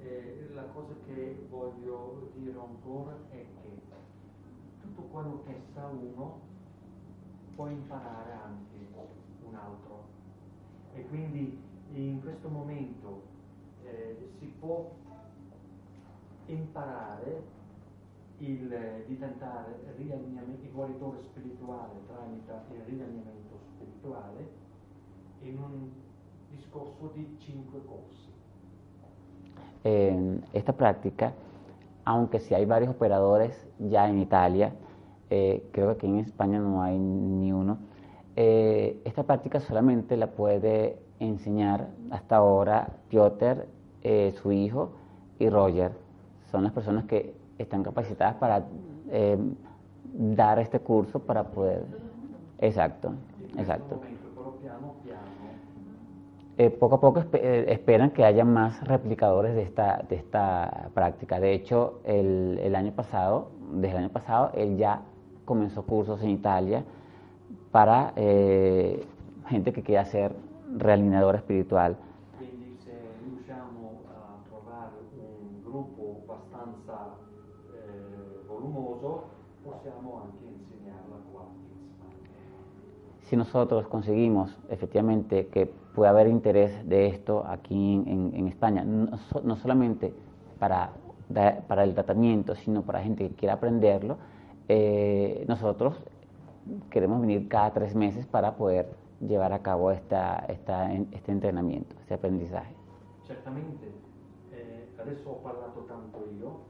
Eh, 0.00 0.50
la 0.52 0.64
cosa 0.74 0.94
che 1.06 1.46
voglio 1.48 2.28
dire 2.34 2.58
ancora 2.58 3.16
è 3.30 3.36
che 3.36 3.80
tutto 4.82 5.02
quello 5.12 5.44
che 5.46 5.54
sa 5.72 5.86
uno 5.86 6.40
può 7.54 7.68
imparare 7.68 8.32
anche 8.32 8.84
un 9.46 9.54
altro. 9.54 10.02
E 10.96 11.06
quindi 11.06 11.56
in 11.92 12.20
questo 12.20 12.48
momento 12.48 13.22
eh, 13.84 14.28
si 14.40 14.52
può 14.58 14.90
imparare 16.46 17.57
il 18.40 18.72
eh, 18.72 19.04
diventare 19.06 19.80
il 19.96 20.72
guaritore 20.72 21.22
spirituale 21.22 21.94
tramite 22.06 22.52
il 22.72 22.82
riallineamento 22.84 23.58
spirituale 23.74 24.48
in 25.42 25.58
un 25.58 25.90
discorso 26.50 27.10
di 27.14 27.36
cinque 27.38 27.80
corsi. 27.84 28.28
Eh, 29.82 30.40
esta 30.52 30.72
práctica, 30.72 31.32
aunque 32.04 32.40
sí 32.40 32.54
hay 32.54 32.64
varios 32.64 32.90
operadores 32.90 33.54
ya 33.78 34.08
en 34.08 34.18
Italia, 34.18 34.72
eh, 35.30 35.68
creo 35.72 35.88
que 35.88 36.06
aquí 36.06 36.06
en 36.06 36.18
España 36.18 36.58
no 36.58 36.82
hay 36.82 36.98
ni 36.98 37.52
uno, 37.52 37.78
eh, 38.36 39.00
esta 39.04 39.24
práctica 39.24 39.60
solamente 39.60 40.16
la 40.16 40.28
puede 40.28 41.00
enseñar 41.18 41.88
hasta 42.10 42.36
ahora 42.36 42.88
Piotr, 43.08 43.66
eh, 44.02 44.32
su 44.40 44.52
hijo 44.52 44.92
y 45.38 45.48
Roger. 45.48 45.92
Son 46.50 46.62
las 46.62 46.72
personas 46.72 47.04
que 47.06 47.34
están 47.58 47.82
capacitadas 47.82 48.36
para 48.36 48.64
eh, 49.10 49.36
dar 50.14 50.58
este 50.58 50.80
curso 50.80 51.18
para 51.20 51.44
poder... 51.44 51.84
Exacto, 52.58 53.12
exacto. 53.56 54.00
eh, 56.58 56.70
poco 56.70 56.96
a 56.96 57.00
poco 57.00 57.24
eh, 57.34 57.66
esperan 57.68 58.10
que 58.10 58.24
haya 58.24 58.44
más 58.44 58.82
replicadores 58.86 59.54
de 59.54 59.62
esta, 59.62 60.04
de 60.08 60.16
esta 60.16 60.90
práctica. 60.92 61.38
De 61.38 61.52
hecho, 61.52 62.00
el, 62.04 62.58
el 62.60 62.74
año 62.74 62.92
pasado, 62.92 63.50
desde 63.72 63.96
el 63.96 64.04
año 64.04 64.12
pasado, 64.12 64.50
él 64.54 64.76
ya 64.76 65.02
comenzó 65.44 65.84
cursos 65.84 66.20
en 66.22 66.30
Italia 66.30 66.82
para 67.70 68.12
eh, 68.16 69.04
gente 69.46 69.72
que 69.72 69.82
quiera 69.82 70.04
ser 70.04 70.32
realineadora 70.76 71.38
espiritual. 71.38 71.96
Si 83.28 83.36
nosotros 83.36 83.86
conseguimos 83.88 84.56
efectivamente 84.70 85.48
que 85.48 85.66
pueda 85.66 86.10
haber 86.10 86.28
interés 86.28 86.88
de 86.88 87.08
esto 87.08 87.44
aquí 87.46 87.94
en, 87.94 88.08
en- 88.08 88.34
en 88.34 88.48
España, 88.48 88.84
no, 88.84 89.10
no 89.44 89.56
solamente 89.56 90.14
para, 90.58 90.92
para 91.68 91.84
el 91.84 91.92
tratamiento, 91.94 92.54
sino 92.54 92.82
para 92.82 93.02
gente 93.02 93.28
que 93.28 93.34
quiera 93.34 93.54
aprenderlo, 93.54 94.16
eh, 94.68 95.44
nosotros 95.46 95.94
queremos 96.90 97.20
venir 97.20 97.48
cada 97.48 97.70
tres 97.72 97.94
meses 97.94 98.24
para 98.26 98.56
poder 98.56 98.88
llevar 99.20 99.52
a 99.52 99.58
cabo 99.60 99.90
esta, 99.90 100.44
esta- 100.48 100.90
este 100.94 101.30
entrenamiento, 101.32 101.94
este 102.00 102.14
aprendizaje. 102.14 102.72
Certamente, 103.26 103.92
eh, 104.52 104.88
adesso 104.98 105.28
ho 105.30 105.36
parlato 105.42 105.80
tanto 105.86 106.18
io 106.40 106.60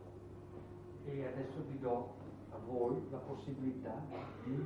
e 1.07 1.25
adesso 1.25 1.63
vi 1.71 1.79
do 1.79 2.07
a 2.51 2.59
voi 2.67 2.97
la 3.13 3.19
possibilità 3.19 3.95
di 4.45 4.57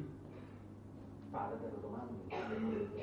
fare 1.32 1.56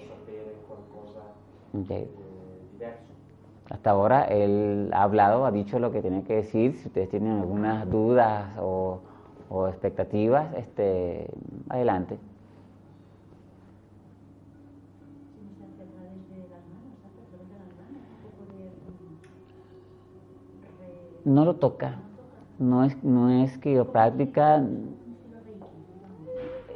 sapere 0.07 0.55
qualcosa 0.67 1.33
eh, 1.73 2.07
diverso. 2.71 3.09
Hasta 3.69 3.89
ahora 3.91 4.23
él 4.25 4.89
ha 4.93 5.03
hablado, 5.03 5.45
ha 5.45 5.51
dicho 5.51 5.79
lo 5.79 5.91
que 5.91 6.01
tiene 6.01 6.23
que 6.23 6.35
decir. 6.35 6.75
Si 6.77 6.87
ustedes 6.87 7.09
tienen 7.09 7.39
algunas 7.39 7.89
dudas 7.89 8.47
o, 8.59 8.99
o 9.49 9.67
expectativas, 9.67 10.53
este, 10.55 11.29
adelante. 11.69 12.17
No 21.25 21.45
lo 21.45 21.55
toca. 21.57 21.99
No 22.57 22.83
es, 22.83 23.01
no 23.03 23.29
es 23.29 23.57
quiropráctica, 23.59 24.61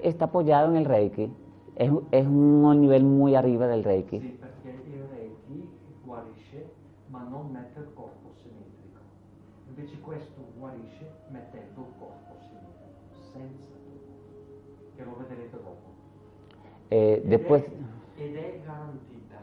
está 0.04 0.26
apoyado 0.26 0.70
en 0.70 0.78
el 0.78 0.86
Reiki. 0.86 1.32
Es, 1.76 1.92
es 2.12 2.26
un 2.28 2.82
nivel 2.82 3.04
muy 3.04 3.36
arriba 3.36 3.68
del 3.68 3.84
Reiki. 3.84 4.20
Sì, 4.20 4.38
perché 4.40 4.70
il 4.86 5.04
Reiki 5.12 5.70
guarisce 6.04 6.72
ma 7.08 7.24
non 7.30 7.52
mette 7.52 7.80
il 7.80 7.90
corpo 7.94 8.32
simmetrico. 8.42 9.02
Invece 9.68 10.00
questo 10.02 10.42
guarisce 10.58 11.06
mettendo 11.28 11.82
il 11.82 11.94
corpo 12.00 12.38
simmetrico, 12.48 13.22
senza 13.32 13.74
che 14.96 15.04
lo 15.04 15.16
vedrete 15.18 15.58
dopo. 15.58 15.92
Eh, 16.90 17.22
Ed 17.24 17.30
después, 17.30 17.64
è- 17.64 18.22
ed 18.22 18.36
è 18.36 18.60
garantita. 18.66 19.38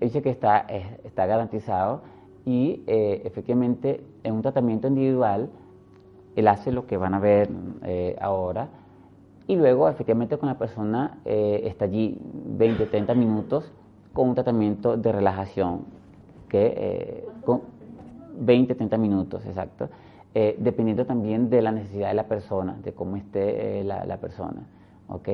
dice 0.00 0.22
que 0.22 0.30
está, 0.30 0.64
eh, 0.68 1.00
está 1.04 1.26
garantizado 1.26 2.02
y 2.44 2.82
eh, 2.86 3.22
efectivamente 3.24 4.00
en 4.22 4.34
un 4.34 4.42
tratamiento 4.42 4.88
individual 4.88 5.50
él 6.36 6.48
hace 6.48 6.72
lo 6.72 6.86
que 6.86 6.96
van 6.96 7.14
a 7.14 7.18
ver 7.20 7.48
eh, 7.82 8.16
ahora 8.20 8.68
y 9.48 9.56
luego 9.56 9.88
efectivamente 9.88 10.36
con 10.36 10.48
la 10.48 10.58
persona 10.58 11.20
eh, 11.24 11.62
está 11.64 11.86
allí 11.86 12.18
20, 12.20 12.86
30 12.86 13.14
minutos 13.14 13.72
con 14.12 14.28
un 14.28 14.34
tratamiento 14.34 14.96
de 14.96 15.10
relajación 15.10 15.86
que 16.48 16.74
eh, 16.76 17.28
con 17.44 17.62
20, 18.40 18.74
30 18.74 18.98
minutos, 18.98 19.44
exacto, 19.46 19.88
eh, 20.34 20.54
dependiendo 20.60 21.06
también 21.06 21.48
de 21.48 21.62
la 21.62 21.72
necesidad 21.72 22.08
de 22.08 22.14
la 22.14 22.28
persona, 22.28 22.78
de 22.82 22.92
cómo 22.92 23.16
esté 23.16 23.80
eh, 23.80 23.84
la, 23.84 24.16
persona, 24.18 24.66
¿ok? 25.08 25.24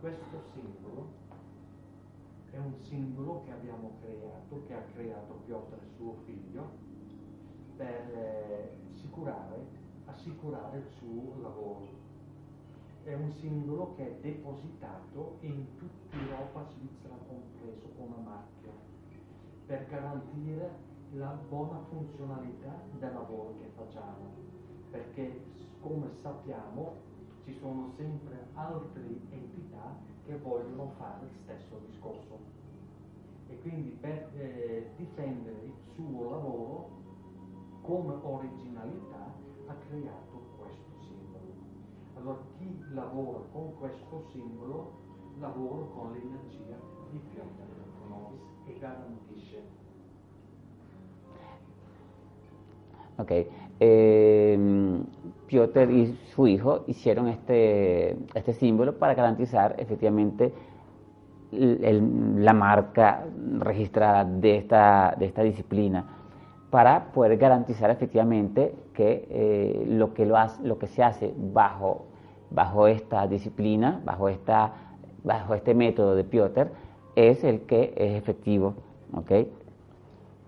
Questo 0.00 0.42
simbolo 0.54 1.04
è 2.50 2.56
un 2.56 2.74
simbolo 2.80 3.42
che 3.44 3.52
abbiamo 3.52 3.90
creato, 4.00 4.64
che 4.66 4.74
ha 4.74 4.84
creato 4.96 5.34
Piotr 5.46 5.76
suo 5.98 6.16
figlio, 6.24 6.64
per 7.76 8.08
eh. 8.10 8.82
È 13.04 13.14
un 13.14 13.32
simbolo 13.32 13.94
che 13.96 14.06
è 14.06 14.20
depositato 14.20 15.38
in 15.40 15.76
tutta 15.76 16.16
Europa, 16.16 16.64
Svizzera 16.70 17.16
compreso, 17.26 17.88
con 17.96 18.06
una 18.12 18.30
macchia, 18.30 18.70
per 19.66 19.86
garantire 19.88 20.70
la 21.14 21.36
buona 21.48 21.80
funzionalità 21.88 22.80
del 22.98 23.12
lavoro 23.12 23.54
che 23.60 23.70
facciamo. 23.74 24.30
Perché, 24.90 25.42
come 25.80 26.10
sappiamo, 26.22 26.94
ci 27.44 27.52
sono 27.58 27.90
sempre 27.96 28.46
altre 28.54 29.02
entità 29.30 29.96
che 30.24 30.38
vogliono 30.38 30.92
fare 30.96 31.26
il 31.26 31.36
stesso 31.42 31.80
discorso. 31.86 32.38
E 33.48 33.58
quindi 33.62 33.90
per 34.00 34.30
eh, 34.36 34.90
difendere 34.96 35.58
il 35.64 35.74
suo 35.94 36.30
lavoro 36.30 36.88
come 37.82 38.14
originalità 38.22 39.34
ha 39.66 39.74
creato. 39.88 40.31
Allora 42.22 42.38
chi 42.56 42.94
lavora 42.94 43.40
con 43.52 43.72
questo 43.80 44.22
simbolo 44.30 44.92
lavora 45.40 45.86
con 45.92 46.12
l'energia 46.12 46.76
di 47.10 47.18
Piotr 47.18 47.66
Konovis 47.98 48.40
e 48.68 48.78
garantisce 48.78 49.62
Ok. 53.16 53.46
Eh, 53.80 55.00
Piotr 55.46 55.90
y 55.90 56.16
su 56.32 56.46
hijo 56.46 56.84
hicieron 56.86 57.26
este, 57.26 58.16
este 58.34 58.52
símbolo 58.52 58.96
para 58.98 59.14
garantizar 59.14 59.74
efectivamente 59.78 60.52
el- 61.50 61.84
el- 61.84 62.44
la 62.44 62.52
marca 62.52 63.24
registrada 63.58 64.24
de 64.24 64.58
esta, 64.58 65.14
de 65.18 65.26
esta 65.26 65.42
disciplina, 65.42 66.04
para 66.70 67.06
poder 67.12 67.36
garantizar 67.36 67.90
efectivamente 67.90 68.72
que 68.94 69.26
eh, 69.28 69.84
lo, 69.88 70.14
que 70.14 70.24
lo, 70.24 70.36
hace- 70.36 70.62
lo 70.62 70.78
que 70.78 70.86
se 70.86 71.02
hace 71.02 71.34
bajo, 71.36 72.06
bajo 72.52 72.86
esta 72.86 73.26
disciplina, 73.26 74.00
bajo, 74.04 74.28
esta, 74.28 74.72
bajo 75.22 75.54
este 75.54 75.74
método 75.74 76.14
de 76.14 76.24
Piotr, 76.24 76.70
es 77.14 77.44
el 77.44 77.66
que 77.66 77.92
es 77.96 78.16
efectivo. 78.16 78.74
¿ok? 79.12 79.30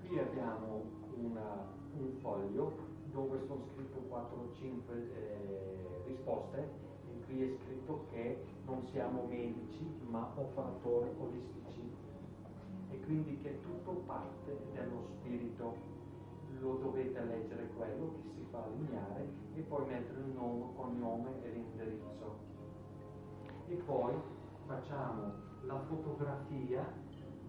Qui 0.08 0.18
abbiamo 0.18 0.82
una- 1.16 1.66
un 1.98 2.12
foglio 2.22 2.72
dove 3.12 3.38
sono 3.46 3.64
scritte 3.74 3.98
4 4.08 4.36
o 4.36 4.48
5 4.54 4.94
risposte 6.06 6.58
in 7.12 7.24
cui 7.26 7.42
è 7.42 7.48
scritto 7.56 8.06
che 8.12 8.44
non 8.66 8.82
siamo 8.92 9.26
medici 9.28 9.84
ma 10.10 10.32
operatori 10.36 11.10
olistici 11.18 11.82
e 12.90 13.00
quindi 13.04 13.38
che 13.42 13.60
tutto 13.62 14.02
parte 14.06 14.56
dello 14.72 15.04
spirito. 15.18 15.93
Lo 16.60 16.74
dovete 16.76 17.22
leggere 17.24 17.68
quello 17.76 18.14
che 18.22 18.28
si 18.30 18.46
fa 18.50 18.64
allineare 18.64 19.28
e 19.54 19.60
poi 19.62 19.86
mettere 19.86 20.20
il 20.20 20.34
nome, 20.34 20.66
cognome 20.74 21.42
e 21.42 21.50
l'indirizzo. 21.50 22.36
E 23.66 23.74
poi 23.76 24.14
facciamo 24.66 25.32
la 25.62 25.78
fotografia 25.80 26.84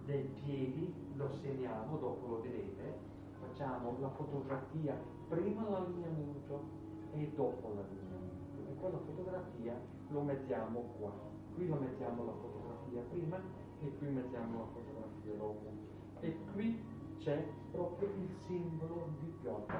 dei 0.04 0.24
piedi, 0.42 0.94
lo 1.16 1.28
segniamo, 1.30 1.96
dopo 1.98 2.26
lo 2.26 2.40
vedete, 2.40 2.98
facciamo 3.40 3.96
la 4.00 4.10
fotografia 4.10 4.96
prima 5.28 5.68
l'allineamento 5.68 6.60
e 7.12 7.32
dopo 7.34 7.72
l'allineamento. 7.74 8.70
E 8.70 8.74
quella 8.76 8.98
fotografia 8.98 9.74
lo 10.08 10.20
mettiamo 10.22 10.80
qua. 10.98 11.12
Qui 11.54 11.66
lo 11.66 11.76
mettiamo 11.76 12.24
la 12.24 12.32
fotografia 12.32 13.02
prima 13.10 13.40
e 13.80 13.96
qui 13.98 14.08
mettiamo 14.08 14.58
la 14.58 14.66
fotografia 14.66 15.34
dopo. 15.34 15.72
E 16.20 16.36
qui 16.52 16.94
c'è 17.26 17.44
proprio 17.72 18.08
il 18.20 18.28
simbolo 18.46 19.08
di 19.18 19.32
Piotr. 19.42 19.74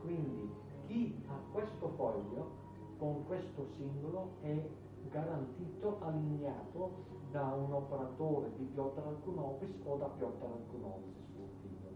Quindi 0.00 0.50
chi 0.88 1.14
ha 1.28 1.38
questo 1.52 1.88
foglio 1.96 2.50
con 2.98 3.24
questo 3.28 3.64
simbolo 3.76 4.30
è 4.42 4.60
garantito, 5.08 5.98
allineato 6.00 6.90
da 7.30 7.54
un 7.54 7.72
operatore 7.72 8.48
di 8.58 8.64
Piotr 8.74 9.02
Alcunovis 9.06 9.70
o 9.84 9.96
da 9.98 10.06
Piotr 10.06 10.42
Alcunovis, 10.42 11.14
suo 11.32 11.46
figlio. 11.62 11.90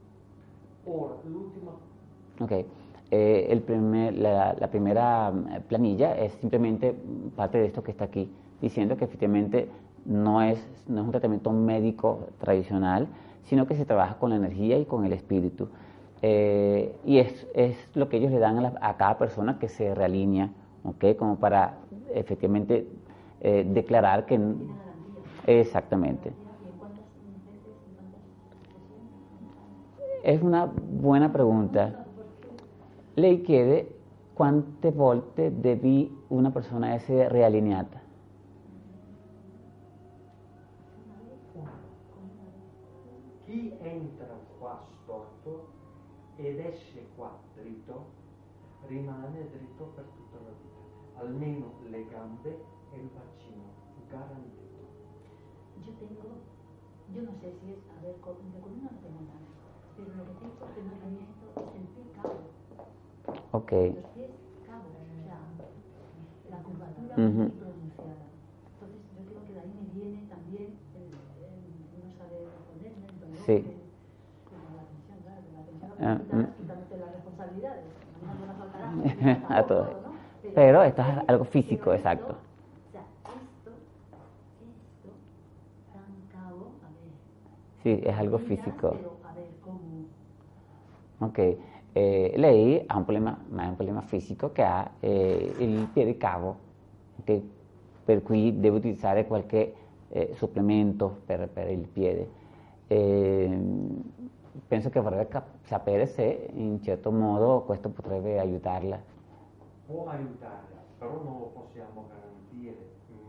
Ora, 0.84 1.16
l'ultima 1.24 1.72
Ok. 2.38 2.64
Eh, 3.11 3.47
el 3.51 3.61
primer- 3.62 4.16
la, 4.16 4.55
la 4.57 4.68
primera 4.68 5.30
mm, 5.30 5.62
planilla 5.66 6.16
es 6.16 6.32
simplemente 6.34 6.95
parte 7.34 7.59
de 7.59 7.66
esto 7.66 7.82
que 7.82 7.90
está 7.90 8.05
aquí, 8.05 8.30
diciendo 8.61 8.97
que 8.97 9.05
efectivamente 9.05 9.68
no 10.05 10.40
es, 10.40 10.59
no 10.88 11.01
es 11.01 11.05
un 11.05 11.11
tratamiento 11.11 11.51
médico 11.51 12.28
tradicional, 12.38 13.09
sino 13.45 13.66
que 13.66 13.76
se 13.76 13.84
trabaja 13.84 14.16
con 14.18 14.30
la 14.30 14.36
energía 14.36 14.78
y 14.78 14.84
con 14.84 15.05
el 15.05 15.12
espíritu. 15.12 15.68
Eh, 16.22 16.95
y 17.05 17.18
es, 17.18 17.47
es, 17.55 17.76
lo 17.95 18.09
que 18.09 18.16
ellos 18.16 18.30
le 18.30 18.38
dan 18.38 18.59
a, 18.59 18.61
la, 18.62 18.74
a 18.80 18.97
cada 18.97 19.18
persona 19.18 19.59
que 19.59 19.68
se 19.68 19.95
realinea, 19.95 20.51
¿ok? 20.84 21.16
Como 21.18 21.36
para 21.36 21.74
efectivamente 22.14 22.86
eh, 23.40 23.66
declarar 23.68 24.24
que... 24.26 24.40
Exactamente. 25.47 26.32
Es 30.22 30.42
una 30.42 30.64
buena 30.64 31.30
pregunta. 31.30 32.07
Ley 33.14 33.42
quede, 33.42 33.92
¿cuánto 34.32 34.90
volte 34.90 35.51
debí 35.51 36.11
una 36.30 36.55
persona 36.55 36.97
ese 36.97 37.28
realineata? 37.28 38.03
Chi 43.55 43.72
entra 43.82 44.34
qua 44.59 44.84
storto 45.05 45.68
ed 46.34 46.59
esce 46.59 47.07
qua 47.14 47.38
dritto, 47.55 48.05
rimane 48.88 49.48
dritto 49.48 49.84
per 49.94 50.02
tutta 50.07 50.38
la 50.42 50.50
vita. 50.50 51.20
Almeno 51.20 51.74
le 51.88 52.05
gambe 52.09 52.50
e 52.90 52.96
il 52.96 53.09
bacino, 53.14 53.62
garantito. 54.11 54.82
Yo 55.76 55.92
tengo, 56.00 56.34
yo 57.12 57.22
no 57.22 57.32
sé 57.40 57.52
si 57.61 57.70
es, 57.70 57.78
a 57.96 58.00
ver, 58.02 58.18
con, 58.18 58.34
no 58.42 58.59
tengo 58.59 59.20
nada, 59.22 59.38
pero 59.94 60.09
lo 60.16 60.24
que 60.24 60.32
tengo 60.34 60.66
que 60.74 60.82
no 60.82 61.20
es 61.22 61.74
el 61.76 61.86
pie 61.94 62.11
cabo. 62.11 62.40
Ok. 63.52 63.72
Sí. 73.47 73.53
el- 73.53 73.64
el- 74.55 74.74
la 74.76 74.84
tensión, 74.84 75.18
claro, 75.22 75.40
la 75.55 75.62
tensión 75.64 75.90
Ah, 75.99 76.14
no 76.14 76.24
quitas, 76.24 76.38
mm. 76.38 76.53
quitándote 76.57 76.97
las 76.99 77.12
responsabilidades. 77.12 77.84
A 78.14 78.32
mí 78.34 78.40
no 78.40 78.47
me 78.47 78.55
faltará, 78.55 79.59
A 79.59 79.62
todos. 79.66 79.88
todo, 79.88 80.01
¿no? 80.03 80.14
Pero 80.55 80.82
esto 80.82 81.03
es 81.03 81.09
algo 81.28 81.45
físico, 81.45 81.90
pero 81.90 81.97
esto, 81.97 82.09
exacto. 82.09 82.34
O 82.88 82.90
sea, 82.92 83.03
esto, 83.24 83.70
esto, 84.61 85.11
tan 85.92 86.11
cabo, 86.32 86.66
a 86.82 86.88
ver. 86.95 87.12
Sì, 87.82 88.01
è 88.01 88.12
algo 88.12 88.38
Mira, 88.38 88.49
fisico. 88.57 88.88
Pero, 88.90 89.18
a 89.22 89.32
ver, 89.34 89.49
¿cómo? 89.61 90.09
Ok, 91.18 91.38
eh, 91.92 92.32
lei 92.36 92.82
ha 92.86 92.97
un 92.97 93.05
problema, 93.05 93.38
ma 93.49 93.64
è 93.64 93.68
un 93.68 93.76
problema 93.76 94.01
fisico 94.03 94.53
che 94.53 94.62
ha 94.62 94.90
eh, 95.01 95.55
il 95.59 95.88
piede 95.92 96.16
cavo, 96.16 96.57
ok? 97.20 97.40
per 98.05 98.22
cui 98.22 98.59
deve 98.61 98.76
utilizzare 98.78 99.26
qualche 99.26 99.74
eh, 100.09 100.30
supplemento 100.34 101.22
per, 101.24 101.49
per 101.49 101.70
il 101.70 101.86
piede. 101.88 102.28
Ehm, 102.95 104.03
penso 104.68 104.88
che 104.88 105.01
vorrebbe 105.01 105.28
sapere 105.64 106.07
se 106.07 106.49
in 106.53 106.80
certo 106.82 107.11
modo 107.11 107.62
questo 107.62 107.88
potrebbe 107.88 108.38
aiutarla. 108.38 109.01
Può 109.86 110.07
aiutare, 110.09 110.70
però 110.99 111.20
non 111.22 111.38
lo 111.40 111.51
possiamo 111.59 112.07
garantire, 112.09 112.76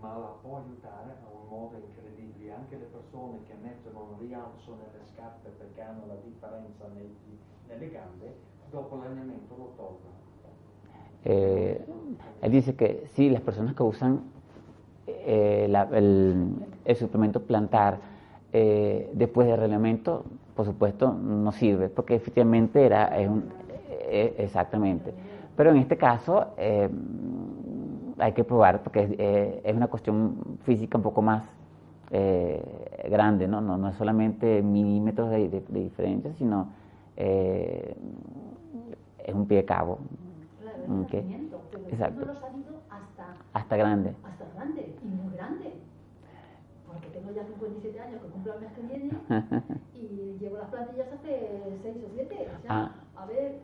ma 0.02 0.18
la 0.18 0.34
può 0.42 0.58
aiutare 0.58 1.18
a 1.24 1.28
un 1.42 1.48
modo 1.50 1.76
incredibile. 1.78 2.54
Anche 2.54 2.78
le 2.78 2.86
persone 2.86 3.40
che 3.48 3.56
mettono 3.62 4.14
un 4.14 4.20
rialzo 4.20 4.76
nelle 4.78 5.04
scarpe 5.14 5.50
perché 5.58 5.82
hanno 5.82 6.06
la 6.08 6.18
differenza 6.24 6.86
nei- 6.94 7.18
nelle 7.68 7.90
gambe, 7.90 8.36
dopo 8.70 8.96
l'allenamento 8.98 9.56
lo 9.58 9.74
tolgono. 9.76 10.14
Eh, 11.24 11.80
él 12.42 12.52
dice 12.52 12.76
que 12.76 13.08
sí, 13.16 13.30
las 13.30 13.42
personas 13.42 13.74
que 13.76 13.84
usan 13.84 14.22
eh, 15.08 15.68
la- 15.70 15.88
el, 15.92 16.50
el 16.86 16.96
suplemento 16.96 17.42
plantar 17.42 18.00
eh, 18.54 19.10
después 19.14 19.48
del 19.48 19.58
reglamento, 19.60 20.26
por 20.56 20.66
supuesto, 20.66 21.12
no 21.14 21.52
sirve, 21.52 21.90
porque 21.90 22.16
efectivamente 22.16 22.86
era 22.86 23.08
es 23.18 23.28
un- 23.30 23.46
eh, 23.90 24.36
exactamente. 24.38 25.14
Pero 25.56 25.72
en 25.72 25.78
este 25.78 25.98
caso 25.98 26.48
eh, 26.58 26.90
hay 28.18 28.32
que 28.34 28.44
probar, 28.44 28.84
porque 28.84 29.04
es, 29.04 29.10
eh, 29.18 29.62
es 29.64 29.76
una 29.76 29.88
cuestión 29.88 30.38
física 30.64 30.98
un 30.98 31.04
poco 31.04 31.22
más 31.22 31.44
eh, 32.12 32.62
grande, 33.10 33.48
¿no? 33.48 33.62
No, 33.62 33.78
no 33.78 33.90
es 33.90 33.96
solamente 33.96 34.62
milímetros 34.62 35.30
de, 35.32 35.50
de- 35.50 35.64
de 35.68 35.80
diferencia, 35.80 36.34
sino 36.36 36.70
eh, 37.18 37.96
es 39.24 39.34
un 39.34 39.46
pie 39.48 39.66
cabo, 39.66 40.00
Claro, 40.62 40.78
es 40.84 40.90
Ok. 40.90 41.14
nacimiento, 41.14 41.62
pero 41.72 41.86
Exacto. 41.90 42.26
no 42.26 42.32
hasta, 42.90 43.36
hasta 43.54 43.78
grande. 43.78 44.14
hasta 44.24 44.46
grande. 44.56 44.95
Ya 47.36 47.44
57 47.44 48.00
años, 48.00 48.22
que 48.22 48.28
cumplo 48.30 48.54
el 48.54 48.62
mes 48.62 48.72
que 48.72 48.82
viene, 48.82 49.10
y 49.94 50.38
llevo 50.40 50.58
las 50.58 50.70
plantillas 50.70 51.12
hace 51.12 51.78
6 51.82 51.98
o 52.06 52.10
7. 52.14 52.36
O 52.58 52.62
sea, 52.62 52.70
Ah. 52.70 52.92
a 53.18 53.26
ver, 53.26 53.60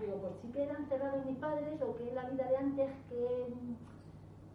digo, 0.00 0.14
pues 0.20 0.32
sí 0.42 0.48
que 0.52 0.62
eran 0.64 0.84
cerrados 0.88 1.24
mis 1.24 1.38
padres, 1.38 1.80
o 1.80 1.94
que 1.96 2.08
es 2.08 2.14
la 2.14 2.28
vida 2.28 2.44
de 2.46 2.56
antes, 2.56 2.90
que, 3.08 3.46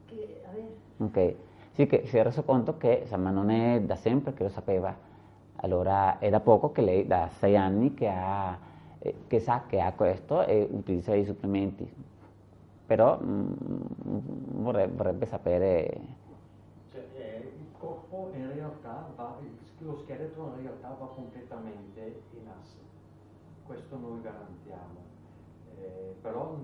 que 0.08 0.42
a 0.48 0.52
ver, 0.54 0.66
Ok, 1.00 1.36
sì 1.74 1.88
che 1.88 2.06
si 2.06 2.18
è 2.18 2.24
reso 2.24 2.44
conto 2.44 2.78
che 2.78 3.00
insomma, 3.02 3.32
non 3.32 3.50
è 3.50 3.82
da 3.82 3.96
sempre 3.96 4.34
che 4.34 4.44
lo 4.44 4.50
sapeva, 4.50 4.96
allora 5.58 6.20
è 6.20 6.30
da 6.30 6.40
poco 6.40 6.72
che 6.72 6.82
lei, 6.82 7.08
da 7.08 7.30
sei 7.40 7.56
anni, 7.56 7.94
che, 7.96 8.08
ha, 8.10 8.58
eh, 9.00 9.16
che 9.28 9.40
sa 9.40 9.64
che 9.68 9.80
ha 9.80 9.92
questo 9.94 10.46
e 10.46 10.68
utilizza 10.70 11.16
i 11.16 11.26
supplementi, 11.26 11.88
però 12.86 13.20
mm, 13.22 13.52
vorrebbe, 14.62 14.94
vorrebbe 14.96 15.26
sapere, 15.26 15.88
eh, 15.90 16.02
corpo 18.10 18.36
in 18.36 18.52
realtà 18.52 19.10
va, 19.16 19.38
lo 19.80 19.96
scheletro 19.96 20.54
in 20.56 20.62
realtà 20.64 20.90
va 21.00 21.06
completamente 21.06 22.24
in 22.32 22.48
asse, 22.48 22.78
questo 23.66 23.98
noi 23.98 24.22
garantiamo. 24.22 25.08
Eh, 25.78 26.16
però 26.22 26.58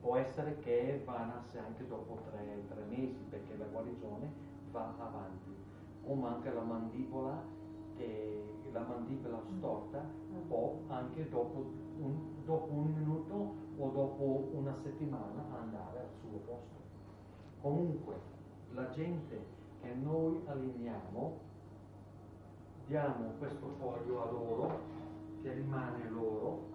può 0.00 0.16
essere 0.16 0.58
che 0.58 1.02
va 1.04 1.22
in 1.22 1.30
asse 1.30 1.58
anche 1.58 1.86
dopo 1.86 2.18
tre, 2.30 2.64
tre 2.68 2.82
mesi 2.88 3.22
perché 3.30 3.56
la 3.56 3.66
guarigione 3.66 4.32
va 4.72 4.92
avanti, 4.98 5.54
come 6.04 6.26
anche 6.26 6.52
la 6.52 6.62
mandibola, 6.62 7.42
che 7.96 8.42
la 8.72 8.80
mandibola 8.80 9.40
storta 9.40 10.04
può 10.48 10.78
anche 10.88 11.28
dopo 11.28 11.64
un, 11.98 12.44
dopo 12.44 12.72
un 12.72 12.92
minuto 12.92 13.54
o 13.78 13.88
dopo 13.90 14.48
una 14.52 14.74
settimana 14.74 15.44
andare 15.60 16.00
al 16.00 16.10
suo 16.20 16.38
posto. 16.38 16.74
Comunque, 17.60 18.14
la 18.72 18.90
gente 18.90 19.55
che 19.86 19.94
noi 19.94 20.42
allineiamo, 20.46 21.38
diamo 22.88 23.30
questo 23.38 23.68
foglio 23.78 24.20
a 24.20 24.30
loro, 24.32 24.80
che 25.42 25.52
rimane 25.52 26.10
loro, 26.10 26.74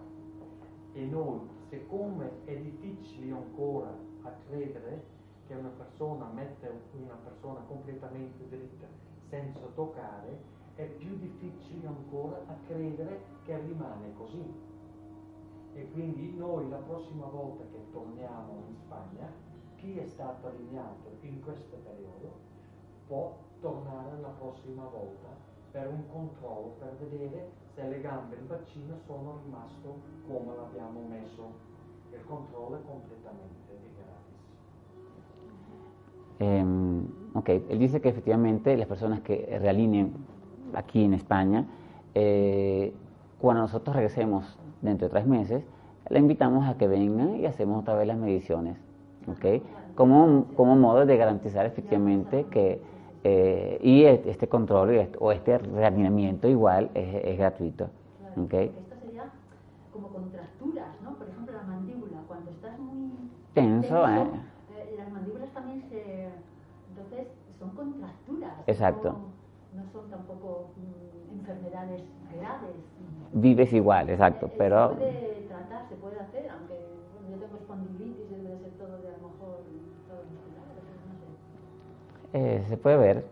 e 0.94 1.06
noi, 1.06 1.42
siccome 1.68 2.46
è 2.46 2.56
difficile 2.56 3.34
ancora 3.34 3.94
a 4.22 4.32
credere 4.48 5.04
che 5.46 5.56
una 5.56 5.70
persona 5.70 6.26
mette 6.28 6.72
una 6.94 7.18
persona 7.22 7.60
completamente 7.68 8.48
dritta 8.48 8.88
senza 9.28 9.60
toccare, 9.76 10.60
è 10.76 10.86
più 10.86 11.18
difficile 11.18 11.88
ancora 11.88 12.42
a 12.48 12.56
credere 12.66 13.24
che 13.44 13.60
rimane 13.60 14.14
così. 14.16 14.70
E 15.74 15.92
quindi 15.92 16.34
noi 16.38 16.70
la 16.70 16.78
prossima 16.78 17.26
volta 17.26 17.66
che 17.72 17.92
torniamo 17.92 18.64
in 18.68 18.76
Spagna, 18.76 19.30
chi 19.76 19.98
è 19.98 20.06
stato 20.06 20.48
allineato 20.48 21.18
in 21.22 21.42
questo 21.42 21.76
periodo 21.78 22.51
può 23.12 23.36
tornare 23.60 24.22
la 24.22 24.30
prossima 24.40 24.84
volta 24.84 25.28
per 25.72 25.90
un 25.90 26.04
controllo, 26.10 26.76
per 26.80 26.96
vedere 27.02 27.50
se 27.76 27.84
le 27.84 28.00
gambe 28.00 28.38
e 28.38 28.40
il 28.40 28.46
bacino 28.46 28.96
sono 29.06 29.40
rimasto 29.44 30.00
come 30.28 30.56
l'abbiamo 30.56 31.02
messo. 31.10 31.52
Il 32.14 32.24
controllo 32.26 32.78
è 32.78 32.80
completamente 32.88 33.72
gratis. 33.98 34.40
Em, 36.40 37.06
ok, 37.34 37.50
él 37.50 37.80
dice 37.80 38.00
que 38.00 38.08
efectivamente 38.08 38.78
las 38.78 38.88
personas 38.88 39.20
que 39.20 39.60
realineen 39.60 40.14
aquí 40.74 41.04
en 41.04 41.14
España, 41.14 41.66
eh, 42.14 42.94
cuando 43.40 43.64
nosotros 43.64 43.94
regresemos 43.94 44.58
dentro 44.82 45.08
de 45.08 45.12
tres 45.12 45.28
meses, 45.28 45.64
le 46.10 46.20
invitamos 46.20 46.66
a 46.66 46.78
que 46.78 46.88
vengan 46.88 47.36
y 47.36 47.46
hacemos 47.46 47.82
otra 47.82 47.96
vez 47.96 48.08
las 48.08 48.18
mediciones, 48.18 48.78
ok, 49.28 49.96
como, 49.96 50.46
como 50.56 50.76
modo 50.78 51.06
de 51.06 51.18
garantizar 51.18 51.66
efectivamente 51.66 52.46
que 52.50 52.91
eh, 53.24 53.78
y 53.82 54.04
e- 54.04 54.22
este 54.26 54.48
control 54.48 54.92
este- 54.96 55.18
o 55.20 55.32
este 55.32 55.58
realineamiento 55.58 56.48
igual 56.48 56.90
es, 56.94 57.16
es 57.24 57.38
gratuito, 57.38 57.90
claro, 58.18 58.42
ok. 58.44 58.50
porque 58.50 58.66
esto 58.66 58.96
sería 59.06 59.24
como 59.94 60.08
contracturas, 60.10 60.90
¿no? 61.04 61.14
Por 61.16 61.28
ejemplo, 61.30 61.54
la 61.56 61.64
mandíbula, 61.64 62.18
cuando 62.28 62.52
estás 62.52 62.80
muy 62.80 63.12
Tenso, 63.54 64.08
¿eh? 64.08 64.26
eh, 64.78 64.96
las 64.98 65.12
mandíbulas 65.12 65.50
también 65.54 65.84
se... 65.90 66.30
Entonces, 66.90 67.28
son 67.60 67.70
contracturas. 67.72 68.52
Exacto. 68.68 69.10
No, 69.74 69.84
no 69.84 69.92
son 69.92 70.10
tampoco 70.10 70.72
mm, 70.78 71.40
enfermedades 71.40 72.02
graves. 72.38 72.76
Vives 73.34 73.74
igual, 73.74 74.10
exacto, 74.10 74.48
Eh, 74.48 74.52
pero... 74.58 74.90
Se 74.90 74.96
puede 74.96 75.12
tratar, 75.48 75.90
se 75.90 75.96
puede 75.96 76.20
hacer, 76.20 76.50
aunque 76.50 76.76
yo 77.30 77.38
tengo 77.38 77.56
espondilitis, 77.58 78.01
Eh, 82.34 82.64
se 82.70 82.78
puede 82.78 82.98
ver. 82.98 83.26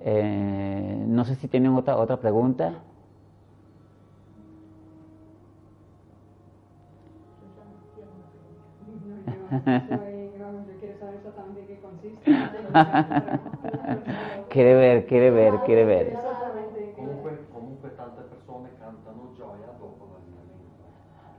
Eh, 0.00 1.04
no 1.06 1.24
sé 1.24 1.34
si 1.36 1.48
tienen 1.48 1.74
otra, 1.74 1.96
otra 1.96 2.20
pregunta. 2.20 2.82
quiere 14.48 14.74
ver, 14.74 15.06
quiere 15.06 15.30
ver, 15.30 15.62
quiere 15.62 15.84
ver. 15.84 16.20
Comunque, 16.92 17.46
comunque 17.48 17.94
tante 17.94 18.22
persone 18.22 18.76
cantano 18.76 19.30
gioia 19.32 19.72
dopo 19.72 20.06
l'allenamento, 20.08 20.76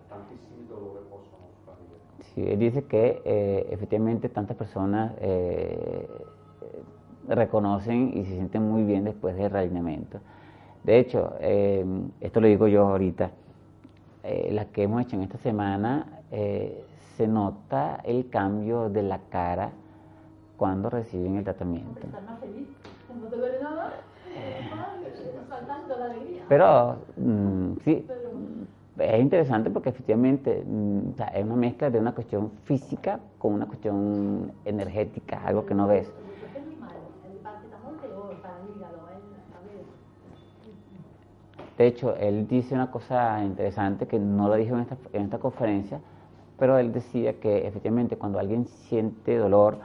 tantissimi 0.09 0.65
dolori 0.67 0.99
possono 1.07 1.51
sparire. 1.51 2.09
Sì, 2.33 2.55
dice 2.57 2.85
che 2.85 3.21
eh, 3.25 3.67
effettivamente 3.69 4.31
tante 4.31 4.53
persone 4.53 5.15
eh, 5.19 6.33
reconocen 7.35 8.11
y 8.15 8.25
se 8.25 8.35
sienten 8.35 8.63
muy 8.63 8.83
bien 8.83 9.03
después 9.03 9.35
del 9.35 9.49
realineamiento. 9.49 10.19
De 10.83 10.99
hecho, 10.99 11.35
eh, 11.39 11.85
esto 12.19 12.41
lo 12.41 12.47
digo 12.47 12.67
yo 12.67 12.87
ahorita, 12.87 13.31
eh, 14.23 14.49
las 14.51 14.67
que 14.67 14.83
hemos 14.83 15.01
hecho 15.01 15.15
en 15.15 15.23
esta 15.23 15.37
semana, 15.37 16.21
eh, 16.31 16.83
se 17.17 17.27
nota 17.27 17.99
el 18.03 18.29
cambio 18.29 18.89
de 18.89 19.03
la 19.03 19.19
cara 19.29 19.71
cuando 20.57 20.89
reciben 20.89 21.37
el 21.37 21.43
tratamiento. 21.43 21.89
Hombre, 21.89 22.07
estás 22.07 22.23
más 22.23 22.39
feliz. 22.39 22.67
No 23.21 23.27
te 23.27 23.35
duele 23.35 23.61
nada. 23.61 23.93
Estás 24.33 25.47
saltando 25.49 25.97
de 25.97 26.03
alegría. 26.03 26.43
Pero 26.47 26.97
mm, 27.17 27.73
sí, 27.83 28.05
es 28.97 29.19
interesante 29.19 29.69
porque 29.69 29.89
efectivamente 29.89 30.63
mm, 30.65 31.11
o 31.13 31.15
sea, 31.15 31.27
es 31.27 31.43
una 31.43 31.55
mezcla 31.55 31.89
de 31.89 31.99
una 31.99 32.13
cuestión 32.13 32.51
física 32.63 33.19
con 33.37 33.53
una 33.53 33.65
cuestión 33.65 34.51
energética, 34.65 35.41
algo 35.45 35.65
que 35.65 35.73
no 35.73 35.87
ves. 35.87 36.07
Lo 36.07 36.53
que 36.53 36.59
es 36.59 36.65
muy 36.65 36.75
malo. 36.75 36.93
El 37.29 37.37
paracetamol 37.37 37.95
peor 37.95 38.35
para 38.41 38.55
el 38.59 38.75
hígado. 38.75 38.97
¿eh? 39.09 39.19
A 39.55 39.61
ver. 39.65 39.85
De 41.81 41.87
hecho, 41.87 42.15
él 42.15 42.47
dice 42.47 42.75
una 42.75 42.91
cosa 42.91 43.43
interesante 43.43 44.07
que 44.07 44.19
no 44.19 44.47
lo 44.47 44.55
dijo 44.55 44.75
en 44.75 44.81
esta, 44.81 44.97
en 45.13 45.23
esta 45.23 45.39
conferencia, 45.39 45.99
pero 46.59 46.77
él 46.77 46.93
decía 46.93 47.39
que 47.39 47.67
efectivamente 47.67 48.17
cuando 48.17 48.37
alguien 48.39 48.67
siente 48.67 49.35
dolor, 49.37 49.79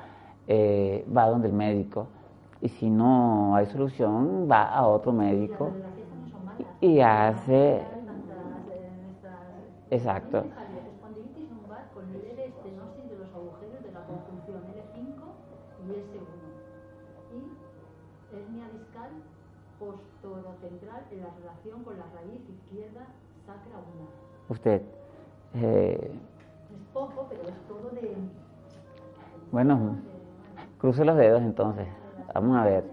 eh, 0.46 1.06
va 1.16 1.26
donde 1.28 1.48
el 1.48 1.54
médico 1.54 2.08
y 2.60 2.68
si 2.68 2.90
no 2.90 3.56
hay 3.56 3.66
solución, 3.66 4.46
va 4.50 4.64
a 4.64 4.86
otro 4.86 5.12
médico. 5.12 5.76
Malas. 6.58 6.68
Y 6.80 7.00
hace- 7.00 7.86
Exacto. 9.90 10.46
Postorocentral 20.66 21.02
en 21.12 21.20
la 21.22 21.30
relación 21.40 21.84
con 21.84 21.96
la 21.96 22.04
raíz 22.14 22.40
izquierda 22.48 23.06
sacra 23.46 23.78
1. 23.78 24.08
Usted, 24.48 24.82
eh, 25.54 26.10
Es 26.72 26.92
poco, 26.92 27.26
pero 27.28 27.42
es 27.48 27.54
todo 27.68 27.90
de... 27.90 28.14
bueno, 29.52 29.96
cruce 30.78 31.04
los 31.04 31.16
dedos 31.16 31.42
entonces, 31.42 31.86
vamos 32.34 32.56
a 32.56 32.64
ver. 32.64 32.84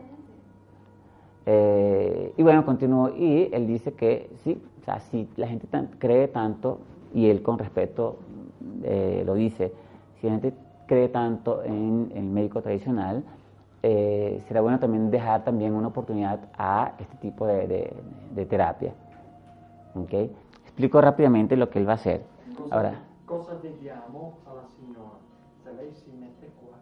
Eh, 1.45 2.33
y 2.37 2.43
bueno, 2.43 2.65
continuó 2.65 3.09
y 3.09 3.49
él 3.51 3.67
dice 3.67 3.93
que 3.93 4.29
sí, 4.43 4.61
o 4.81 4.85
sea, 4.85 4.99
si 4.99 5.27
la 5.35 5.47
gente 5.47 5.67
tan- 5.67 5.87
cree 5.99 6.27
tanto, 6.27 6.79
y 7.13 7.29
él 7.29 7.41
con 7.43 7.57
respeto 7.59 8.17
eh, 8.83 9.23
lo 9.25 9.33
dice, 9.35 9.71
si 10.19 10.27
la 10.27 10.33
gente 10.33 10.53
cree 10.87 11.09
tanto 11.09 11.63
en 11.63 12.11
el 12.15 12.23
médico 12.23 12.61
tradicional, 12.61 13.23
eh, 13.83 14.41
será 14.47 14.61
bueno 14.61 14.79
también 14.79 15.11
dejar 15.11 15.43
también 15.43 15.73
una 15.75 15.89
oportunidad 15.89 16.39
a 16.57 16.93
este 16.99 17.15
tipo 17.17 17.45
de, 17.45 17.67
de- 17.67 17.93
de 18.31 18.45
terapia. 18.45 18.93
¿ok? 19.95 20.13
Explico 20.63 20.99
rápidamente 21.01 21.55
lo 21.57 21.69
que 21.69 21.79
él 21.79 21.87
va 21.87 21.91
a 21.91 21.95
hacer. 21.95 22.25
Cosa, 22.57 22.75
Ahora, 22.75 22.99
cosa 23.25 23.53
vediamo 23.61 24.37
alla 24.45 24.63
signora? 24.77 25.19
Se 25.63 25.71
lei 25.73 25.93
si 25.93 26.11
mette 26.11 26.49
qua, 26.59 26.77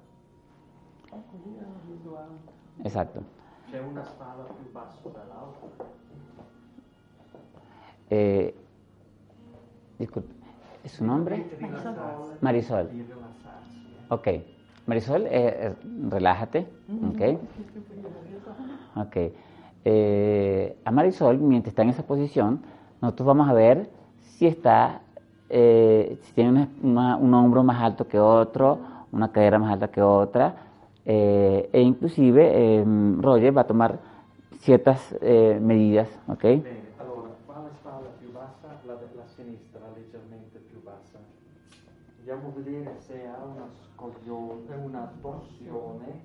così 1.31 1.49
è 1.57 1.91
visuale. 1.91 2.35
exacto. 2.83 3.21
Eh, 8.09 8.53
disculpe, 9.97 10.33
¿es 10.83 10.91
su 10.91 11.05
nombre? 11.05 11.45
Marisol. 12.41 12.89
Eh. 12.91 13.05
Ok. 14.09 14.27
Marisol, 14.85 15.25
eh, 15.27 15.29
eh, 15.31 15.73
relájate. 16.09 16.67
Ok. 17.09 17.21
Ok. 18.95 19.17
Eh, 19.85 20.77
a 20.85 20.91
Marisol, 20.91 21.37
mientras 21.39 21.71
está 21.71 21.81
en 21.83 21.89
esa 21.89 22.03
posición, 22.03 22.61
nosotros 23.01 23.25
vamos 23.27 23.49
a 23.49 23.53
ver 23.53 23.89
si 24.21 24.47
está, 24.47 25.01
eh, 25.49 26.19
si 26.23 26.33
tiene 26.33 26.49
una- 26.51 26.69
una- 26.81 27.15
un 27.17 27.33
hombro 27.33 27.63
más 27.63 27.81
alto 27.81 28.07
que 28.07 28.19
otro, 28.19 28.79
una 29.11 29.31
cadera 29.31 29.59
más 29.59 29.73
alta 29.73 29.89
que 29.89 30.01
otra, 30.01 30.55
eh, 31.05 31.69
e 31.73 31.81
inclusive 31.81 32.51
eh, 32.53 32.83
Roger 33.19 33.55
va 33.57 33.61
a 33.61 33.67
tomar 33.67 33.99
ciertas 34.59 35.15
eh, 35.21 35.57
medidas, 35.61 36.09
¿ok? 36.27 36.45
La 39.15 39.27
sinistra 39.27 39.81
leggermente 39.95 40.59
più 40.59 40.81
bassa. 40.83 41.19
Andiamo 42.19 42.49
a 42.49 42.55
vedere 42.55 42.91
se 42.99 43.25
ha 43.27 43.37
una 43.43 43.67
scoglione, 44.01 44.75
una 44.75 45.07
torsione 45.21 46.21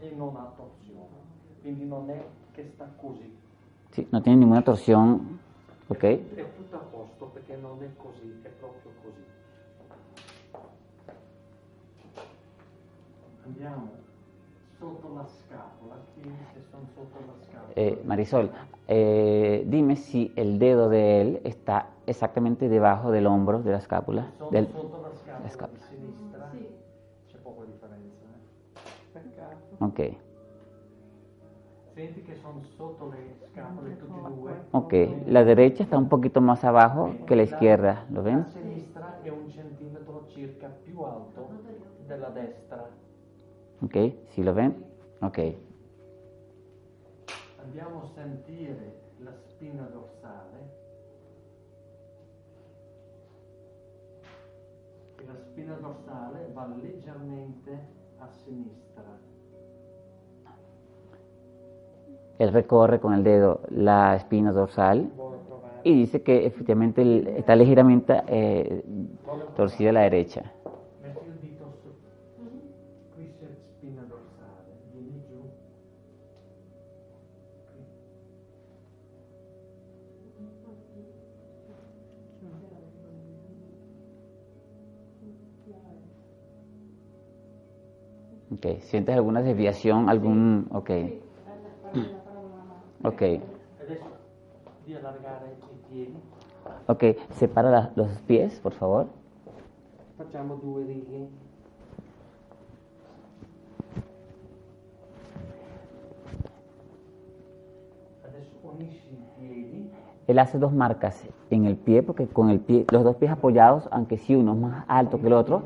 e 0.00 0.10
non 0.14 0.34
ha 0.36 0.52
torsione. 0.56 1.30
Quindi 1.60 1.84
non 1.86 2.10
è 2.10 2.24
che 2.50 2.70
sta 2.74 2.88
così. 2.96 3.30
Sí, 3.90 4.06
no 4.10 4.20
tiene 4.22 4.38
ninguna 4.38 4.62
torsión, 4.62 5.38
¿ok? 5.88 6.02
È 6.02 6.52
tutto 6.56 6.76
a 6.76 6.80
posto 6.80 7.26
perché 7.26 7.56
non 7.56 7.80
è 7.82 7.90
così, 7.96 8.40
è 8.42 8.48
proprio 8.48 8.92
così. 9.02 9.24
Andiamo 13.44 13.90
sotto 14.78 15.12
la 15.14 15.26
scapola, 15.26 15.96
sotto 16.94 17.18
la 17.20 17.34
scapola. 17.44 17.72
Eh, 17.74 18.00
Marisol, 18.04 18.50
eh, 18.86 19.62
dime 19.66 19.96
si 19.96 20.32
el 20.36 20.58
dedo 20.58 20.88
de 20.88 21.20
él 21.20 21.40
está 21.44 21.90
exactamente 22.06 22.68
debajo 22.68 23.10
del 23.10 23.26
hombro 23.26 23.62
de 23.62 23.70
la 23.72 23.78
escápula. 23.78 24.32
Del- 24.48 24.68
sotto 24.78 25.02
la 25.02 25.16
scapola, 25.18 25.42
la 25.42 25.48
scapola. 25.50 25.84
Ok, 29.82 29.98
Senti 31.94 32.22
che 32.22 32.36
sono 32.36 32.62
sotto 32.76 33.08
le 33.10 33.36
scapole 33.50 33.96
tutti 33.98 34.18
e 34.18 34.22
due. 34.22 34.52
ok. 34.72 34.92
La 35.26 35.44
derecha 35.44 35.82
está 35.82 35.96
un 35.98 36.08
poquito 36.08 36.40
más 36.40 36.64
abajo 36.64 37.16
que 37.26 37.36
la 37.36 37.42
izquierda, 37.42 38.04
¿lo 38.10 38.22
La 38.22 38.22
ven? 38.22 38.44
sinistra 38.44 39.20
è 39.22 39.28
un 39.28 39.48
centimetro 39.48 40.26
circa 40.28 40.68
più 40.68 41.00
alto 41.02 41.48
della 42.06 42.28
destra. 42.30 42.88
Ok, 43.82 43.96
¿sí 44.30 44.42
lo 44.42 44.52
ven? 44.54 44.74
Ok. 45.20 45.38
Andiamo 47.56 48.02
a 48.02 48.06
sentire 48.14 48.92
la 49.18 49.32
spina 49.32 49.82
dorsale. 49.84 50.80
E 55.18 55.24
La 55.24 55.34
spina 55.36 55.74
dorsale 55.74 56.50
va 56.52 56.66
leggermente 56.66 57.70
a 58.18 58.26
sinistra. 58.28 58.91
Él 62.38 62.52
recorre 62.52 62.98
con 62.98 63.14
el 63.14 63.22
dedo 63.22 63.60
la 63.70 64.16
espina 64.16 64.52
dorsal 64.52 65.10
y 65.84 65.94
dice 65.94 66.22
que 66.22 66.46
efectivamente 66.46 67.38
está 67.38 67.54
ligeramente 67.56 68.22
eh, 68.26 68.84
torcida 69.56 69.90
a 69.90 69.92
la 69.92 70.00
derecha. 70.02 70.42
Metti 71.02 71.26
il 71.26 71.38
dito 71.40 71.72
su. 71.82 71.88
Qui 73.14 73.32
c'è 73.38 73.46
spina 73.54 74.02
dorsale. 74.08 74.78
Vieni 74.92 75.22
giù. 75.28 75.50
Qui. 88.50 88.66
Ok, 88.74 88.80
¿sientes 88.82 89.14
alguna 89.14 89.42
desviación? 89.42 90.08
algún 90.08 90.68
Ok, 90.70 90.90
ok. 93.04 93.22
Ok, 96.86 97.04
separa 97.30 97.70
la- 97.70 97.90
los 97.96 98.08
pies, 98.26 98.58
por 98.60 98.72
favor. 98.72 99.06
Facciamo 100.16 100.56
due 100.56 100.84
righe. 100.84 101.28
Él 110.28 110.38
hace 110.38 110.58
dos 110.58 110.72
marcas 110.72 111.22
en 111.50 111.66
el 111.66 111.76
pie, 111.76 112.02
porque 112.02 112.26
con 112.26 112.48
el 112.50 112.60
pie, 112.60 112.86
los 112.92 113.02
dos 113.04 113.16
pies 113.16 113.30
apoyados, 113.32 113.88
aunque 113.90 114.18
sí 114.18 114.34
uno 114.36 114.52
es 114.52 114.58
más 114.58 114.84
alto 114.88 115.20
que 115.20 115.26
el 115.26 115.32
otro, 115.32 115.62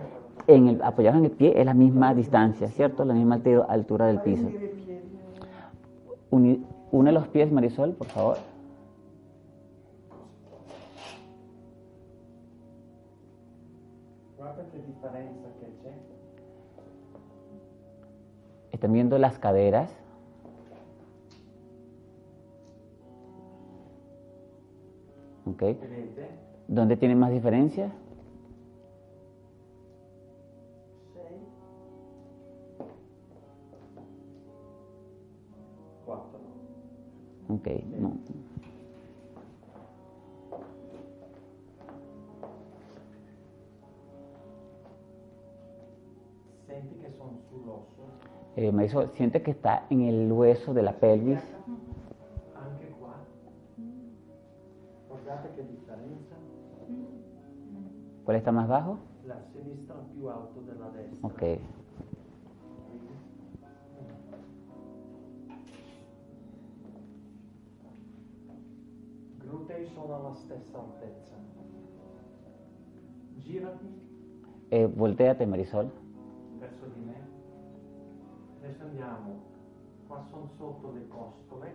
en 0.47 0.69
el, 0.69 0.83
apoyados 0.83 1.19
en 1.19 1.27
el 1.27 1.31
pie 1.31 1.53
es 1.61 1.67
la 1.67 1.75
misma 1.75 2.15
distancia, 2.15 2.69
¿cierto? 2.69 3.05
La 3.05 3.15
misma 3.15 3.41
altura 3.69 4.07
del 4.07 4.19
piso. 4.21 4.51
Uni- 6.31 6.65
une 6.93 7.13
los 7.13 7.29
pies, 7.29 7.51
Marisol, 7.53 7.95
por 7.95 8.07
favor. 8.09 8.39
Están 18.73 18.93
viendo 18.93 19.19
las 19.19 19.39
caderas. 19.39 19.91
Ok. 25.47 25.61
Vedete? 25.61 26.29
¿Dónde 26.69 26.97
tiene 26.97 27.15
más 27.15 27.31
diferencia? 27.31 27.93
Ok, 37.57 37.67
no. 37.99 38.13
Sono 47.17 47.39
sull'osso, 47.49 48.03
Eh, 48.57 48.73
Marisol, 48.73 49.11
siente 49.15 49.43
que 49.43 49.51
está 49.53 49.87
en 49.91 50.03
el 50.03 50.33
hueso 50.33 50.73
de 50.75 50.83
la 50.83 50.93
pelvis. 50.93 51.39
anche 52.55 52.89
qua. 52.99 53.15
Guardate 55.09 55.49
che 55.55 55.63
differenza. 55.67 56.35
¿Cuál 58.25 58.37
está 58.39 58.53
más 58.53 58.67
bajo? 58.69 58.99
La 59.27 59.37
sinistra 59.53 59.95
più 60.13 60.27
alto 60.27 60.61
della 60.63 60.89
destra. 60.91 61.29
Ok. 61.29 61.61
Glutei 69.77 69.89
sono 69.95 70.15
alla 70.17 70.35
stessa 70.35 70.79
altezza. 70.79 71.35
Girati 73.37 74.05
Eh, 74.71 74.87
volteate, 74.87 75.45
Marisol. 75.47 75.91
verso 76.59 76.87
di 76.95 77.01
me. 77.05 77.15
Adesso 78.63 78.83
andiamo. 78.85 79.41
Qua 80.07 80.25
sono 80.31 80.49
sotto 80.57 80.93
le 80.93 81.07
costole. 81.09 81.75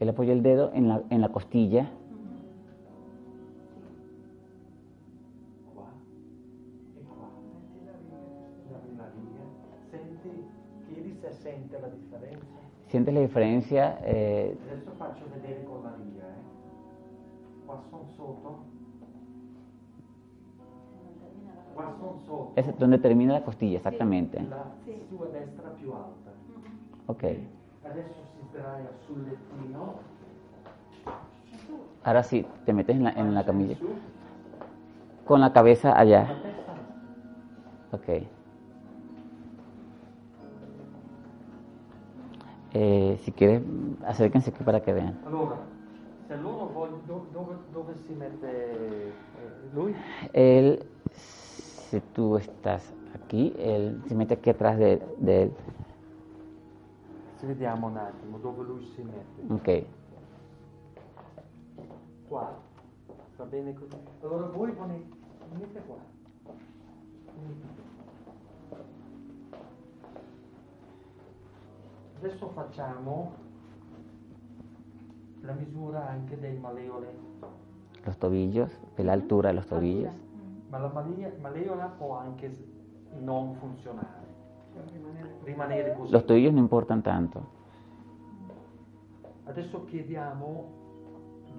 Él 0.00 0.08
apoyó 0.08 0.32
el 0.32 0.42
dedo 0.42 0.72
en 0.72 0.88
la, 0.88 1.02
en 1.08 1.20
la 1.20 1.28
costilla. 1.28 1.88
Qua 5.72 5.86
e. 6.96 7.04
¿Sientes 12.88 13.12
la 13.14 13.20
diferencia? 13.20 13.98
eh, 14.04 14.56
Adesso 14.70 14.90
faccio 14.96 15.24
vedere 15.34 15.64
con 15.64 15.82
la 15.82 15.94
riga, 15.96 16.13
sono 17.90 18.04
sotto. 18.16 18.74
es 22.56 22.78
donde 22.78 22.98
termina 22.98 23.34
la 23.34 23.42
costilla, 23.42 23.78
exactamente. 23.78 24.40
La 24.40 24.64
sua 25.08 25.26
destra 25.26 25.70
più 25.70 25.92
alta. 25.92 26.30
Ok. 27.06 27.24
Adesso 27.84 28.22
si 28.32 28.48
sdraia 28.48 28.90
sul 29.06 29.24
lettino. 29.24 29.94
Ahora 32.04 32.22
sí, 32.22 32.46
te 32.64 32.72
metes 32.72 32.96
en 32.96 33.04
la, 33.04 33.10
en 33.12 33.34
la 33.34 33.44
camilla. 33.44 33.76
Con 35.24 35.40
la 35.40 35.52
cabeza 35.52 35.98
allá. 35.98 36.28
Ok. 37.92 38.26
Eh, 42.76 43.20
si 43.22 43.32
quieres, 43.32 43.62
acérquense 44.04 44.50
aquí 44.50 44.64
para 44.64 44.82
que 44.82 44.92
vean. 44.92 45.18
Allora, 46.34 46.36
se 46.36 46.36
loro 46.36 46.66
vogliono, 46.72 47.02
do- 47.06 47.26
dove, 47.32 47.56
dove 47.72 47.94
si 48.06 48.12
mette 48.12 48.46
eh, 48.46 49.14
lui? 49.72 49.94
Él, 50.32 50.84
si 51.90 52.00
tú 52.12 52.36
estás 52.36 52.92
aquí, 53.14 53.54
él 53.58 54.00
se 54.08 54.14
mete 54.14 54.34
aquí 54.34 54.50
atrás 54.50 54.78
de, 54.78 55.00
de 55.18 55.50
vediamo 57.44 57.86
un 57.88 57.96
attimo 57.98 58.38
dove 58.38 58.64
lui 58.64 58.82
si 58.94 59.02
mette. 59.02 59.42
Ok. 59.52 59.84
Qua. 62.28 62.58
Va 63.36 63.44
bene 63.44 63.74
così? 63.74 63.96
Allora 64.22 64.46
voi 64.46 64.72
venite, 64.72 65.80
qua. 65.86 65.96
Adesso 72.18 72.48
facciamo 72.48 73.43
la 75.44 75.52
misura 75.52 76.08
anche 76.08 76.36
maleoli. 76.60 77.06
Los 78.04 78.18
tobillos, 78.18 78.70
de 78.96 79.04
la 79.04 79.12
altura 79.12 79.48
de 79.50 79.54
los 79.54 79.66
tobillos. 79.66 80.12
Ma 80.70 80.78
la 80.78 80.88
malia- 80.88 81.32
maleola 81.40 81.86
può 81.98 82.16
anche 82.18 82.50
s- 82.50 82.62
non 83.20 83.54
funzionare. 83.54 84.22
Rimanere 85.44 85.94
così. 85.94 86.12
Los 86.12 86.24
tobillos 86.26 86.52
no 86.52 86.58
importan 86.58 87.02
tanto. 87.02 87.42
Adesso 89.46 89.84
chiediamo 89.84 90.82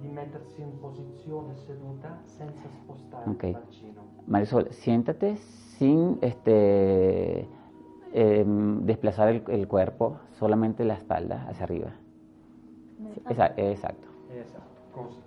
di 0.00 0.08
mettersi 0.08 0.60
in 0.60 0.78
posizione 0.78 1.54
seduta 1.56 2.18
senza 2.24 2.68
spostare 2.68 3.30
Ok. 3.30 3.42
il 3.44 3.52
bacino. 3.52 4.00
Marisol, 4.26 4.70
siéntate 4.72 5.36
sin 5.36 6.18
este, 6.20 7.48
em, 8.12 8.80
desplazar 8.84 9.28
el, 9.28 9.42
el 9.48 9.66
cuerpo, 9.66 10.18
solamente 10.32 10.84
la 10.84 10.94
espalda 10.94 11.46
hacia 11.48 11.64
arriba. 11.64 11.92
Sí, 12.96 13.22
esa- 13.28 13.54
exacto. 13.56 14.06
Esatto, 14.30 14.80
così. 14.92 15.22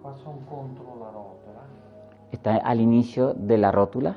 Qua 0.00 0.14
sono 0.16 0.38
contro 0.46 0.96
la 0.98 1.10
rotola, 1.10 1.60
Está 2.30 2.56
al 2.62 2.80
inicio 2.80 3.32
de 3.32 3.56
la 3.56 3.70
rótula. 3.70 4.14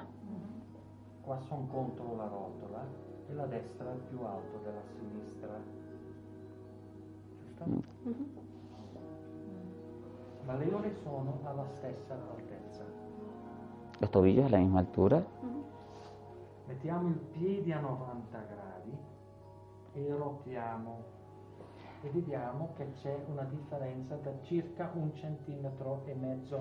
qua 1.22 1.40
sono 1.48 1.68
contro 1.72 2.16
la 2.18 2.24
rotola 2.28 2.84
e 3.30 3.34
la 3.34 3.46
destra 3.46 3.92
è 3.92 3.96
più 4.10 4.20
alto 4.22 4.60
della 4.64 4.82
sinistra. 4.98 5.60
Giusto? 8.04 8.42
Ma 10.46 10.56
le 10.56 10.74
ore 10.74 10.94
sono 11.04 11.38
alla 11.44 11.66
stessa 11.78 12.14
altezza. 12.14 12.84
Los 14.00 14.10
tobillos 14.10 14.46
a 14.46 14.50
la 14.50 14.58
misma 14.58 14.80
altura. 14.80 15.24
Mettiamo 16.68 17.08
il 17.08 17.16
piede 17.16 17.74
a 17.74 17.80
90 17.80 18.38
gradi 18.40 18.98
e 19.94 20.16
rotiamo 20.16 21.16
e 22.02 22.10
vediamo 22.10 22.74
che 22.76 22.92
c'è 23.02 23.24
una 23.28 23.44
differenza 23.44 24.16
da 24.16 24.32
circa 24.42 24.92
un 24.94 25.16
centimetro 25.16 26.02
e 26.06 26.14
mezzo. 26.14 26.60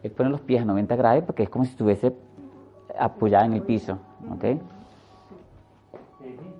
Él 0.00 0.10
pone 0.10 0.30
los 0.30 0.40
pies 0.40 0.62
a 0.62 0.64
90 0.64 0.96
grados 0.96 1.24
porque 1.24 1.42
es 1.42 1.48
como 1.50 1.64
si 1.64 1.70
estuviese 1.70 2.16
apoyada 2.98 3.44
en 3.44 3.52
el 3.54 3.62
piso. 3.62 3.98
¿ok? 4.30 4.42
Vedi? 6.18 6.54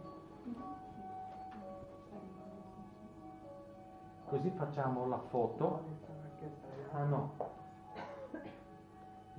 Così 4.28 4.50
facciamo 4.50 5.06
la 5.06 5.18
foto. 5.30 5.80
Ah 6.92 7.04
no. 7.04 7.32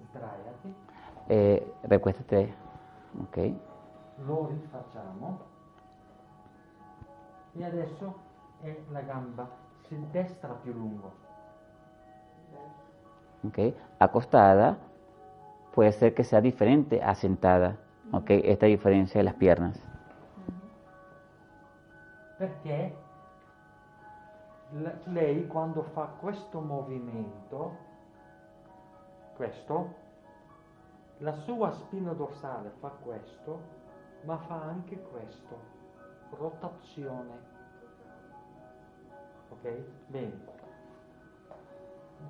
Sdraiati. 0.10 0.87
Eh, 1.30 1.74
recuéstate. 1.84 2.54
¿ok? 3.22 3.38
Lo 4.26 4.48
rifacciamo. 4.48 5.40
E 7.54 7.64
adesso 7.64 8.16
è 8.62 8.76
la 8.92 9.02
gamba 9.02 9.50
destra 10.12 10.54
più 10.54 10.74
lungo. 10.74 11.12
¿ok? 13.44 13.74
Acostada 14.00 14.78
puede 15.74 15.92
ser 15.92 16.14
que 16.14 16.24
sea 16.24 16.42
diferente 16.42 17.02
a 17.02 17.14
sentada. 17.16 17.78
¿ok? 18.12 18.30
Esta 18.30 18.66
diferencia 18.66 19.20
de 19.20 19.24
las 19.24 19.36
piernas. 19.36 19.82
Perché 22.38 22.96
lei 25.06 25.48
quando 25.48 25.82
fa 25.82 26.08
questo 26.20 26.60
movimento, 26.60 27.76
questo, 29.36 29.94
la 31.20 31.34
sua 31.34 31.72
spina 31.72 32.14
dorsale 32.14 32.70
fa 32.80 32.90
questo, 32.90 33.60
ma 34.24 34.38
fa 34.38 34.62
anche 34.62 35.00
questo, 35.02 35.58
rotazione. 36.32 37.56
Ok? 39.50 39.84
Bene. 40.08 40.56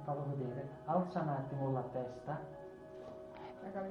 Farò 0.03 0.23
vedere. 0.35 0.67
Alza 0.85 1.21
un 1.21 1.29
attimo 1.29 1.71
la 1.71 1.81
testa. 1.91 2.39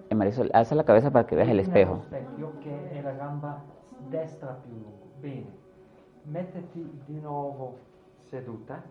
Eh, 0.08 0.14
Marisol, 0.14 0.48
alza 0.52 0.74
la 0.74 0.84
cabeza 0.84 1.10
para 1.10 1.26
que 1.26 1.36
veas 1.36 1.48
el 1.48 1.56
Vedi 1.56 1.68
espejo. 1.68 2.00
specchio 2.02 2.58
che 2.58 2.90
è 2.90 3.02
la 3.02 3.12
gamba 3.12 3.60
destra 4.08 4.52
più 4.62 4.72
lunga. 4.72 5.04
Bene. 5.18 5.64
Mettiti 6.22 7.02
di 7.04 7.20
nuovo 7.20 7.78
seduta. 8.22 8.82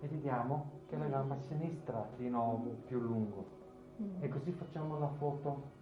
E 0.00 0.06
vediamo 0.08 0.82
che 0.86 0.96
la 0.96 1.06
gamba 1.06 1.36
sinistra 1.40 2.08
di 2.16 2.28
nuovo 2.28 2.70
più 2.86 2.98
lungo. 3.00 3.44
E 4.20 4.28
così 4.28 4.52
facciamo 4.52 4.98
la 4.98 5.08
foto. 5.08 5.74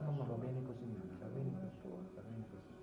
No, 0.00 0.10
ma 0.12 0.24
va 0.24 0.34
bene 0.34 0.62
così, 0.62 0.84
va 1.18 1.26
bene 1.26 1.52
così, 1.58 1.88
va 2.14 2.22
bene 2.22 2.44
così. 2.50 2.74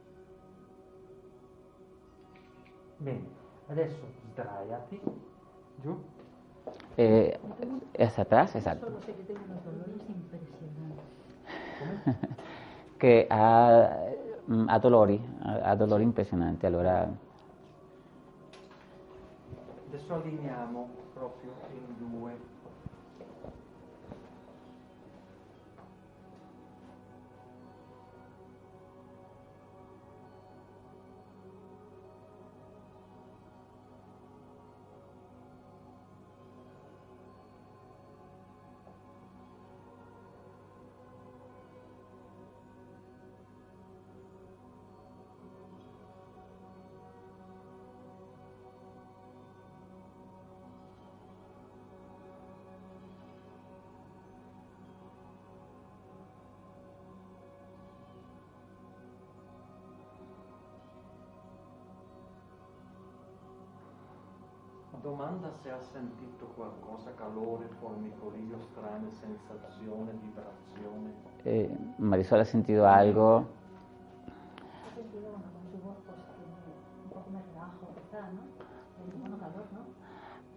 Bene, 2.97 3.27
adesso 3.67 4.07
sdraiati, 4.31 5.01
giù, 5.75 6.03
Eh, 6.95 7.39
hacia 7.97 8.21
atrás, 8.21 8.55
come? 11.77 12.01
Che 12.97 13.27
ha, 13.29 14.06
Mm. 14.49 14.69
A 14.69 14.79
dolori, 14.79 15.21
a, 15.41 15.71
a 15.71 15.75
dolori 15.75 16.03
impressionanti. 16.03 16.65
Allora... 16.65 17.09
Adesso 19.87 20.13
allineiamo 20.13 20.89
proprio 21.13 21.51
in 21.73 22.09
due. 22.09 22.31
Se 65.61 65.71
ha 65.71 65.81
sentito 65.81 66.45
qualcosa, 66.55 67.13
calore, 67.15 67.67
formicolio, 67.79 68.59
strane 68.71 69.11
sensazione, 69.11 70.11
vibrazione. 70.13 71.13
Eh, 71.43 71.69
Marisol 71.97 72.39
ha 72.39 72.45
sentido 72.45 72.85
algo, 72.87 73.45
He 74.85 74.99
sentido, 74.99 75.29
bueno, 75.29 75.45
con 75.53 75.69
su 75.69 75.77
voz, 75.85 75.97
pues, 76.05 76.17
que 76.17 77.03
un 77.03 77.09
poco 77.09 77.29
más 77.29 77.43
relajo, 77.47 77.87
quizá, 77.95 78.21
¿no? 78.31 78.41
Y, 79.05 79.19
bueno, 79.19 79.37
calor, 79.37 79.65
¿no? 79.73 79.79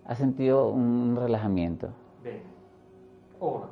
ha 0.07 0.15
sentido 0.15 0.69
un 0.71 1.17
relajamiento. 1.17 1.91
Bene. 2.23 2.43
Ora. 3.39 3.69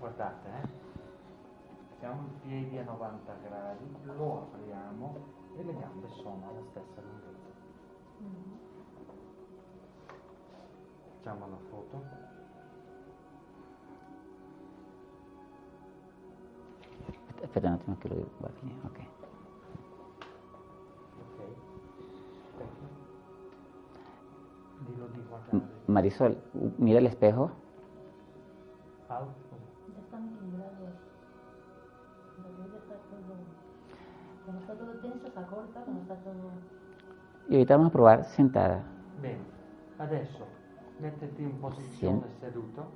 Guardate, 0.00 0.48
eh. 0.48 0.68
Siamo 1.98 2.22
in 2.22 2.40
piedi 2.40 2.78
a 2.78 2.84
90 2.84 3.34
gradi, 3.42 3.96
lo 4.04 4.42
apriamo 4.42 5.35
e 5.58 5.62
le 5.62 5.72
gambe 5.78 6.08
sono 6.08 6.48
alla 6.48 6.62
stessa 6.70 7.00
lunghezza. 7.00 7.54
Facciamo 11.14 11.48
la 11.48 11.56
foto. 11.70 12.24
Espera 17.40 17.68
un 17.68 17.74
attimo 17.74 17.96
che 17.98 18.08
lo 18.08 18.30
guardi. 18.38 18.80
Ok. 18.84 18.98
Ok. 25.50 25.62
Marisol, 25.86 26.36
mira 26.76 26.98
el 26.98 27.06
espejo. 27.06 27.50
Alto. 29.06 29.45
Está 34.66 34.74
todo 34.74 34.98
tenso 35.00 35.30
se 35.30 35.38
acorta, 35.38 35.80
cuando 35.80 36.02
está 36.02 36.14
todo... 36.16 36.50
Y 37.48 37.54
ahorita 37.54 37.76
vamos 37.76 37.90
a 37.90 37.92
probar 37.92 38.24
sentada. 38.24 38.82
Bene, 39.22 39.38
adesso 39.98 40.44
mettiti 40.98 41.42
in 41.42 41.58
posizione 41.60 42.22
Sì. 42.28 42.34
seduto. 42.40 42.90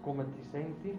Come 0.00 0.24
ti 0.32 0.42
senti? 0.50 0.98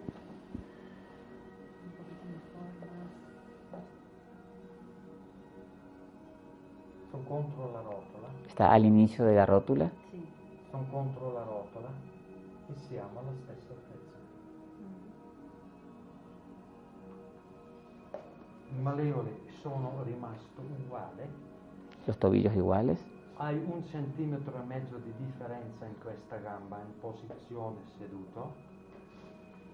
Sono 7.10 7.22
contro 7.24 7.70
la 7.72 7.80
rotola, 7.80 8.28
Está 8.46 8.70
al 8.72 8.84
inicio 8.84 9.24
de 9.24 9.34
la 9.34 9.44
rótula. 9.44 9.90
Sí. 10.10 10.26
sono 10.70 10.84
contro 10.90 11.32
la 11.32 11.42
rotola 11.42 11.88
e 12.68 12.74
siamo 12.88 13.20
alla 13.20 13.32
stessa 13.42 13.71
malleole 18.80 19.30
sono 19.60 20.02
rimasto 20.04 20.60
uguale, 20.84 21.28
Los 22.06 22.18
tobillos 22.18 22.54
iguales. 22.54 22.98
hai 23.36 23.56
un 23.56 23.82
centimetro 23.84 24.56
e 24.60 24.64
mezzo 24.66 24.96
di 24.98 25.12
differenza 25.18 25.84
in 25.86 25.94
questa 26.00 26.36
gamba 26.36 26.78
in 26.80 26.98
posizione 27.00 27.78
seduto. 27.98 28.54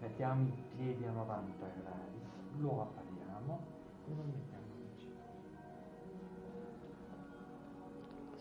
Mettiamo 0.01 0.43
i 0.47 0.53
piedi 0.77 1.05
a 1.05 1.11
90 1.11 1.67
gradi, 1.83 2.61
lo 2.61 2.83
apriamo 2.83 3.59
e 4.07 4.11
lo 4.15 4.23
mettiamo 4.23 4.65
vicino. 4.91 5.17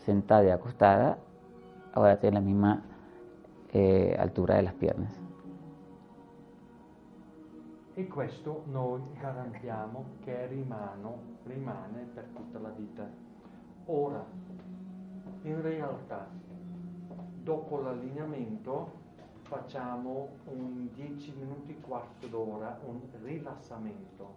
Sentada 0.06 0.44
y 0.44 0.50
acostada. 0.50 1.18
Ahora 1.94 2.18
tiene 2.18 2.36
la 2.40 2.46
misma 2.46 2.82
eh, 3.74 4.16
altura 4.20 4.56
de 4.56 4.62
las 4.64 4.74
piernas. 4.76 5.27
E 7.98 8.06
questo 8.08 8.62
noi 8.66 9.02
garantiamo 9.20 10.18
che 10.20 10.46
rimano- 10.46 11.18
rimane 11.46 12.04
per 12.14 12.26
tutta 12.26 12.60
la 12.60 12.70
vita. 12.70 13.10
Ora, 13.86 14.24
in 15.42 15.60
realtà, 15.64 16.30
dopo 17.42 17.80
l'allineamento 17.80 18.92
facciamo 19.42 20.30
un 20.46 20.90
10 20.94 21.34
minuti, 21.40 21.80
quarto 21.80 22.28
d'ora, 22.28 22.80
un 22.86 23.02
rilassamento. 23.24 24.36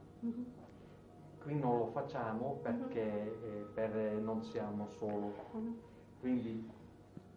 Qui 1.42 1.58
non 1.58 1.76
lo 1.76 1.86
facciamo 1.88 2.60
perché 2.62 3.02
eh, 3.02 3.66
per- 3.74 4.22
non 4.22 4.42
siamo 4.42 4.88
solo. 4.88 5.34
Quindi, 6.18 6.66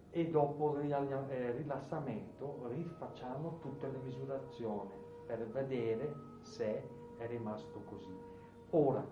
e 0.10 0.30
dopo 0.30 0.80
il 0.80 0.90
eh, 0.90 1.52
rilassamento 1.52 2.66
rifacciamo 2.70 3.58
tutte 3.60 3.92
le 3.92 3.98
misurazioni 4.06 5.03
per 5.28 5.48
vedere 5.54 6.14
se 6.42 6.84
è 7.20 7.28
rimasto 7.28 7.82
così. 7.90 8.12
Ora, 8.72 9.04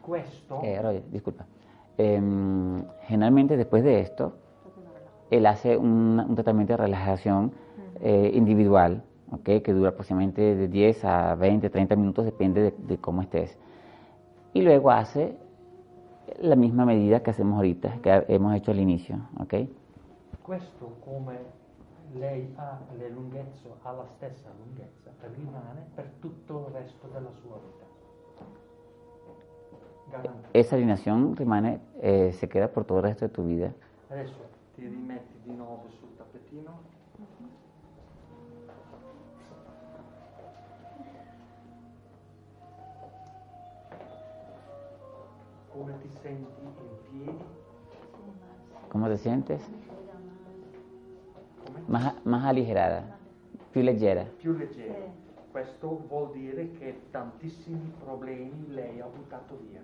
questo 0.00 0.60
Eh, 0.62 0.80
Roger, 0.80 1.02
disculpa. 1.10 1.46
Em, 1.96 2.84
generalmente 3.08 3.56
después 3.56 3.82
de 3.84 4.00
esto, 4.00 4.32
él 5.30 5.46
hace 5.46 5.76
un, 5.76 6.24
un 6.26 6.34
tratamiento 6.34 6.72
de 6.72 6.76
relajación 6.78 7.52
eh, 8.00 8.30
individual, 8.34 9.02
¿ok? 9.30 9.62
que 9.62 9.72
dura 9.72 9.90
aproximadamente 9.90 10.54
de 10.54 10.68
10 10.68 11.04
a 11.04 11.34
20, 11.34 11.70
30 11.70 11.96
minutos, 11.96 12.24
depende 12.24 12.62
de, 12.62 12.74
de 12.76 12.98
cómo 12.98 13.22
estés. 13.22 13.56
Y 14.54 14.62
luego 14.62 14.90
hace 14.90 15.36
la 16.40 16.56
misma 16.56 16.84
medida 16.84 17.22
que 17.22 17.30
hacemos 17.30 17.56
ahorita, 17.56 17.98
que 18.02 18.24
hemos 18.28 18.54
hecho 18.54 18.70
al 18.70 18.80
inicio. 18.80 19.16
¿ok? 19.38 19.54
questo 20.50 20.96
come 21.04 21.38
lei 22.12 22.52
ha 22.56 22.78
le 22.96 23.08
lunghezze, 23.08 23.68
ha 23.82 23.92
la 23.92 24.06
stessa 24.06 24.50
lunghezza, 24.58 25.10
rimane 25.34 25.90
per 25.94 26.10
tutto 26.18 26.66
il 26.66 26.74
resto 26.74 27.06
della 27.08 27.30
sua 27.32 27.58
vita. 27.58 27.88
Garantito. 30.10 30.48
Esa 30.52 30.74
alineación 30.74 31.36
rimane, 31.36 31.80
eh, 32.00 32.32
se 32.32 32.48
queda 32.48 32.68
por 32.68 32.84
todo 32.84 32.98
el 32.98 33.04
resto 33.04 33.26
de 33.26 33.32
tu 33.32 33.44
vida. 33.44 33.72
Adesso 34.08 34.34
ti 34.74 34.86
rimetti 34.86 35.38
di 35.44 35.54
nuovo 35.54 35.88
sul 35.88 36.16
tappetino. 36.16 36.98
Come 45.72 45.98
ti 45.98 46.08
senti 46.08 46.60
in 46.60 46.72
piedi? 47.08 47.44
¿Cómo 48.88 49.06
te 49.06 49.16
sientes? 49.16 49.62
Más, 51.90 52.14
más 52.24 52.44
aligerada, 52.44 53.02
più 53.72 53.82
leggera. 53.82 54.24
Più 54.40 54.52
leggero. 54.56 54.94
Questo 55.50 55.88
vuol 56.08 56.30
dire 56.32 56.70
che 56.78 56.94
tantissimi 57.10 57.92
problemi 58.04 58.66
lei 58.68 59.00
ha 59.00 59.06
buttato 59.06 59.58
via. 59.68 59.80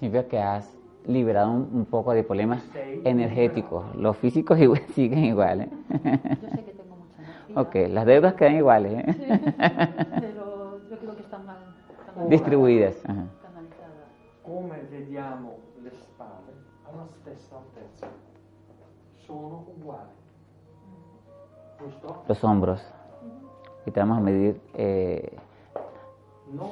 Significa 0.00 0.24
que 0.28 0.38
has 0.40 0.76
liberado 1.06 1.50
un, 1.52 1.68
un 1.72 1.84
poco 1.84 2.12
de 2.12 2.24
problemas 2.24 2.60
energéticos. 3.04 3.94
Los 3.94 4.16
físicos 4.16 4.58
igual- 4.66 4.82
siguen 4.94 5.24
iguales. 5.24 5.68
Yo 5.70 6.48
sé 6.48 6.64
que 6.64 6.72
tengo 6.72 6.96
mucha 6.96 7.22
energía. 7.22 7.60
ok, 7.60 7.74
las 7.94 8.06
deudas 8.06 8.34
quedan 8.34 8.56
iguales. 8.56 8.92
¿eh? 9.06 9.44
Pero 10.20 10.80
yo 10.90 10.98
creo 10.98 11.14
que 11.14 11.22
están 11.22 11.46
mal 11.46 11.58
canalizadas. 12.04 12.28
Distribuidas. 12.30 12.96
ajá. 13.04 13.24
Come 14.42 14.80
vediamo 14.90 15.58
le 15.84 15.90
spalle 15.92 16.54
alla 16.84 17.06
stessa 17.20 17.56
altezza. 17.56 18.08
Sono 19.24 19.64
uguali. 19.78 20.18
Los 22.28 22.42
hombros. 22.44 22.80
Y 23.86 23.90
te 23.90 24.00
vamos 24.00 24.18
a 24.18 24.20
medir 24.20 24.60
eh, 24.74 25.36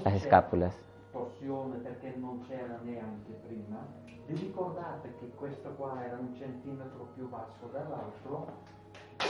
las 0.04 0.14
escápulas. 0.14 0.74
torsione 1.10 1.76
perché 1.78 2.14
non 2.18 2.44
c'era 2.46 2.78
neanche 2.82 3.32
prima. 3.46 3.78
Vi 4.26 4.34
ricordate 4.34 5.14
che 5.18 5.30
questo 5.36 5.70
qua 5.70 6.04
era 6.04 6.16
un 6.18 6.34
centimetro 6.36 7.08
più 7.14 7.28
basso 7.28 7.66
dell'altro? 7.72 8.46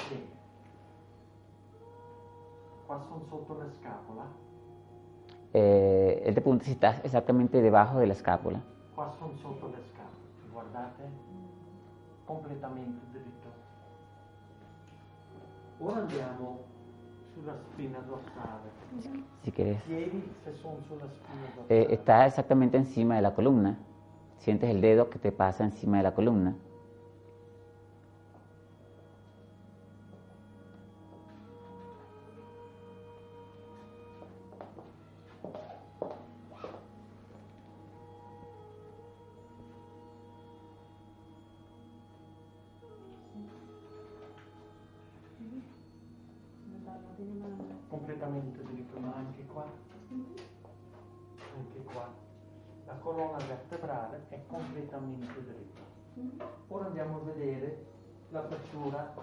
Sì. 0.09 0.29
Qua 2.87 3.01
sono 3.09 3.25
sotto 3.29 3.57
la 3.59 3.67
scapola. 3.81 4.25
Eh, 5.53 6.61
si 6.63 6.71
estás 6.73 7.01
exactamente 7.05 7.63
debajo 7.63 7.99
de 7.99 8.07
la 8.07 8.13
escápula. 8.13 8.61
Qua 8.95 9.15
sono 9.19 9.35
sotto 9.37 9.67
le 9.69 9.83
scapole, 9.93 10.51
guardate, 10.53 11.03
completamente. 12.25 13.08
Ora 15.81 16.01
andiamo 16.01 16.65
sulla 17.35 17.55
spina 17.57 17.99
dorsale. 18.01 18.71
Si 19.43 19.53
quieres. 19.53 19.81
Eh, 21.69 21.87
está 21.91 22.27
exactamente 22.27 22.77
encima 22.77 23.17
de 23.17 23.23
la 23.23 23.35
columna. 23.35 23.79
Sientes 24.39 24.71
el 24.71 24.81
dedo 24.81 25.09
que 25.09 25.19
te 25.19 25.31
pasa 25.31 25.65
encima 25.65 25.99
de 25.99 26.03
la 26.03 26.15
columna. 26.15 26.57
Completamente 47.89 48.63
dritto, 48.63 48.99
ma 49.01 49.15
anche 49.15 49.45
qua, 49.47 49.65
anche 51.57 51.83
qua. 51.85 52.27
La 52.87 52.95
colonna 52.95 53.39
vertebrale 53.39 54.27
è 54.29 54.41
completamente 54.47 55.45
dritta. 55.45 56.47
Ora 56.69 56.87
andiamo 56.87 57.17
a 57.17 57.21
vedere 57.21 57.87
l'apertura. 58.31 59.15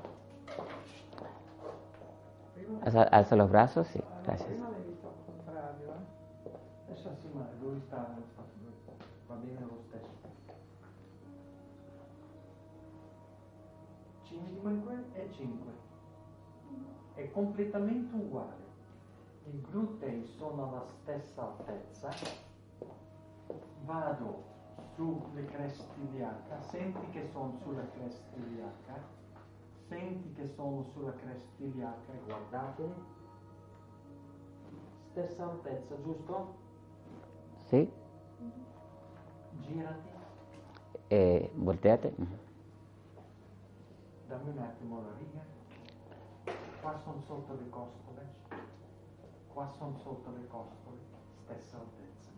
Alza, 2.81 3.09
alza 3.09 3.35
los 3.35 3.49
brazos. 3.49 3.89
Prima 3.89 4.69
l'hai 4.69 4.81
visto 4.83 5.07
al 5.07 5.13
contrario, 5.25 5.93
eh? 5.93 6.51
Adesso 6.87 7.15
sì, 7.21 7.27
ma 7.33 7.47
lui 7.59 7.81
sta, 7.81 8.15
va 9.27 9.35
bene 9.35 9.59
lo 9.61 9.79
stesso. 9.87 10.13
5 14.23 15.05
e 15.13 15.31
5. 15.31 15.84
È 17.15 17.31
completamente 17.31 18.13
uguale. 18.13 18.63
I 19.45 19.61
glutei 19.61 20.25
sono 20.25 20.67
alla 20.67 20.85
stessa 20.85 21.43
altezza. 21.43 22.09
Vado 23.85 24.43
sulle 24.95 25.45
creste 25.45 25.85
iliaca, 26.01 26.61
senti 26.61 27.09
che 27.11 27.27
sono 27.31 27.57
sulla 27.63 27.87
cresta 27.91 28.35
iliaca, 28.35 29.01
senti 29.87 30.33
che 30.33 30.47
sono 30.47 30.83
sulla 30.93 31.13
cresta 31.13 31.63
iliaca 31.63 32.11
e 32.11 32.19
guardateli. 32.25 32.93
Stessa 35.11 35.43
altezza, 35.43 36.01
giusto? 36.01 36.55
Sí, 37.67 37.89
Girati, 39.61 40.09
eh, 41.07 41.49
volteate. 41.55 42.13
Dammi 44.27 44.49
un 44.49 44.57
attimo 44.59 45.01
la 45.01 45.13
riga. 45.17 45.54
Qua 46.85 47.01
sono 47.03 47.19
sotto 47.25 47.53
le 47.55 47.67
costole, 47.71 48.21
qua 49.51 49.67
sono 49.75 49.97
sotto 50.03 50.29
le 50.29 50.47
costole, 50.47 50.99
stessa 51.43 51.77
altezza. 51.77 52.29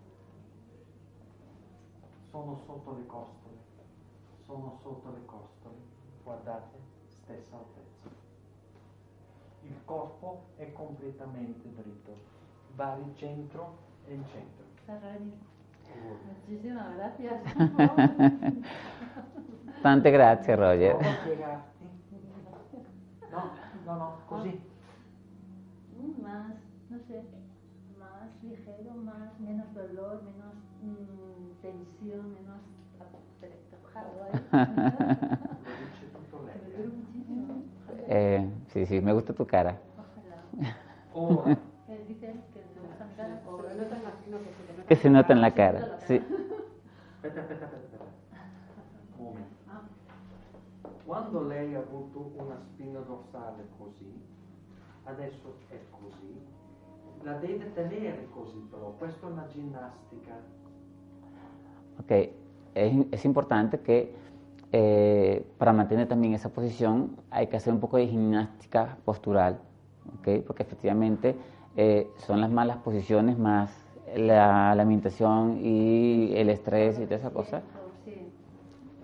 Sono 2.30 2.56
sotto 2.56 2.96
le 2.96 3.06
costole, 3.08 3.58
sono 4.46 4.80
sotto 4.82 5.12
le 5.12 5.26
costole, 5.26 5.76
guardate, 6.24 6.78
stessa 7.10 7.58
altezza. 7.58 8.08
Il 9.64 9.82
corpo 9.84 10.44
è 10.56 10.72
completamente 10.72 11.70
dritto, 11.74 12.16
va 12.76 12.94
al 12.94 13.12
centro 13.16 13.78
e 14.06 14.14
in 14.14 14.24
centro. 14.28 14.64
Tante 19.82 20.10
grazie, 20.10 20.56
Roger. 20.56 21.76
No, 23.88 23.96
no, 23.96 24.20
così. 24.30 24.52
Mm, 25.96 26.22
más, 26.22 26.54
no 26.90 26.98
sé, 27.08 27.24
más 27.98 28.30
ligero, 28.44 28.94
más, 28.96 29.40
menos 29.40 29.74
dolor, 29.74 30.22
menos 30.24 30.56
mm, 30.82 31.62
tensión, 31.62 32.34
menos 32.34 32.62
muchísimo. 36.76 37.64
Eh, 38.08 38.48
sí, 38.74 38.86
sí, 38.86 39.02
me 39.02 39.14
gusta 39.14 39.34
tu 39.34 39.46
cara. 39.46 39.78
Ojalá. 41.14 41.58
Eh, 41.88 42.04
que 42.08 42.14
se 44.54 44.74
nota 44.74 44.84
Que 44.88 44.96
en 44.96 45.02
se 45.02 45.10
la 45.12 45.12
nota 45.12 45.34
en 45.34 45.42
la 45.42 45.52
cara. 45.54 45.80
cara. 45.80 45.88
Sí. 46.08 46.22
aspetta, 47.18 47.42
aspetta, 47.42 47.66
aspetta, 47.66 47.66
aspetta. 47.66 48.06
Un 49.20 49.26
momento. 49.26 49.56
Quando 51.08 51.42
lei 51.48 51.74
ha 51.74 51.80
avuto 51.80 52.34
una 52.36 52.60
spina 52.60 53.00
dorsale 53.00 53.66
così, 53.78 54.12
adesso 55.06 55.56
è 55.70 55.80
così, 55.90 56.38
la 57.22 57.32
deve 57.36 57.72
tenere 57.72 58.28
così 58.34 58.58
però, 58.70 58.94
questa 58.98 59.26
è 59.26 59.32
una 59.32 59.48
ginnastica. 59.48 60.34
Ok, 62.02 62.30
es, 62.74 63.24
importante 63.24 63.80
que 63.80 64.14
eh, 64.74 65.46
para 65.58 65.72
mantener 65.72 66.10
también 66.10 66.34
esa 66.34 66.50
posición 66.50 67.16
hay 67.30 67.48
que 67.48 67.56
hacer 67.56 67.72
un 67.72 67.80
poco 67.80 67.96
de 67.96 68.08
gimnástica 68.08 68.98
postural, 69.06 69.62
ok, 70.20 70.44
porque 70.46 70.64
efectivamente 70.64 71.38
eh, 71.78 72.12
son 72.18 72.42
las 72.42 72.52
malas 72.52 72.80
posiciones 72.80 73.38
más 73.38 73.72
la, 74.14 74.76
la 74.76 74.82
alimentación 74.82 75.58
y 75.64 76.36
el 76.36 76.50
estrés 76.50 77.00
y 77.00 77.06
toda 77.06 77.16
esa 77.16 77.30
cosa, 77.30 77.62
Sí. 78.04 78.30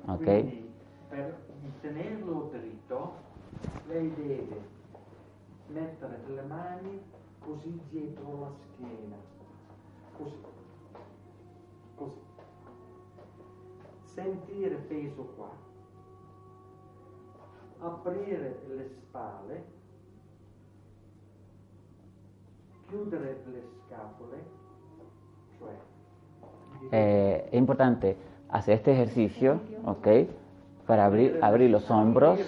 ok. 0.05 0.62
Tenerlo 1.93 2.49
dritto, 2.51 3.13
lei 3.87 4.11
deve 4.15 4.61
mettere 5.67 6.21
le 6.25 6.41
mani 6.41 6.99
così 7.37 7.79
dietro 7.91 8.39
la 8.39 8.51
schiena, 8.51 9.15
così, 10.17 10.41
così. 11.93 12.19
Sentire 14.05 14.75
peso 14.75 15.23
qua, 15.35 15.51
aprire 17.81 18.63
le 18.69 18.89
spalle, 18.89 19.63
chiudere 22.87 23.43
le 23.45 23.63
scapole, 23.85 24.43
cioè 25.59 25.91
Eh, 26.89 27.49
es 27.51 27.53
importante 27.53 28.17
hacer 28.47 28.77
este 28.77 28.91
ejercicio, 28.93 29.59
ok, 29.83 30.41
para 30.85 31.05
abrir, 31.05 31.39
abrir 31.41 31.69
los 31.69 31.89
hombros, 31.89 32.39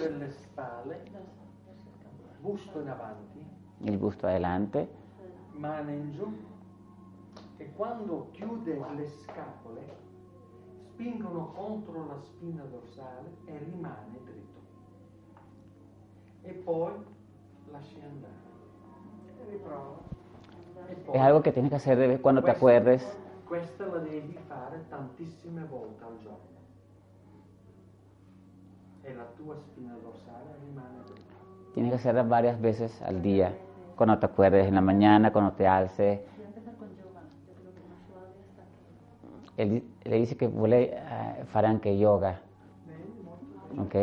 el 3.84 3.98
busto 3.98 4.26
adelante, 4.26 4.88
mano 5.52 5.90
in 5.90 6.12
giù 6.12 6.32
e 7.58 7.72
quando 7.74 8.28
chiude 8.32 8.78
le 8.94 9.08
scapole 9.08 9.96
spingono 10.96 11.52
contro 11.52 12.06
la 12.06 12.18
spina 12.20 12.62
dorsale 12.64 13.36
e 13.46 13.58
rimane 13.58 14.18
dritto. 14.24 14.60
E 16.42 16.52
poi 16.52 16.92
lasci 17.70 18.00
andare. 18.00 18.44
Riprovo. 19.50 20.02
E 20.88 20.94
poi 20.94 21.16
es 21.16 21.22
algo 21.22 21.42
que 21.42 21.52
tienes 21.52 21.70
que 21.70 21.76
hacer 21.76 22.20
cuando 22.20 22.42
te 22.42 22.50
acuerdes. 22.50 23.02
Questa 23.46 23.86
la 23.86 23.98
devi 23.98 24.36
fare 24.48 24.84
tantissime 24.88 25.64
volte 25.64 26.02
al 26.02 26.18
giorno 26.18 26.55
en 29.06 29.18
la 29.18 29.24
tu 29.36 29.52
espina 29.52 29.92
dorsal, 30.02 30.44
Tienes 31.74 31.92
que 31.92 31.96
hacerlas 31.96 32.28
varias 32.28 32.60
veces 32.60 33.02
al 33.02 33.20
día, 33.20 33.54
cuando 33.96 34.18
te 34.18 34.26
acuerdes 34.26 34.66
en 34.66 34.74
la 34.74 34.80
mañana, 34.80 35.30
cuando 35.32 35.52
te 35.52 35.66
alces. 35.66 36.20
Él, 39.58 39.84
le 40.04 40.16
dice 40.16 40.36
que 40.36 40.46
vuole 40.46 40.96
a 40.98 41.38
eh, 41.38 41.44
Faranque 41.44 41.98
Yoga. 41.98 42.40
¿Ok? 43.78 43.94